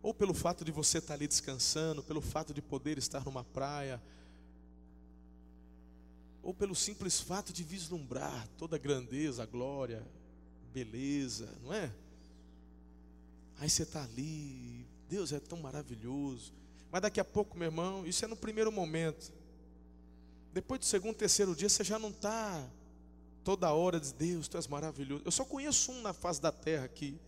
Ou 0.00 0.14
pelo 0.14 0.32
fato 0.32 0.64
de 0.64 0.70
você 0.70 0.98
estar 0.98 1.14
ali 1.14 1.26
descansando, 1.26 2.04
pelo 2.04 2.20
fato 2.20 2.54
de 2.54 2.62
poder 2.62 2.96
estar 2.96 3.24
numa 3.24 3.42
praia, 3.42 4.00
ou 6.44 6.54
pelo 6.54 6.76
simples 6.76 7.20
fato 7.20 7.52
de 7.52 7.64
vislumbrar 7.64 8.48
toda 8.56 8.76
a 8.76 8.78
grandeza, 8.78 9.42
a 9.42 9.46
glória, 9.46 10.06
beleza, 10.72 11.52
não 11.62 11.74
é? 11.74 11.92
Aí 13.58 13.68
você 13.68 13.82
está 13.82 14.04
ali, 14.04 14.86
Deus 15.08 15.32
é 15.32 15.40
tão 15.40 15.58
maravilhoso. 15.58 16.52
Mas 16.90 17.02
daqui 17.02 17.20
a 17.20 17.24
pouco, 17.24 17.56
meu 17.56 17.66
irmão, 17.66 18.06
isso 18.06 18.24
é 18.24 18.28
no 18.28 18.36
primeiro 18.36 18.70
momento. 18.70 19.32
Depois 20.52 20.80
do 20.80 20.86
segundo, 20.86 21.16
terceiro 21.16 21.54
dia, 21.54 21.68
você 21.68 21.84
já 21.84 21.98
não 21.98 22.10
está 22.10 22.66
toda 23.44 23.72
hora 23.72 23.98
de 23.98 24.12
Deus, 24.14 24.48
tu 24.48 24.56
és 24.56 24.66
maravilhoso. 24.66 25.22
Eu 25.24 25.30
só 25.30 25.44
conheço 25.44 25.92
um 25.92 26.02
na 26.02 26.12
face 26.12 26.40
da 26.40 26.52
terra 26.52 26.84
aqui. 26.84 27.18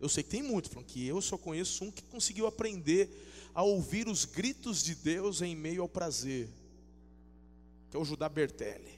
Eu 0.00 0.08
sei 0.08 0.22
que 0.22 0.30
tem 0.30 0.42
muito, 0.42 0.68
falando 0.68 0.86
que 0.86 1.06
eu 1.06 1.20
só 1.22 1.38
conheço 1.38 1.84
um 1.84 1.90
que 1.90 2.02
conseguiu 2.02 2.46
aprender 2.46 3.08
a 3.54 3.62
ouvir 3.62 4.08
os 4.08 4.24
gritos 4.24 4.82
de 4.82 4.94
Deus 4.94 5.40
em 5.40 5.56
meio 5.56 5.82
ao 5.82 5.88
prazer, 5.88 6.48
que 7.90 7.96
é 7.96 8.00
o 8.00 8.04
Judá 8.04 8.28
Bertelli. 8.28 8.95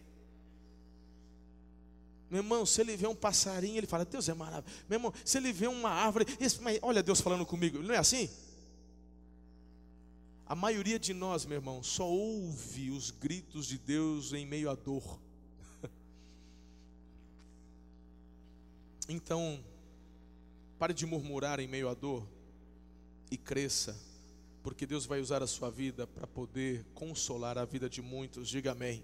Meu 2.30 2.42
irmão, 2.42 2.66
se 2.66 2.80
ele 2.80 2.96
vê 2.96 3.06
um 3.06 3.14
passarinho, 3.14 3.78
ele 3.78 3.86
fala, 3.86 4.04
Deus 4.04 4.28
é 4.28 4.34
maravilhoso. 4.34 4.84
Meu 4.88 4.98
irmão, 4.98 5.12
se 5.24 5.38
ele 5.38 5.52
vê 5.52 5.66
uma 5.66 5.88
árvore, 5.88 6.26
mas 6.60 6.78
olha 6.82 7.02
Deus 7.02 7.20
falando 7.20 7.46
comigo, 7.46 7.78
não 7.78 7.94
é 7.94 7.98
assim? 7.98 8.28
A 10.46 10.54
maioria 10.54 10.98
de 10.98 11.12
nós, 11.14 11.44
meu 11.46 11.56
irmão, 11.56 11.82
só 11.82 12.06
ouve 12.08 12.90
os 12.90 13.10
gritos 13.10 13.66
de 13.66 13.78
Deus 13.78 14.32
em 14.32 14.46
meio 14.46 14.70
à 14.70 14.74
dor. 14.74 15.18
Então, 19.10 19.64
pare 20.78 20.92
de 20.92 21.06
murmurar 21.06 21.60
em 21.60 21.66
meio 21.66 21.88
à 21.88 21.94
dor 21.94 22.28
e 23.30 23.38
cresça, 23.38 23.98
porque 24.62 24.84
Deus 24.86 25.06
vai 25.06 25.18
usar 25.18 25.42
a 25.42 25.46
sua 25.46 25.70
vida 25.70 26.06
para 26.06 26.26
poder 26.26 26.84
consolar 26.94 27.56
a 27.56 27.64
vida 27.64 27.88
de 27.88 28.02
muitos. 28.02 28.50
Diga 28.50 28.72
amém. 28.72 29.02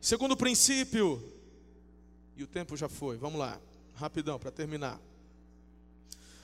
Segundo 0.00 0.36
princípio, 0.36 1.41
e 2.36 2.42
o 2.42 2.46
tempo 2.46 2.76
já 2.76 2.88
foi. 2.88 3.16
Vamos 3.16 3.38
lá, 3.38 3.60
rapidão 3.94 4.38
para 4.38 4.50
terminar. 4.50 5.00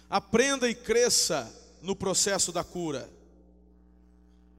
Aprenda 0.08 0.68
e 0.68 0.74
cresça 0.74 1.52
no 1.82 1.94
processo 1.94 2.52
da 2.52 2.64
cura. 2.64 3.10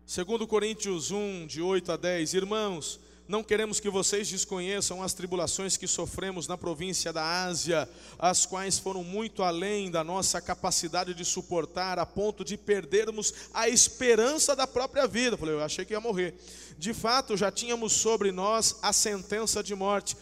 Segundo 0.05 0.47
Coríntios 0.47 1.11
1, 1.11 1.47
de 1.47 1.61
8 1.61 1.91
a 1.91 1.97
10, 1.97 2.33
irmãos, 2.33 2.99
não 3.29 3.43
queremos 3.43 3.79
que 3.79 3.91
vocês 3.91 4.27
desconheçam 4.27 5.03
as 5.03 5.13
tribulações 5.13 5.77
que 5.77 5.87
sofremos 5.87 6.47
na 6.47 6.57
província 6.57 7.13
da 7.13 7.43
Ásia, 7.43 7.87
as 8.17 8.43
quais 8.43 8.79
foram 8.79 9.03
muito 9.03 9.43
além 9.43 9.91
da 9.91 10.03
nossa 10.03 10.41
capacidade 10.41 11.13
de 11.13 11.23
suportar, 11.23 11.99
a 11.99 12.07
ponto 12.07 12.43
de 12.43 12.57
perdermos 12.57 13.31
a 13.53 13.69
esperança 13.69 14.55
da 14.55 14.65
própria 14.65 15.05
vida. 15.05 15.35
Eu 15.35 15.37
falei, 15.37 15.53
eu 15.53 15.63
achei 15.63 15.85
que 15.85 15.93
ia 15.93 15.99
morrer. 15.99 16.33
De 16.79 16.91
fato, 16.91 17.37
já 17.37 17.51
tínhamos 17.51 17.93
sobre 17.93 18.31
nós 18.31 18.77
a 18.81 18.91
sentença 18.91 19.61
de 19.61 19.75
morte 19.75 20.17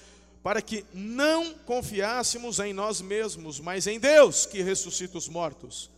para 0.48 0.62
que 0.62 0.86
não 0.94 1.54
confiássemos 1.54 2.60
em 2.60 2.72
nós 2.72 3.02
mesmos, 3.02 3.60
mas 3.60 3.86
em 3.86 4.00
Deus 4.00 4.46
que 4.46 4.62
ressuscita 4.62 5.18
os 5.18 5.28
mortos. 5.28 5.90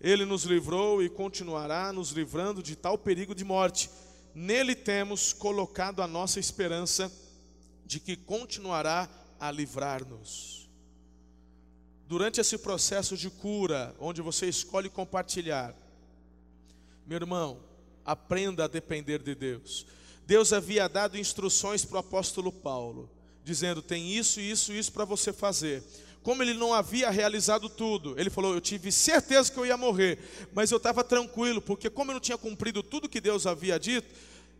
Ele 0.00 0.24
nos 0.24 0.44
livrou 0.44 1.02
e 1.02 1.10
continuará 1.10 1.92
nos 1.92 2.10
livrando 2.10 2.62
de 2.62 2.76
tal 2.76 2.96
perigo 2.96 3.34
de 3.34 3.44
morte. 3.44 3.90
Nele 4.32 4.76
temos 4.76 5.32
colocado 5.32 6.02
a 6.02 6.06
nossa 6.06 6.38
esperança 6.38 7.10
de 7.84 7.98
que 7.98 8.14
continuará 8.14 9.08
a 9.40 9.50
livrar-nos. 9.50 10.70
Durante 12.06 12.40
esse 12.40 12.58
processo 12.58 13.16
de 13.16 13.28
cura, 13.28 13.92
onde 13.98 14.22
você 14.22 14.46
escolhe 14.46 14.88
compartilhar, 14.88 15.74
meu 17.04 17.16
irmão, 17.16 17.58
aprenda 18.04 18.66
a 18.66 18.68
depender 18.68 19.20
de 19.20 19.34
Deus. 19.34 19.84
Deus 20.24 20.52
havia 20.52 20.88
dado 20.88 21.18
instruções 21.18 21.84
para 21.84 21.96
o 21.96 21.98
apóstolo 21.98 22.52
Paulo 22.52 23.15
dizendo: 23.46 23.80
tem 23.80 24.12
isso, 24.12 24.40
isso, 24.40 24.72
isso 24.72 24.92
para 24.92 25.04
você 25.04 25.32
fazer. 25.32 25.82
Como 26.20 26.42
ele 26.42 26.54
não 26.54 26.74
havia 26.74 27.08
realizado 27.08 27.68
tudo, 27.68 28.18
ele 28.18 28.28
falou: 28.28 28.52
Eu 28.52 28.60
tive 28.60 28.90
certeza 28.90 29.50
que 29.50 29.56
eu 29.56 29.64
ia 29.64 29.76
morrer, 29.76 30.18
mas 30.52 30.72
eu 30.72 30.78
estava 30.78 31.04
tranquilo, 31.04 31.62
porque 31.62 31.88
como 31.88 32.10
eu 32.10 32.14
não 32.14 32.20
tinha 32.20 32.36
cumprido 32.36 32.82
tudo 32.82 33.08
que 33.08 33.20
Deus 33.20 33.46
havia 33.46 33.78
dito, 33.78 34.08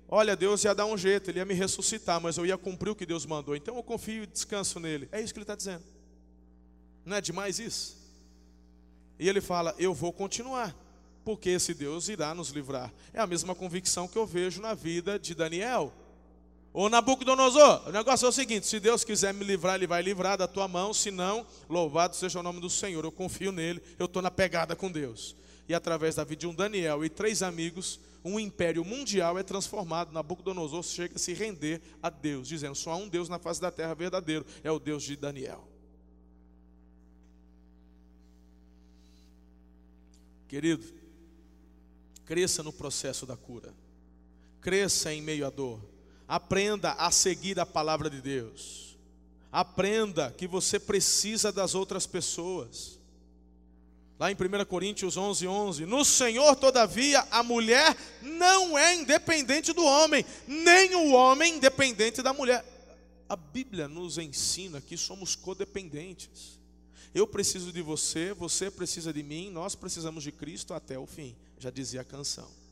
olha, 0.09 0.37
Deus 0.37 0.63
ia 0.63 0.73
dar 0.73 0.87
um 0.87 0.97
jeito, 0.97 1.29
ele 1.29 1.41
ia 1.41 1.45
me 1.45 1.55
ressuscitar, 1.55 2.21
mas 2.21 2.39
eu 2.39 2.47
ia 2.47 2.57
cumprir 2.57 2.91
o 2.91 2.95
que 2.95 3.05
Deus 3.05 3.27
mandou. 3.27 3.57
Então 3.57 3.77
eu 3.77 3.83
confio 3.83 4.23
e 4.23 4.27
descanso 4.27 4.79
nele. 4.79 5.09
É 5.11 5.21
isso 5.21 5.35
que 5.35 5.39
ele 5.41 5.45
está 5.45 5.57
dizendo. 5.57 5.83
Não 7.05 7.17
é 7.17 7.21
demais 7.21 7.59
isso? 7.59 7.97
E 9.19 9.29
ele 9.29 9.41
fala: 9.41 9.75
Eu 9.77 9.93
vou 9.93 10.13
continuar, 10.13 10.73
porque 11.25 11.51
esse 11.51 11.75
Deus 11.75 12.09
irá 12.09 12.33
nos 12.33 12.51
livrar. 12.51 12.95
É 13.13 13.19
a 13.19 13.27
mesma 13.27 13.57
convicção 13.57 14.07
que 14.07 14.17
eu 14.17 14.25
vejo 14.25 14.63
na 14.63 14.75
vida 14.75 15.19
de 15.19 15.35
Daniel. 15.35 15.93
Ô 16.79 16.91
Nabucodonosor, 16.91 17.89
o 17.89 17.91
negócio 17.91 18.27
é 18.27 18.29
o 18.29 18.33
seguinte: 18.33 18.67
se 18.67 18.79
Deus 18.79 19.03
quiser 19.03 19.33
me 19.33 19.47
livrar, 19.47 19.77
Ele 19.77 19.87
vai 19.87 20.03
livrar 20.03 20.37
da 20.37 20.47
tua 20.47 20.69
mão, 20.69 20.93
se 20.93 21.11
não, 21.11 21.47
louvado 21.71 22.15
seja 22.15 22.39
o 22.39 22.43
nome 22.43 22.61
do 22.61 22.69
Senhor. 22.69 23.03
Eu 23.03 23.11
confio 23.11 23.51
nele, 23.51 23.81
eu 23.99 24.05
estou 24.05 24.21
na 24.21 24.31
pegada 24.31 24.77
com 24.77 24.93
Deus. 24.93 25.35
E 25.67 25.75
através 25.75 26.17
da 26.17 26.23
vida 26.23 26.41
de 26.41 26.47
um 26.47 26.55
Daniel 26.55 27.03
e 27.03 27.09
três 27.09 27.43
amigos, 27.43 27.99
um 28.23 28.39
império 28.39 28.85
mundial 28.85 29.39
é 29.39 29.43
transformado. 29.43 30.13
Nabucodonosor 30.13 30.83
chega 30.83 31.17
a 31.17 31.19
se 31.19 31.33
render 31.33 31.81
a 32.03 32.11
Deus, 32.11 32.47
dizendo: 32.47 32.75
só 32.75 32.91
há 32.91 32.97
um 32.97 33.09
Deus 33.09 33.31
na 33.31 33.39
face 33.39 33.59
da 33.59 33.71
terra 33.71 33.95
verdadeiro, 33.95 34.45
é 34.63 34.71
o 34.71 34.79
Deus 34.79 35.03
de 35.03 35.17
Daniel. 35.17 35.67
Querido, 40.47 40.85
cresça 42.27 42.63
no 42.63 42.71
processo 42.71 43.25
da 43.25 43.35
cura, 43.35 43.73
cresça 44.61 45.11
em 45.15 45.23
meio 45.23 45.47
à 45.47 45.49
dor 45.49 45.96
Aprenda 46.29 46.93
a 46.93 47.11
seguir 47.11 47.59
a 47.61 47.67
palavra 47.67 48.11
de 48.11 48.21
Deus. 48.21 48.97
Aprenda 49.53 50.31
que 50.37 50.47
você 50.47 50.79
precisa 50.79 51.53
das 51.53 51.75
outras 51.75 52.07
pessoas. 52.07 52.99
Lá 54.19 54.31
em 54.31 54.35
1 54.35 54.65
Coríntios 54.65 55.17
11, 55.17 55.47
11: 55.47 55.87
No 55.87 56.05
Senhor, 56.05 56.57
todavia, 56.57 57.27
a 57.31 57.43
mulher 57.43 57.97
não 58.23 58.77
é 58.77 58.95
independente 58.95 59.73
do 59.73 59.85
homem, 59.85 60.25
nem 60.47 60.95
o 60.95 61.13
homem 61.13 61.57
independente 61.57 62.23
da 62.23 62.33
mulher. 62.33 62.65
A 63.29 63.37
Bíblia 63.37 63.89
nos 63.89 64.19
ensina 64.19 64.81
que 64.81 64.97
somos 64.97 65.37
codependentes. 65.37 66.59
Eu 67.15 67.27
preciso 67.27 67.73
de 67.73 67.83
você, 67.83 68.33
você 68.33 68.71
precisa 68.71 69.13
de 69.13 69.23
mim, 69.23 69.51
nós 69.51 69.75
precisamos 69.75 70.23
de 70.23 70.33
Cristo 70.33 70.75
até 70.75 70.99
o 70.99 71.07
fim, 71.07 71.35
já 71.59 71.71
dizia 71.71 72.03
a 72.03 72.05
canção. 72.05 72.66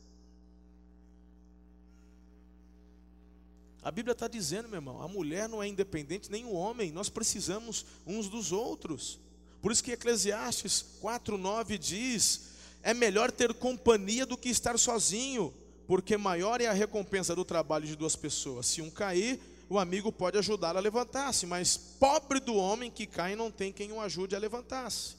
A 3.85 3.91
Bíblia 3.91 4.13
está 4.13 4.27
dizendo, 4.27 4.67
meu 4.67 4.79
irmão, 4.79 4.99
a 4.99 5.07
mulher 5.07 5.47
não 5.47 5.61
é 5.61 5.67
independente, 5.67 6.31
nem 6.31 6.43
o 6.43 6.53
homem, 6.53 6.91
nós 6.91 7.07
precisamos 7.07 7.85
uns 8.03 8.27
dos 8.27 8.51
outros. 8.51 9.19
Por 9.61 9.71
isso 9.71 9.83
que 9.83 9.91
Eclesiastes 9.91 10.83
4,9 11.03 11.77
diz: 11.77 12.49
é 12.81 12.95
melhor 12.95 13.31
ter 13.31 13.53
companhia 13.53 14.25
do 14.25 14.35
que 14.35 14.49
estar 14.49 14.79
sozinho, 14.79 15.53
porque 15.85 16.17
maior 16.17 16.61
é 16.61 16.65
a 16.65 16.73
recompensa 16.73 17.35
do 17.35 17.45
trabalho 17.45 17.85
de 17.85 17.95
duas 17.95 18.15
pessoas. 18.15 18.65
Se 18.65 18.81
um 18.81 18.89
cair, 18.89 19.39
o 19.69 19.77
amigo 19.77 20.11
pode 20.11 20.39
ajudá-lo 20.39 20.79
a 20.79 20.81
levantar-se, 20.81 21.45
mas 21.45 21.77
pobre 21.77 22.39
do 22.39 22.55
homem 22.55 22.89
que 22.89 23.05
cai 23.05 23.35
não 23.35 23.51
tem 23.51 23.71
quem 23.71 23.91
o 23.91 24.01
ajude 24.01 24.35
a 24.35 24.39
levantar-se. 24.39 25.15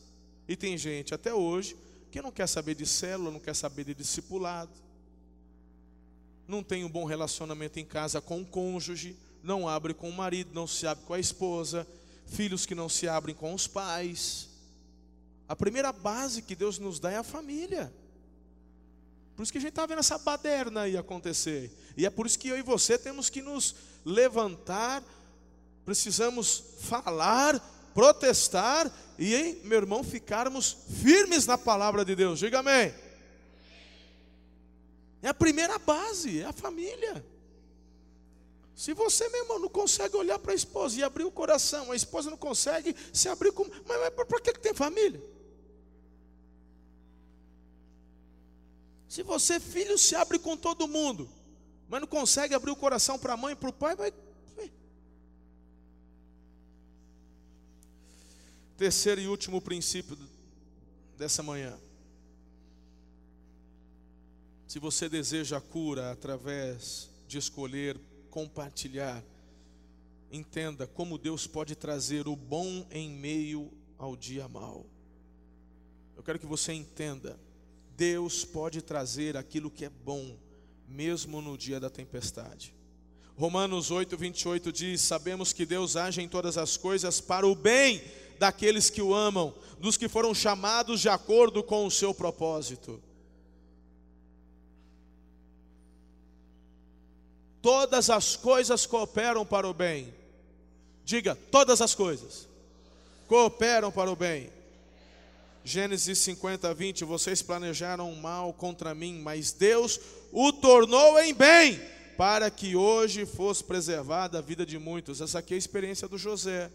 E 0.49 0.57
tem 0.57 0.77
gente 0.77 1.15
até 1.15 1.33
hoje 1.33 1.77
que 2.11 2.21
não 2.21 2.33
quer 2.33 2.49
saber 2.49 2.75
de 2.75 2.85
célula, 2.85 3.31
não 3.31 3.39
quer 3.39 3.55
saber 3.55 3.85
de 3.85 3.95
discipulado, 3.95 4.73
não 6.47 6.63
tem 6.63 6.85
um 6.85 6.89
bom 6.89 7.05
relacionamento 7.05 7.79
em 7.79 7.85
casa 7.85 8.21
com 8.21 8.41
o 8.41 8.47
cônjuge, 8.47 9.17
não 9.43 9.69
abre 9.69 9.95
com 9.95 10.09
o 10.09 10.13
marido, 10.13 10.51
não 10.53 10.67
se 10.67 10.87
abre 10.87 11.05
com 11.05 11.15
a 11.15 11.21
esposa, 11.21 11.87
filhos 12.27 12.67
que 12.67 12.75
não 12.75 12.89
se 12.89 13.09
abrem 13.09 13.35
com 13.35 13.55
os 13.55 13.67
pais. 13.67 14.49
A 15.49 15.55
primeira 15.55 15.93
base 15.93 16.43
que 16.43 16.57
Deus 16.57 16.79
nos 16.79 16.99
dá 16.99 17.11
é 17.11 17.17
a 17.17 17.23
família. 17.23 17.93
Por 19.37 19.43
isso 19.43 19.53
que 19.53 19.59
a 19.59 19.61
gente 19.61 19.71
está 19.71 19.87
vendo 19.87 19.99
essa 19.99 20.19
baderna 20.19 20.83
aí 20.83 20.97
acontecer. 20.97 21.71
E 21.97 22.07
é 22.07 22.11
por 22.11 22.27
isso 22.27 22.39
que 22.39 22.49
eu 22.49 22.59
e 22.59 22.63
você 22.63 22.99
temos 22.99 23.29
que 23.29 23.43
nos 23.43 23.75
levantar, 24.05 25.03
precisamos 25.85 26.63
falar, 26.81 27.61
protestar 27.95 28.91
e, 29.19 29.61
meu 29.65 29.79
irmão, 29.79 30.03
ficarmos 30.03 30.77
firmes 31.03 31.47
na 31.47 31.57
palavra 31.57 32.05
de 32.05 32.15
Deus. 32.15 32.39
Diga 32.39 32.61
amém. 32.61 32.93
É 35.27 35.29
a 35.29 35.35
primeira 35.35 35.77
base, 35.77 36.41
é 36.41 36.45
a 36.45 36.53
família. 36.53 37.27
Se 38.77 38.95
você, 38.95 39.29
meu 39.29 39.43
irmão, 39.43 39.59
não 39.59 39.69
consegue 39.69 40.15
olhar 40.15 40.39
para 40.39 40.53
a 40.53 40.55
esposa 40.55 41.01
e 41.01 41.03
abrir 41.03 41.25
o 41.25 41.33
coração, 41.33 41.91
a 41.91 41.97
esposa 41.97 42.31
não 42.31 42.37
consegue 42.37 42.95
se 43.13 43.29
abrir 43.29 43.51
com. 43.51 43.65
Mas, 43.65 44.01
mas 44.03 44.11
para 44.11 44.41
que, 44.41 44.53
que 44.53 44.61
tem 44.61 44.73
família? 44.73 45.21
Se 49.09 49.25
você, 49.25 49.59
filho, 49.59 49.99
se 49.99 50.15
abre 50.15 50.39
com 50.39 50.57
todo 50.57 50.87
mundo, 50.87 51.29
mas 51.89 52.01
não 52.01 52.07
consegue 52.07 52.55
abrir 52.55 52.71
o 52.71 52.77
coração 52.77 53.19
para 53.19 53.33
a 53.33 53.37
mãe 53.37 53.55
e 53.55 53.57
para 53.57 53.71
o 53.71 53.73
pai, 53.73 53.97
vai. 53.97 54.15
Terceiro 58.77 59.21
e 59.21 59.27
último 59.27 59.61
princípio 59.61 60.17
dessa 61.17 61.43
manhã. 61.43 61.77
Se 64.67 64.81
você 64.81 65.09
deseja 65.09 65.59
a 65.59 65.61
cura 65.61 66.11
através 66.11 67.09
de 67.29 67.39
escolher 67.39 68.01
compartilhar, 68.31 69.23
entenda 70.31 70.89
como 70.89 71.17
Deus 71.17 71.47
pode 71.47 71.77
trazer 71.77 72.27
o 72.27 72.35
bom 72.35 72.85
em 72.91 73.09
meio 73.09 73.71
ao 73.97 74.17
dia 74.17 74.49
mau. 74.49 74.85
Eu 76.17 76.23
quero 76.23 76.39
que 76.39 76.47
você 76.47 76.73
entenda, 76.73 77.39
Deus 77.97 78.45
pode 78.45 78.83
trazer 78.83 79.37
aquilo 79.37 79.71
que 79.71 79.85
é 79.85 79.89
bom 79.89 80.37
mesmo 80.89 81.41
no 81.41 81.57
dia 81.57 81.79
da 81.79 81.89
tempestade. 81.89 82.75
Romanos 83.37 83.93
8, 83.93 84.17
28 84.17 84.73
diz: 84.73 85.01
Sabemos 85.01 85.53
que 85.53 85.65
Deus 85.65 85.95
age 85.95 86.21
em 86.21 86.29
todas 86.29 86.59
as 86.59 86.77
coisas 86.77 87.21
para 87.21 87.47
o 87.47 87.55
bem 87.55 88.03
daqueles 88.39 88.91
que 88.91 89.01
o 89.01 89.15
amam, 89.15 89.55
dos 89.79 89.97
que 89.97 90.09
foram 90.09 90.35
chamados 90.35 91.01
de 91.01 91.09
acordo 91.09 91.63
com 91.63 91.87
o 91.87 91.91
seu 91.91 92.13
propósito. 92.13 93.01
Todas 97.67 98.11
as 98.11 98.37
coisas 98.37 98.87
cooperam 98.87 99.45
para 99.45 99.69
o 99.69 99.75
bem. 99.75 100.15
Diga, 101.05 101.35
todas 101.51 101.81
as 101.81 101.97
coisas 101.97 102.49
cooperam 103.27 103.91
para 103.91 104.09
o 104.09 104.15
bem 104.15 104.53
Gênesis 105.65 106.17
50, 106.21 106.73
20: 106.73 107.05
Vocês 107.05 107.43
planejaram 107.43 108.15
mal 108.15 108.53
contra 108.53 108.95
mim, 108.95 109.19
mas 109.19 109.51
Deus 109.51 109.99
o 110.31 110.53
tornou 110.53 111.19
em 111.19 111.35
bem, 111.35 111.81
para 112.17 112.49
que 112.53 112.77
hoje 112.77 113.27
fosse 113.27 113.65
preservada 113.65 114.39
a 114.39 114.41
vida 114.41 114.65
de 114.65 114.79
muitos. 114.79 115.21
Essa 115.21 115.41
aqui 115.41 115.55
é 115.55 115.57
a 115.57 115.59
experiência 115.59 116.07
do 116.07 116.17
José. 116.17 116.71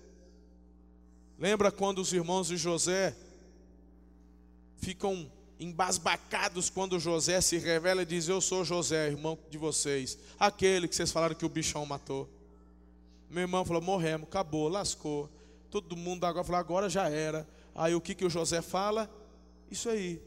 Lembra 1.40 1.72
quando 1.72 2.00
os 2.00 2.12
irmãos 2.12 2.50
de 2.50 2.58
José 2.58 3.16
ficam 4.76 5.32
embasbacados 5.62 6.72
quando 6.72 7.00
José 7.00 7.40
se 7.40 7.60
revela 7.60 8.02
e 8.02 8.06
diz: 8.06 8.28
Eu 8.28 8.42
sou 8.42 8.66
José, 8.66 9.08
irmão 9.08 9.38
de 9.50 9.60
vocês, 9.60 10.18
aquele 10.40 10.88
que 10.88 10.96
vocês 10.96 11.12
falaram 11.12 11.36
que 11.36 11.46
o 11.46 11.50
bichão 11.50 11.86
matou. 11.86 12.28
Meu 13.30 13.44
irmão 13.44 13.64
falou: 13.64 13.82
Morremos, 13.82 14.28
acabou, 14.28 14.68
lascou. 14.68 15.30
Todo 15.70 15.96
mundo 15.96 16.26
agora 16.26 16.44
falou: 16.44 16.60
Agora 16.60 16.90
já 16.90 17.08
era. 17.08 17.48
Aí 17.76 17.94
o 17.94 18.02
que, 18.02 18.16
que 18.16 18.26
o 18.26 18.30
José 18.30 18.62
fala? 18.62 19.10
Isso 19.70 19.88
aí. 19.88 20.20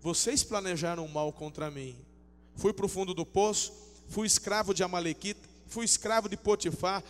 Vocês 0.00 0.44
planejaram 0.44 1.06
mal 1.08 1.32
contra 1.32 1.68
mim. 1.68 1.96
Fui 2.54 2.72
para 2.72 2.86
o 2.86 2.88
fundo 2.88 3.12
do 3.12 3.26
poço, 3.26 3.72
fui 4.08 4.26
escravo 4.26 4.72
de 4.72 4.84
Amalequita, 4.84 5.46
fui 5.66 5.84
escravo 5.84 6.28
de 6.28 6.36
Potifar, 6.36 7.02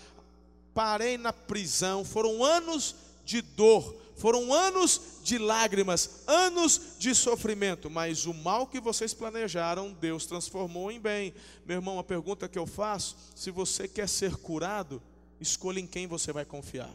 parei 0.72 1.18
na 1.18 1.32
prisão. 1.32 2.04
Foram 2.04 2.42
anos 2.42 2.96
de 3.24 3.42
dor, 3.42 3.94
foram 4.16 4.52
anos 4.52 5.20
de 5.22 5.38
lágrimas, 5.38 6.22
anos 6.26 6.96
de 6.98 7.14
sofrimento, 7.14 7.90
mas 7.90 8.26
o 8.26 8.34
mal 8.34 8.66
que 8.66 8.80
vocês 8.80 9.12
planejaram, 9.12 9.92
Deus 9.92 10.26
transformou 10.26 10.90
em 10.90 11.00
bem. 11.00 11.34
Meu 11.64 11.76
irmão, 11.76 11.98
a 11.98 12.04
pergunta 12.04 12.48
que 12.48 12.58
eu 12.58 12.66
faço: 12.66 13.16
se 13.34 13.50
você 13.50 13.86
quer 13.86 14.08
ser 14.08 14.36
curado, 14.36 15.02
escolha 15.40 15.80
em 15.80 15.86
quem 15.86 16.06
você 16.06 16.32
vai 16.32 16.44
confiar 16.44 16.94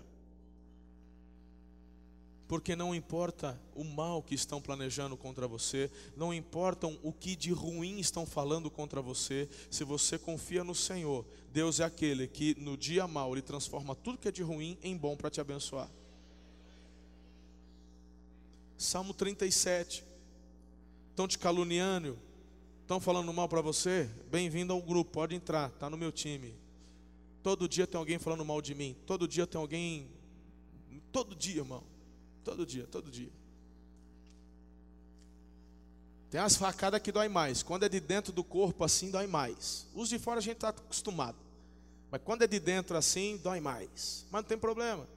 porque 2.51 2.75
não 2.75 2.93
importa 2.93 3.57
o 3.73 3.81
mal 3.81 4.21
que 4.21 4.35
estão 4.35 4.61
planejando 4.61 5.15
contra 5.15 5.47
você, 5.47 5.89
não 6.17 6.33
importam 6.33 6.99
o 7.01 7.13
que 7.13 7.33
de 7.33 7.49
ruim 7.53 7.97
estão 7.97 8.25
falando 8.25 8.69
contra 8.69 9.01
você, 9.01 9.47
se 9.69 9.85
você 9.85 10.19
confia 10.19 10.61
no 10.61 10.75
Senhor, 10.75 11.25
Deus 11.53 11.79
é 11.79 11.85
aquele 11.85 12.27
que 12.27 12.53
no 12.59 12.75
dia 12.75 13.07
mal 13.07 13.31
ele 13.31 13.41
transforma 13.41 13.95
tudo 13.95 14.17
que 14.17 14.27
é 14.27 14.31
de 14.33 14.43
ruim 14.43 14.77
em 14.83 14.97
bom 14.97 15.15
para 15.15 15.29
te 15.29 15.39
abençoar. 15.39 15.89
Salmo 18.81 19.13
37. 19.13 20.03
Estão 21.11 21.27
te 21.27 21.37
caluniando, 21.37 22.17
estão 22.81 22.99
falando 22.99 23.31
mal 23.31 23.47
para 23.47 23.61
você? 23.61 24.09
Bem-vindo 24.31 24.73
ao 24.73 24.81
grupo, 24.81 25.11
pode 25.11 25.35
entrar, 25.35 25.69
está 25.69 25.87
no 25.87 25.95
meu 25.95 26.11
time. 26.11 26.55
Todo 27.43 27.69
dia 27.69 27.85
tem 27.85 27.99
alguém 27.99 28.17
falando 28.17 28.43
mal 28.43 28.59
de 28.59 28.73
mim, 28.73 28.95
todo 29.05 29.27
dia 29.27 29.45
tem 29.45 29.61
alguém, 29.61 30.09
todo 31.11 31.35
dia, 31.35 31.57
irmão 31.57 31.83
Todo 32.43 32.65
dia, 32.65 32.87
todo 32.87 33.11
dia. 33.11 33.29
Tem 36.31 36.41
umas 36.41 36.55
facadas 36.55 36.99
que 37.01 37.11
dói 37.11 37.29
mais. 37.29 37.61
Quando 37.61 37.83
é 37.83 37.89
de 37.89 37.99
dentro 37.99 38.33
do 38.33 38.43
corpo 38.43 38.83
assim, 38.83 39.11
dói 39.11 39.27
mais. 39.27 39.85
Os 39.93 40.09
de 40.09 40.17
fora 40.17 40.39
a 40.39 40.41
gente 40.41 40.55
está 40.55 40.69
acostumado. 40.69 41.37
Mas 42.09 42.19
quando 42.23 42.41
é 42.41 42.47
de 42.47 42.59
dentro 42.59 42.97
assim, 42.97 43.37
dói 43.43 43.59
mais. 43.59 44.25
Mas 44.31 44.41
não 44.41 44.49
tem 44.49 44.57
problema. 44.57 45.07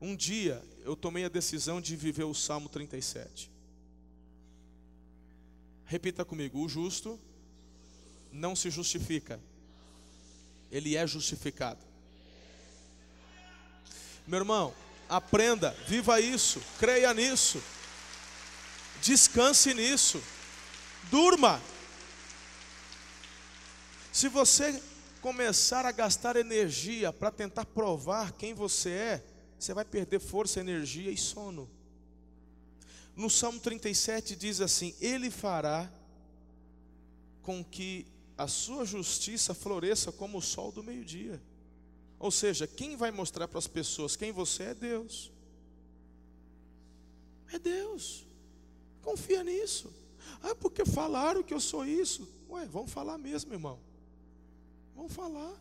Um 0.00 0.16
dia 0.16 0.62
eu 0.84 0.96
tomei 0.96 1.24
a 1.24 1.28
decisão 1.28 1.80
de 1.80 1.94
viver 1.94 2.24
o 2.24 2.34
Salmo 2.34 2.68
37. 2.68 3.50
Repita 5.84 6.24
comigo: 6.24 6.58
o 6.60 6.68
justo 6.68 7.18
não 8.32 8.56
se 8.56 8.70
justifica, 8.70 9.40
ele 10.70 10.96
é 10.96 11.06
justificado. 11.06 11.80
Meu 14.26 14.38
irmão, 14.38 14.74
Aprenda, 15.10 15.76
viva 15.88 16.20
isso, 16.20 16.62
creia 16.78 17.12
nisso, 17.12 17.60
descanse 19.02 19.74
nisso, 19.74 20.22
durma. 21.10 21.60
Se 24.12 24.28
você 24.28 24.80
começar 25.20 25.84
a 25.84 25.90
gastar 25.90 26.36
energia 26.36 27.12
para 27.12 27.32
tentar 27.32 27.64
provar 27.64 28.30
quem 28.34 28.54
você 28.54 28.90
é, 28.90 29.24
você 29.64 29.74
vai 29.74 29.84
perder 29.84 30.18
força, 30.20 30.60
energia 30.60 31.10
e 31.10 31.16
sono. 31.16 31.68
No 33.14 33.28
Salmo 33.28 33.60
37 33.60 34.34
diz 34.34 34.60
assim: 34.60 34.94
Ele 35.00 35.30
fará 35.30 35.90
com 37.42 37.62
que 37.62 38.06
a 38.38 38.48
sua 38.48 38.86
justiça 38.86 39.52
floresça 39.52 40.10
como 40.10 40.38
o 40.38 40.42
sol 40.42 40.72
do 40.72 40.82
meio-dia. 40.82 41.40
Ou 42.18 42.30
seja, 42.30 42.66
quem 42.66 42.96
vai 42.96 43.10
mostrar 43.10 43.48
para 43.48 43.58
as 43.58 43.66
pessoas 43.66 44.16
quem 44.16 44.32
você 44.32 44.64
é 44.64 44.74
Deus. 44.74 45.30
É 47.52 47.58
Deus. 47.58 48.26
Confia 49.02 49.42
nisso. 49.44 49.92
Ah, 50.42 50.54
porque 50.54 50.84
falaram 50.84 51.42
que 51.42 51.52
eu 51.52 51.60
sou 51.60 51.84
isso. 51.84 52.26
Ué, 52.48 52.66
vamos 52.66 52.90
falar 52.90 53.18
mesmo, 53.18 53.52
irmão. 53.52 53.78
Vamos 54.94 55.12
falar. 55.12 55.54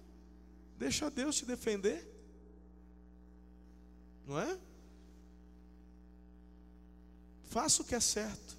Deixa 0.77 1.09
Deus 1.09 1.35
te 1.35 1.45
defender. 1.45 2.18
Não 4.29 4.39
é? 4.39 4.59
Faça 7.45 7.81
o 7.81 7.85
que 7.85 7.95
é 7.95 7.99
certo. 7.99 8.55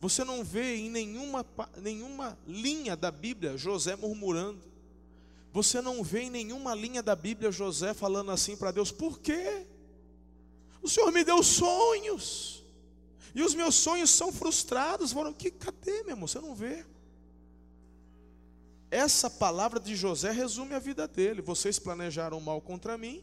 Você 0.00 0.24
não 0.24 0.42
vê 0.42 0.74
em 0.74 0.90
nenhuma, 0.90 1.46
nenhuma 1.76 2.36
linha 2.48 2.96
da 2.96 3.12
Bíblia 3.12 3.56
José 3.56 3.94
murmurando. 3.94 4.60
Você 5.52 5.80
não 5.80 6.02
vê 6.02 6.22
em 6.22 6.30
nenhuma 6.30 6.74
linha 6.74 7.00
da 7.00 7.14
Bíblia 7.14 7.52
José 7.52 7.94
falando 7.94 8.32
assim 8.32 8.56
para 8.56 8.72
Deus: 8.72 8.90
por 8.90 9.20
quê? 9.20 9.64
O 10.82 10.88
Senhor 10.88 11.12
me 11.12 11.22
deu 11.22 11.44
sonhos, 11.44 12.64
e 13.32 13.44
os 13.44 13.54
meus 13.54 13.76
sonhos 13.76 14.10
são 14.10 14.32
frustrados. 14.32 15.12
Foram, 15.12 15.32
que, 15.32 15.52
cadê, 15.52 16.02
meu 16.02 16.10
irmão? 16.10 16.26
Você 16.26 16.40
não 16.40 16.56
vê. 16.56 16.84
Essa 18.90 19.30
palavra 19.30 19.78
de 19.78 19.94
José 19.94 20.32
resume 20.32 20.74
a 20.74 20.80
vida 20.80 21.06
dele. 21.06 21.40
Vocês 21.40 21.78
planejaram 21.78 22.40
mal 22.40 22.60
contra 22.60 22.98
mim, 22.98 23.22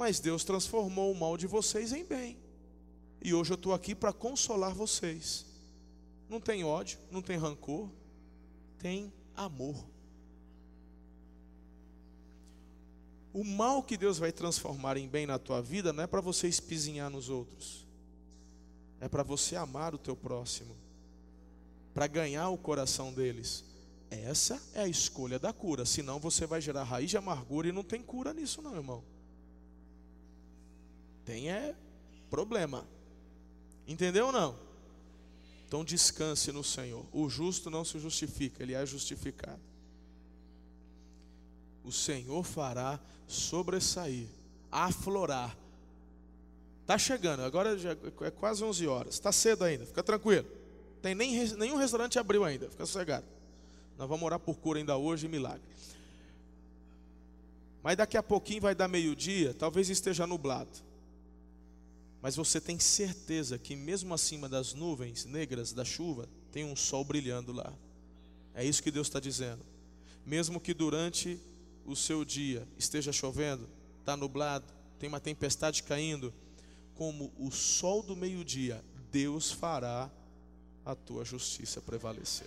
mas 0.00 0.18
Deus 0.18 0.44
transformou 0.44 1.12
o 1.12 1.14
mal 1.14 1.36
de 1.36 1.46
vocês 1.46 1.92
em 1.92 2.02
bem. 2.02 2.38
E 3.22 3.34
hoje 3.34 3.52
eu 3.52 3.54
estou 3.56 3.74
aqui 3.74 3.94
para 3.94 4.14
consolar 4.14 4.74
vocês. 4.74 5.44
Não 6.26 6.40
tem 6.40 6.64
ódio, 6.64 6.98
não 7.10 7.20
tem 7.20 7.36
rancor, 7.36 7.86
tem 8.78 9.12
amor. 9.36 9.76
O 13.30 13.44
mal 13.44 13.82
que 13.82 13.98
Deus 13.98 14.16
vai 14.16 14.32
transformar 14.32 14.96
em 14.96 15.06
bem 15.06 15.26
na 15.26 15.38
tua 15.38 15.60
vida 15.60 15.92
não 15.92 16.02
é 16.02 16.06
para 16.06 16.22
você 16.22 16.48
espizinhar 16.48 17.10
nos 17.10 17.28
outros. 17.28 17.86
É 19.00 19.06
para 19.06 19.22
você 19.22 19.54
amar 19.54 19.94
o 19.94 19.98
teu 19.98 20.16
próximo. 20.16 20.74
Para 21.92 22.06
ganhar 22.06 22.48
o 22.48 22.56
coração 22.56 23.12
deles. 23.12 23.66
Essa 24.10 24.58
é 24.72 24.80
a 24.80 24.88
escolha 24.88 25.38
da 25.38 25.52
cura. 25.52 25.84
Senão 25.84 26.18
você 26.18 26.46
vai 26.46 26.62
gerar 26.62 26.84
raiz 26.84 27.10
de 27.10 27.18
amargura 27.18 27.68
e 27.68 27.72
não 27.72 27.84
tem 27.84 28.00
cura 28.00 28.32
nisso 28.32 28.62
não, 28.62 28.74
irmão. 28.74 29.19
Tem 31.30 31.48
é 31.48 31.76
problema. 32.28 32.84
Entendeu 33.86 34.26
ou 34.26 34.32
não? 34.32 34.58
Então 35.64 35.84
descanse 35.84 36.50
no 36.50 36.64
Senhor. 36.64 37.06
O 37.12 37.28
justo 37.28 37.70
não 37.70 37.84
se 37.84 38.00
justifica, 38.00 38.64
ele 38.64 38.74
é 38.74 38.84
justificado. 38.84 39.60
O 41.84 41.92
Senhor 41.92 42.42
fará 42.42 42.98
sobressair, 43.28 44.26
aflorar. 44.72 45.56
Está 46.80 46.98
chegando, 46.98 47.44
agora 47.44 47.78
já 47.78 47.96
é 48.22 48.30
quase 48.32 48.64
11 48.64 48.88
horas. 48.88 49.14
Está 49.14 49.30
cedo 49.30 49.62
ainda, 49.62 49.86
fica 49.86 50.02
tranquilo. 50.02 50.48
Tem 51.00 51.14
nem, 51.14 51.46
nenhum 51.54 51.76
restaurante 51.76 52.18
abriu 52.18 52.42
ainda, 52.42 52.68
fica 52.68 52.84
sossegado. 52.84 53.24
Nós 53.96 54.08
vamos 54.08 54.24
orar 54.24 54.40
por 54.40 54.56
cura 54.56 54.80
ainda 54.80 54.96
hoje 54.96 55.28
milagre. 55.28 55.62
Mas 57.84 57.96
daqui 57.96 58.16
a 58.16 58.22
pouquinho 58.22 58.62
vai 58.62 58.74
dar 58.74 58.88
meio-dia, 58.88 59.54
talvez 59.54 59.88
esteja 59.88 60.26
nublado. 60.26 60.89
Mas 62.22 62.36
você 62.36 62.60
tem 62.60 62.78
certeza 62.78 63.58
que 63.58 63.74
mesmo 63.74 64.12
acima 64.12 64.48
das 64.48 64.74
nuvens 64.74 65.24
negras 65.24 65.72
da 65.72 65.84
chuva, 65.84 66.28
tem 66.52 66.64
um 66.64 66.76
sol 66.76 67.04
brilhando 67.04 67.52
lá. 67.52 67.72
É 68.54 68.64
isso 68.64 68.82
que 68.82 68.90
Deus 68.90 69.06
está 69.06 69.18
dizendo. 69.18 69.64
Mesmo 70.26 70.60
que 70.60 70.74
durante 70.74 71.40
o 71.86 71.96
seu 71.96 72.24
dia 72.24 72.68
esteja 72.78 73.12
chovendo, 73.12 73.68
está 74.00 74.16
nublado, 74.16 74.66
tem 74.98 75.08
uma 75.08 75.20
tempestade 75.20 75.82
caindo, 75.82 76.32
como 76.94 77.32
o 77.38 77.50
sol 77.50 78.02
do 78.02 78.14
meio-dia, 78.14 78.84
Deus 79.10 79.50
fará 79.50 80.10
a 80.84 80.94
tua 80.94 81.24
justiça 81.24 81.80
prevalecer. 81.80 82.46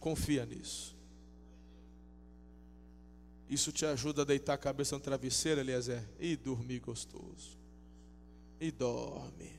Confia 0.00 0.44
nisso. 0.44 0.99
Isso 3.50 3.72
te 3.72 3.84
ajuda 3.84 4.22
a 4.22 4.24
deitar 4.24 4.54
a 4.54 4.58
cabeça 4.58 4.94
no 4.94 5.00
travesseiro, 5.00 5.60
Eliezer, 5.60 6.08
e 6.20 6.36
dormir 6.36 6.78
gostoso. 6.78 7.58
E 8.60 8.70
dorme. 8.70 9.58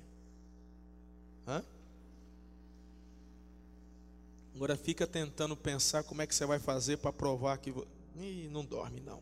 Hã? 1.45 1.61
Agora 4.55 4.77
fica 4.77 5.05
tentando 5.05 5.57
pensar 5.57 6.03
como 6.03 6.21
é 6.21 6.27
que 6.27 6.33
você 6.33 6.45
vai 6.45 6.57
fazer 6.57 6.99
para 6.99 7.11
provar 7.11 7.57
que. 7.57 7.73
E 8.15 8.47
não 8.49 8.63
dorme, 8.63 9.01
não. 9.01 9.21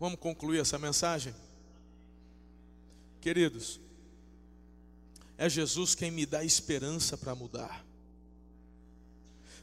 Vamos 0.00 0.18
concluir 0.18 0.58
essa 0.58 0.76
mensagem? 0.76 1.32
Queridos, 3.20 3.78
é 5.38 5.48
Jesus 5.48 5.94
quem 5.94 6.10
me 6.10 6.26
dá 6.26 6.42
esperança 6.42 7.16
para 7.16 7.36
mudar. 7.36 7.86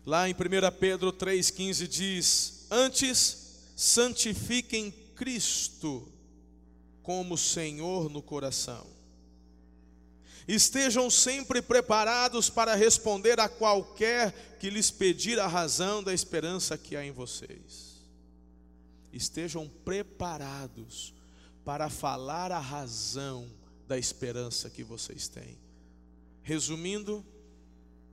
Lá 0.05 0.29
em 0.29 0.33
1 0.33 0.37
Pedro 0.79 1.11
3,15 1.11 1.87
diz: 1.87 2.56
Antes, 2.69 3.71
santifiquem 3.75 4.91
Cristo 5.15 6.11
como 7.01 7.37
Senhor 7.37 8.09
no 8.09 8.21
coração. 8.21 8.85
Estejam 10.47 11.09
sempre 11.09 11.61
preparados 11.61 12.49
para 12.49 12.73
responder 12.73 13.39
a 13.39 13.49
qualquer 13.49 14.57
que 14.59 14.69
lhes 14.69 14.89
pedir 14.89 15.39
a 15.39 15.47
razão 15.47 16.01
da 16.01 16.13
esperança 16.13 16.77
que 16.77 16.95
há 16.95 17.05
em 17.05 17.11
vocês. 17.11 17.97
Estejam 19.11 19.67
preparados 19.83 21.13
para 21.65 21.89
falar 21.89 22.51
a 22.51 22.59
razão 22.59 23.51
da 23.87 23.97
esperança 23.97 24.69
que 24.69 24.83
vocês 24.83 25.27
têm. 25.27 25.57
Resumindo, 26.41 27.25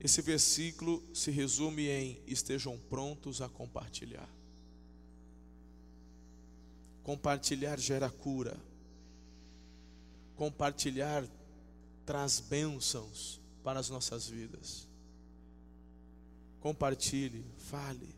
esse 0.01 0.21
versículo 0.21 1.03
se 1.15 1.31
resume 1.31 1.89
em: 1.89 2.21
estejam 2.27 2.77
prontos 2.91 3.41
a 3.41 3.49
compartilhar. 3.49 4.29
Compartilhar 7.05 7.79
gera 7.79 8.11
cura. 8.11 8.57
Compartilhar 10.37 11.25
traz 12.05 12.41
bênçãos 12.41 13.41
para 13.63 13.79
as 13.79 13.91
nossas 13.91 14.27
vidas. 14.27 14.89
Compartilhe, 16.61 17.45
fale. 17.59 18.09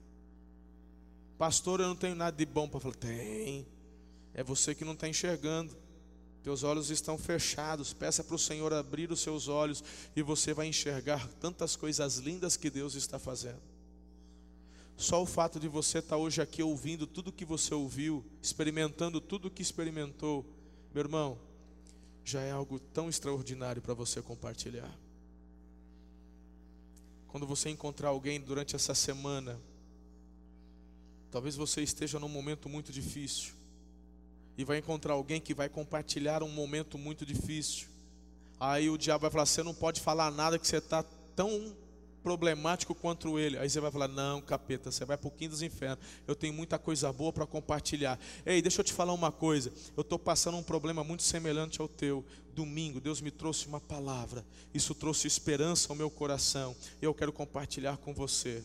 Pastor, 1.36 1.80
eu 1.80 1.88
não 1.88 1.96
tenho 1.96 2.14
nada 2.14 2.36
de 2.36 2.46
bom 2.46 2.68
para 2.68 2.80
falar. 2.80 2.94
Tem. 2.94 3.66
É 4.32 4.42
você 4.42 4.72
que 4.72 4.84
não 4.84 4.92
está 4.92 5.08
enxergando. 5.08 5.76
Teus 6.44 6.62
olhos 6.62 6.88
estão 6.88 7.18
fechados. 7.18 7.92
Peça 7.92 8.22
para 8.22 8.36
o 8.36 8.38
Senhor 8.38 8.72
abrir 8.72 9.10
os 9.10 9.20
seus 9.20 9.48
olhos 9.48 9.82
e 10.14 10.22
você 10.22 10.54
vai 10.54 10.68
enxergar 10.68 11.26
tantas 11.40 11.74
coisas 11.74 12.18
lindas 12.18 12.56
que 12.56 12.70
Deus 12.70 12.94
está 12.94 13.18
fazendo. 13.18 13.75
Só 14.96 15.22
o 15.22 15.26
fato 15.26 15.60
de 15.60 15.68
você 15.68 15.98
estar 15.98 16.16
hoje 16.16 16.40
aqui 16.40 16.62
ouvindo 16.62 17.06
tudo 17.06 17.32
que 17.32 17.44
você 17.44 17.74
ouviu, 17.74 18.24
experimentando 18.40 19.20
tudo 19.20 19.50
que 19.50 19.60
experimentou, 19.60 20.44
meu 20.94 21.02
irmão, 21.02 21.38
já 22.24 22.40
é 22.40 22.50
algo 22.50 22.80
tão 22.80 23.08
extraordinário 23.08 23.82
para 23.82 23.92
você 23.92 24.22
compartilhar. 24.22 24.90
Quando 27.28 27.46
você 27.46 27.68
encontrar 27.68 28.08
alguém 28.08 28.40
durante 28.40 28.74
essa 28.74 28.94
semana, 28.94 29.60
talvez 31.30 31.54
você 31.54 31.82
esteja 31.82 32.18
num 32.18 32.28
momento 32.28 32.66
muito 32.66 32.90
difícil, 32.90 33.52
e 34.56 34.64
vai 34.64 34.78
encontrar 34.78 35.12
alguém 35.12 35.38
que 35.38 35.52
vai 35.52 35.68
compartilhar 35.68 36.42
um 36.42 36.48
momento 36.48 36.96
muito 36.96 37.26
difícil. 37.26 37.88
Aí 38.58 38.88
o 38.88 38.96
diabo 38.96 39.22
vai 39.22 39.30
falar: 39.30 39.44
você 39.44 39.62
não 39.62 39.74
pode 39.74 40.00
falar 40.00 40.30
nada 40.30 40.58
que 40.58 40.66
você 40.66 40.78
está 40.78 41.02
tão 41.34 41.76
problemático 42.26 42.92
quanto 42.92 43.38
ele. 43.38 43.56
Aí 43.56 43.70
você 43.70 43.78
vai 43.78 43.88
falar: 43.88 44.08
Não, 44.08 44.42
capeta, 44.42 44.90
você 44.90 45.04
vai 45.04 45.16
para 45.16 45.28
o 45.28 45.30
quinto 45.30 45.50
dos 45.50 45.62
infernos. 45.62 46.04
Eu 46.26 46.34
tenho 46.34 46.52
muita 46.52 46.76
coisa 46.76 47.12
boa 47.12 47.32
para 47.32 47.46
compartilhar. 47.46 48.18
Ei, 48.44 48.60
deixa 48.60 48.80
eu 48.80 48.84
te 48.84 48.92
falar 48.92 49.12
uma 49.12 49.30
coisa. 49.30 49.72
Eu 49.96 50.00
estou 50.00 50.18
passando 50.18 50.56
um 50.58 50.62
problema 50.62 51.04
muito 51.04 51.22
semelhante 51.22 51.80
ao 51.80 51.86
teu. 51.86 52.24
Domingo, 52.52 53.00
Deus 53.00 53.20
me 53.20 53.30
trouxe 53.30 53.68
uma 53.68 53.80
palavra. 53.80 54.44
Isso 54.74 54.92
trouxe 54.92 55.28
esperança 55.28 55.92
ao 55.92 55.94
meu 55.94 56.10
coração. 56.10 56.74
Eu 57.00 57.14
quero 57.14 57.32
compartilhar 57.32 57.96
com 57.98 58.12
você 58.12 58.64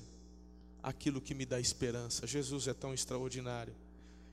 aquilo 0.82 1.22
que 1.22 1.36
me 1.36 1.45
dá 1.45 1.59
esperança. 1.59 2.26
Jesus 2.26 2.68
é 2.68 2.74
tão 2.74 2.95
extraordinário. 2.95 3.76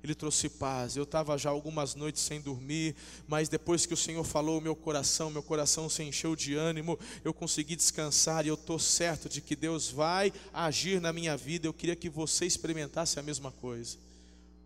Ele 0.03 0.15
trouxe 0.15 0.49
paz. 0.49 0.97
Eu 0.97 1.03
estava 1.03 1.37
já 1.37 1.51
algumas 1.51 1.95
noites 1.95 2.23
sem 2.23 2.41
dormir, 2.41 2.95
mas 3.27 3.49
depois 3.49 3.85
que 3.85 3.95
o 3.95 3.97
Senhor 3.97 4.25
falou, 4.25 4.61
meu 4.61 4.77
coração, 4.77 5.31
meu 5.31 5.43
coração 5.43 5.89
se 5.89 6.03
encheu 6.03 6.37
de 6.37 6.55
ânimo, 6.55 6.99
eu 7.25 7.35
consegui 7.35 7.75
descansar 7.75 8.45
e 8.45 8.49
eu 8.49 8.55
estou 8.55 8.79
certo 8.79 9.29
de 9.29 9.41
que 9.41 9.57
Deus 9.57 9.91
vai 9.91 10.33
agir 10.53 11.01
na 11.01 11.13
minha 11.13 11.37
vida. 11.37 11.67
Eu 11.67 11.75
queria 11.75 11.97
que 11.97 12.09
você 12.09 12.47
experimentasse 12.47 13.19
a 13.19 13.23
mesma 13.23 13.51
coisa. 13.51 13.99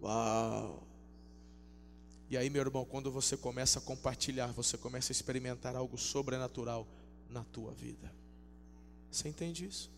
Uau! 0.02 0.86
E 2.28 2.36
aí, 2.36 2.48
meu 2.48 2.62
irmão, 2.62 2.84
quando 2.84 3.10
você 3.10 3.36
começa 3.36 3.78
a 3.78 3.82
compartilhar, 3.82 4.46
você 4.52 4.78
começa 4.78 5.12
a 5.12 5.14
experimentar 5.14 5.76
algo 5.76 5.98
sobrenatural 5.98 6.86
na 7.28 7.44
tua 7.44 7.72
vida. 7.72 8.10
Você 9.10 9.28
entende 9.28 9.66
isso? 9.66 9.90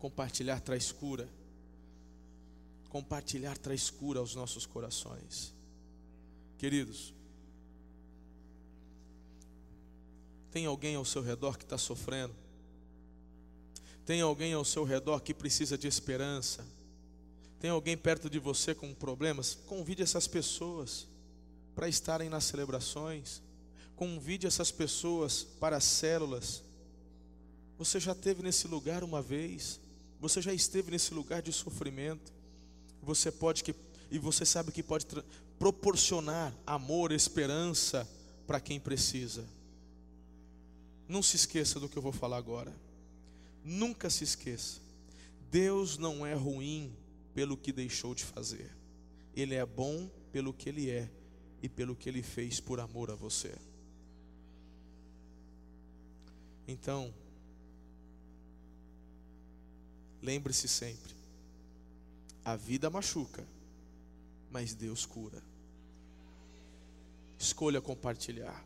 Compartilhar 0.00 0.60
traz 0.60 0.90
cura. 0.90 1.28
Compartilhar 2.88 3.56
traz 3.56 3.90
cura 3.90 4.18
aos 4.18 4.34
nossos 4.34 4.66
corações. 4.66 5.54
Queridos, 6.58 7.14
tem 10.50 10.66
alguém 10.66 10.96
ao 10.96 11.04
seu 11.04 11.22
redor 11.22 11.56
que 11.56 11.64
está 11.64 11.78
sofrendo? 11.78 12.34
Tem 14.04 14.22
alguém 14.22 14.54
ao 14.54 14.64
seu 14.64 14.84
redor 14.84 15.20
que 15.20 15.32
precisa 15.32 15.78
de 15.78 15.86
esperança? 15.86 16.66
Tem 17.60 17.70
alguém 17.70 17.96
perto 17.96 18.28
de 18.28 18.38
você 18.38 18.74
com 18.74 18.92
problemas? 18.94 19.54
Convide 19.66 20.02
essas 20.02 20.26
pessoas 20.26 21.06
para 21.74 21.88
estarem 21.88 22.30
nas 22.30 22.44
celebrações. 22.44 23.42
Convide 23.94 24.46
essas 24.46 24.70
pessoas 24.70 25.44
para 25.44 25.76
as 25.76 25.84
células. 25.84 26.62
Você 27.78 28.00
já 28.00 28.12
esteve 28.12 28.42
nesse 28.42 28.66
lugar 28.66 29.04
uma 29.04 29.20
vez. 29.20 29.78
Você 30.20 30.42
já 30.42 30.52
esteve 30.52 30.90
nesse 30.90 31.14
lugar 31.14 31.40
de 31.42 31.52
sofrimento. 31.52 32.32
Você 33.02 33.32
pode 33.32 33.64
que 33.64 33.74
e 34.10 34.18
você 34.18 34.44
sabe 34.44 34.72
que 34.72 34.82
pode 34.82 35.06
proporcionar 35.58 36.52
amor, 36.66 37.12
esperança 37.12 38.08
para 38.46 38.60
quem 38.60 38.80
precisa. 38.80 39.46
Não 41.08 41.22
se 41.22 41.36
esqueça 41.36 41.78
do 41.78 41.88
que 41.88 41.96
eu 41.96 42.02
vou 42.02 42.12
falar 42.12 42.36
agora. 42.36 42.74
Nunca 43.64 44.10
se 44.10 44.24
esqueça. 44.24 44.80
Deus 45.50 45.96
não 45.96 46.26
é 46.26 46.34
ruim 46.34 46.92
pelo 47.34 47.56
que 47.56 47.72
deixou 47.72 48.14
de 48.14 48.24
fazer. 48.24 48.70
Ele 49.34 49.54
é 49.54 49.64
bom 49.64 50.10
pelo 50.32 50.52
que 50.52 50.68
ele 50.68 50.90
é 50.90 51.08
e 51.62 51.68
pelo 51.68 51.94
que 51.94 52.08
ele 52.08 52.22
fez 52.22 52.58
por 52.58 52.80
amor 52.80 53.10
a 53.10 53.14
você. 53.14 53.54
Então, 56.66 57.14
Lembre-se 60.22 60.68
sempre: 60.68 61.14
a 62.44 62.56
vida 62.56 62.90
machuca, 62.90 63.44
mas 64.50 64.74
Deus 64.74 65.06
cura. 65.06 65.42
Escolha 67.38 67.80
compartilhar, 67.80 68.62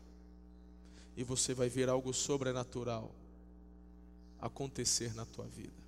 e 1.15 1.23
você 1.23 1.53
vai 1.53 1.69
ver 1.69 1.87
algo 1.87 2.13
sobrenatural 2.13 3.09
acontecer 4.41 5.13
na 5.15 5.25
tua 5.25 5.45
vida. 5.45 5.84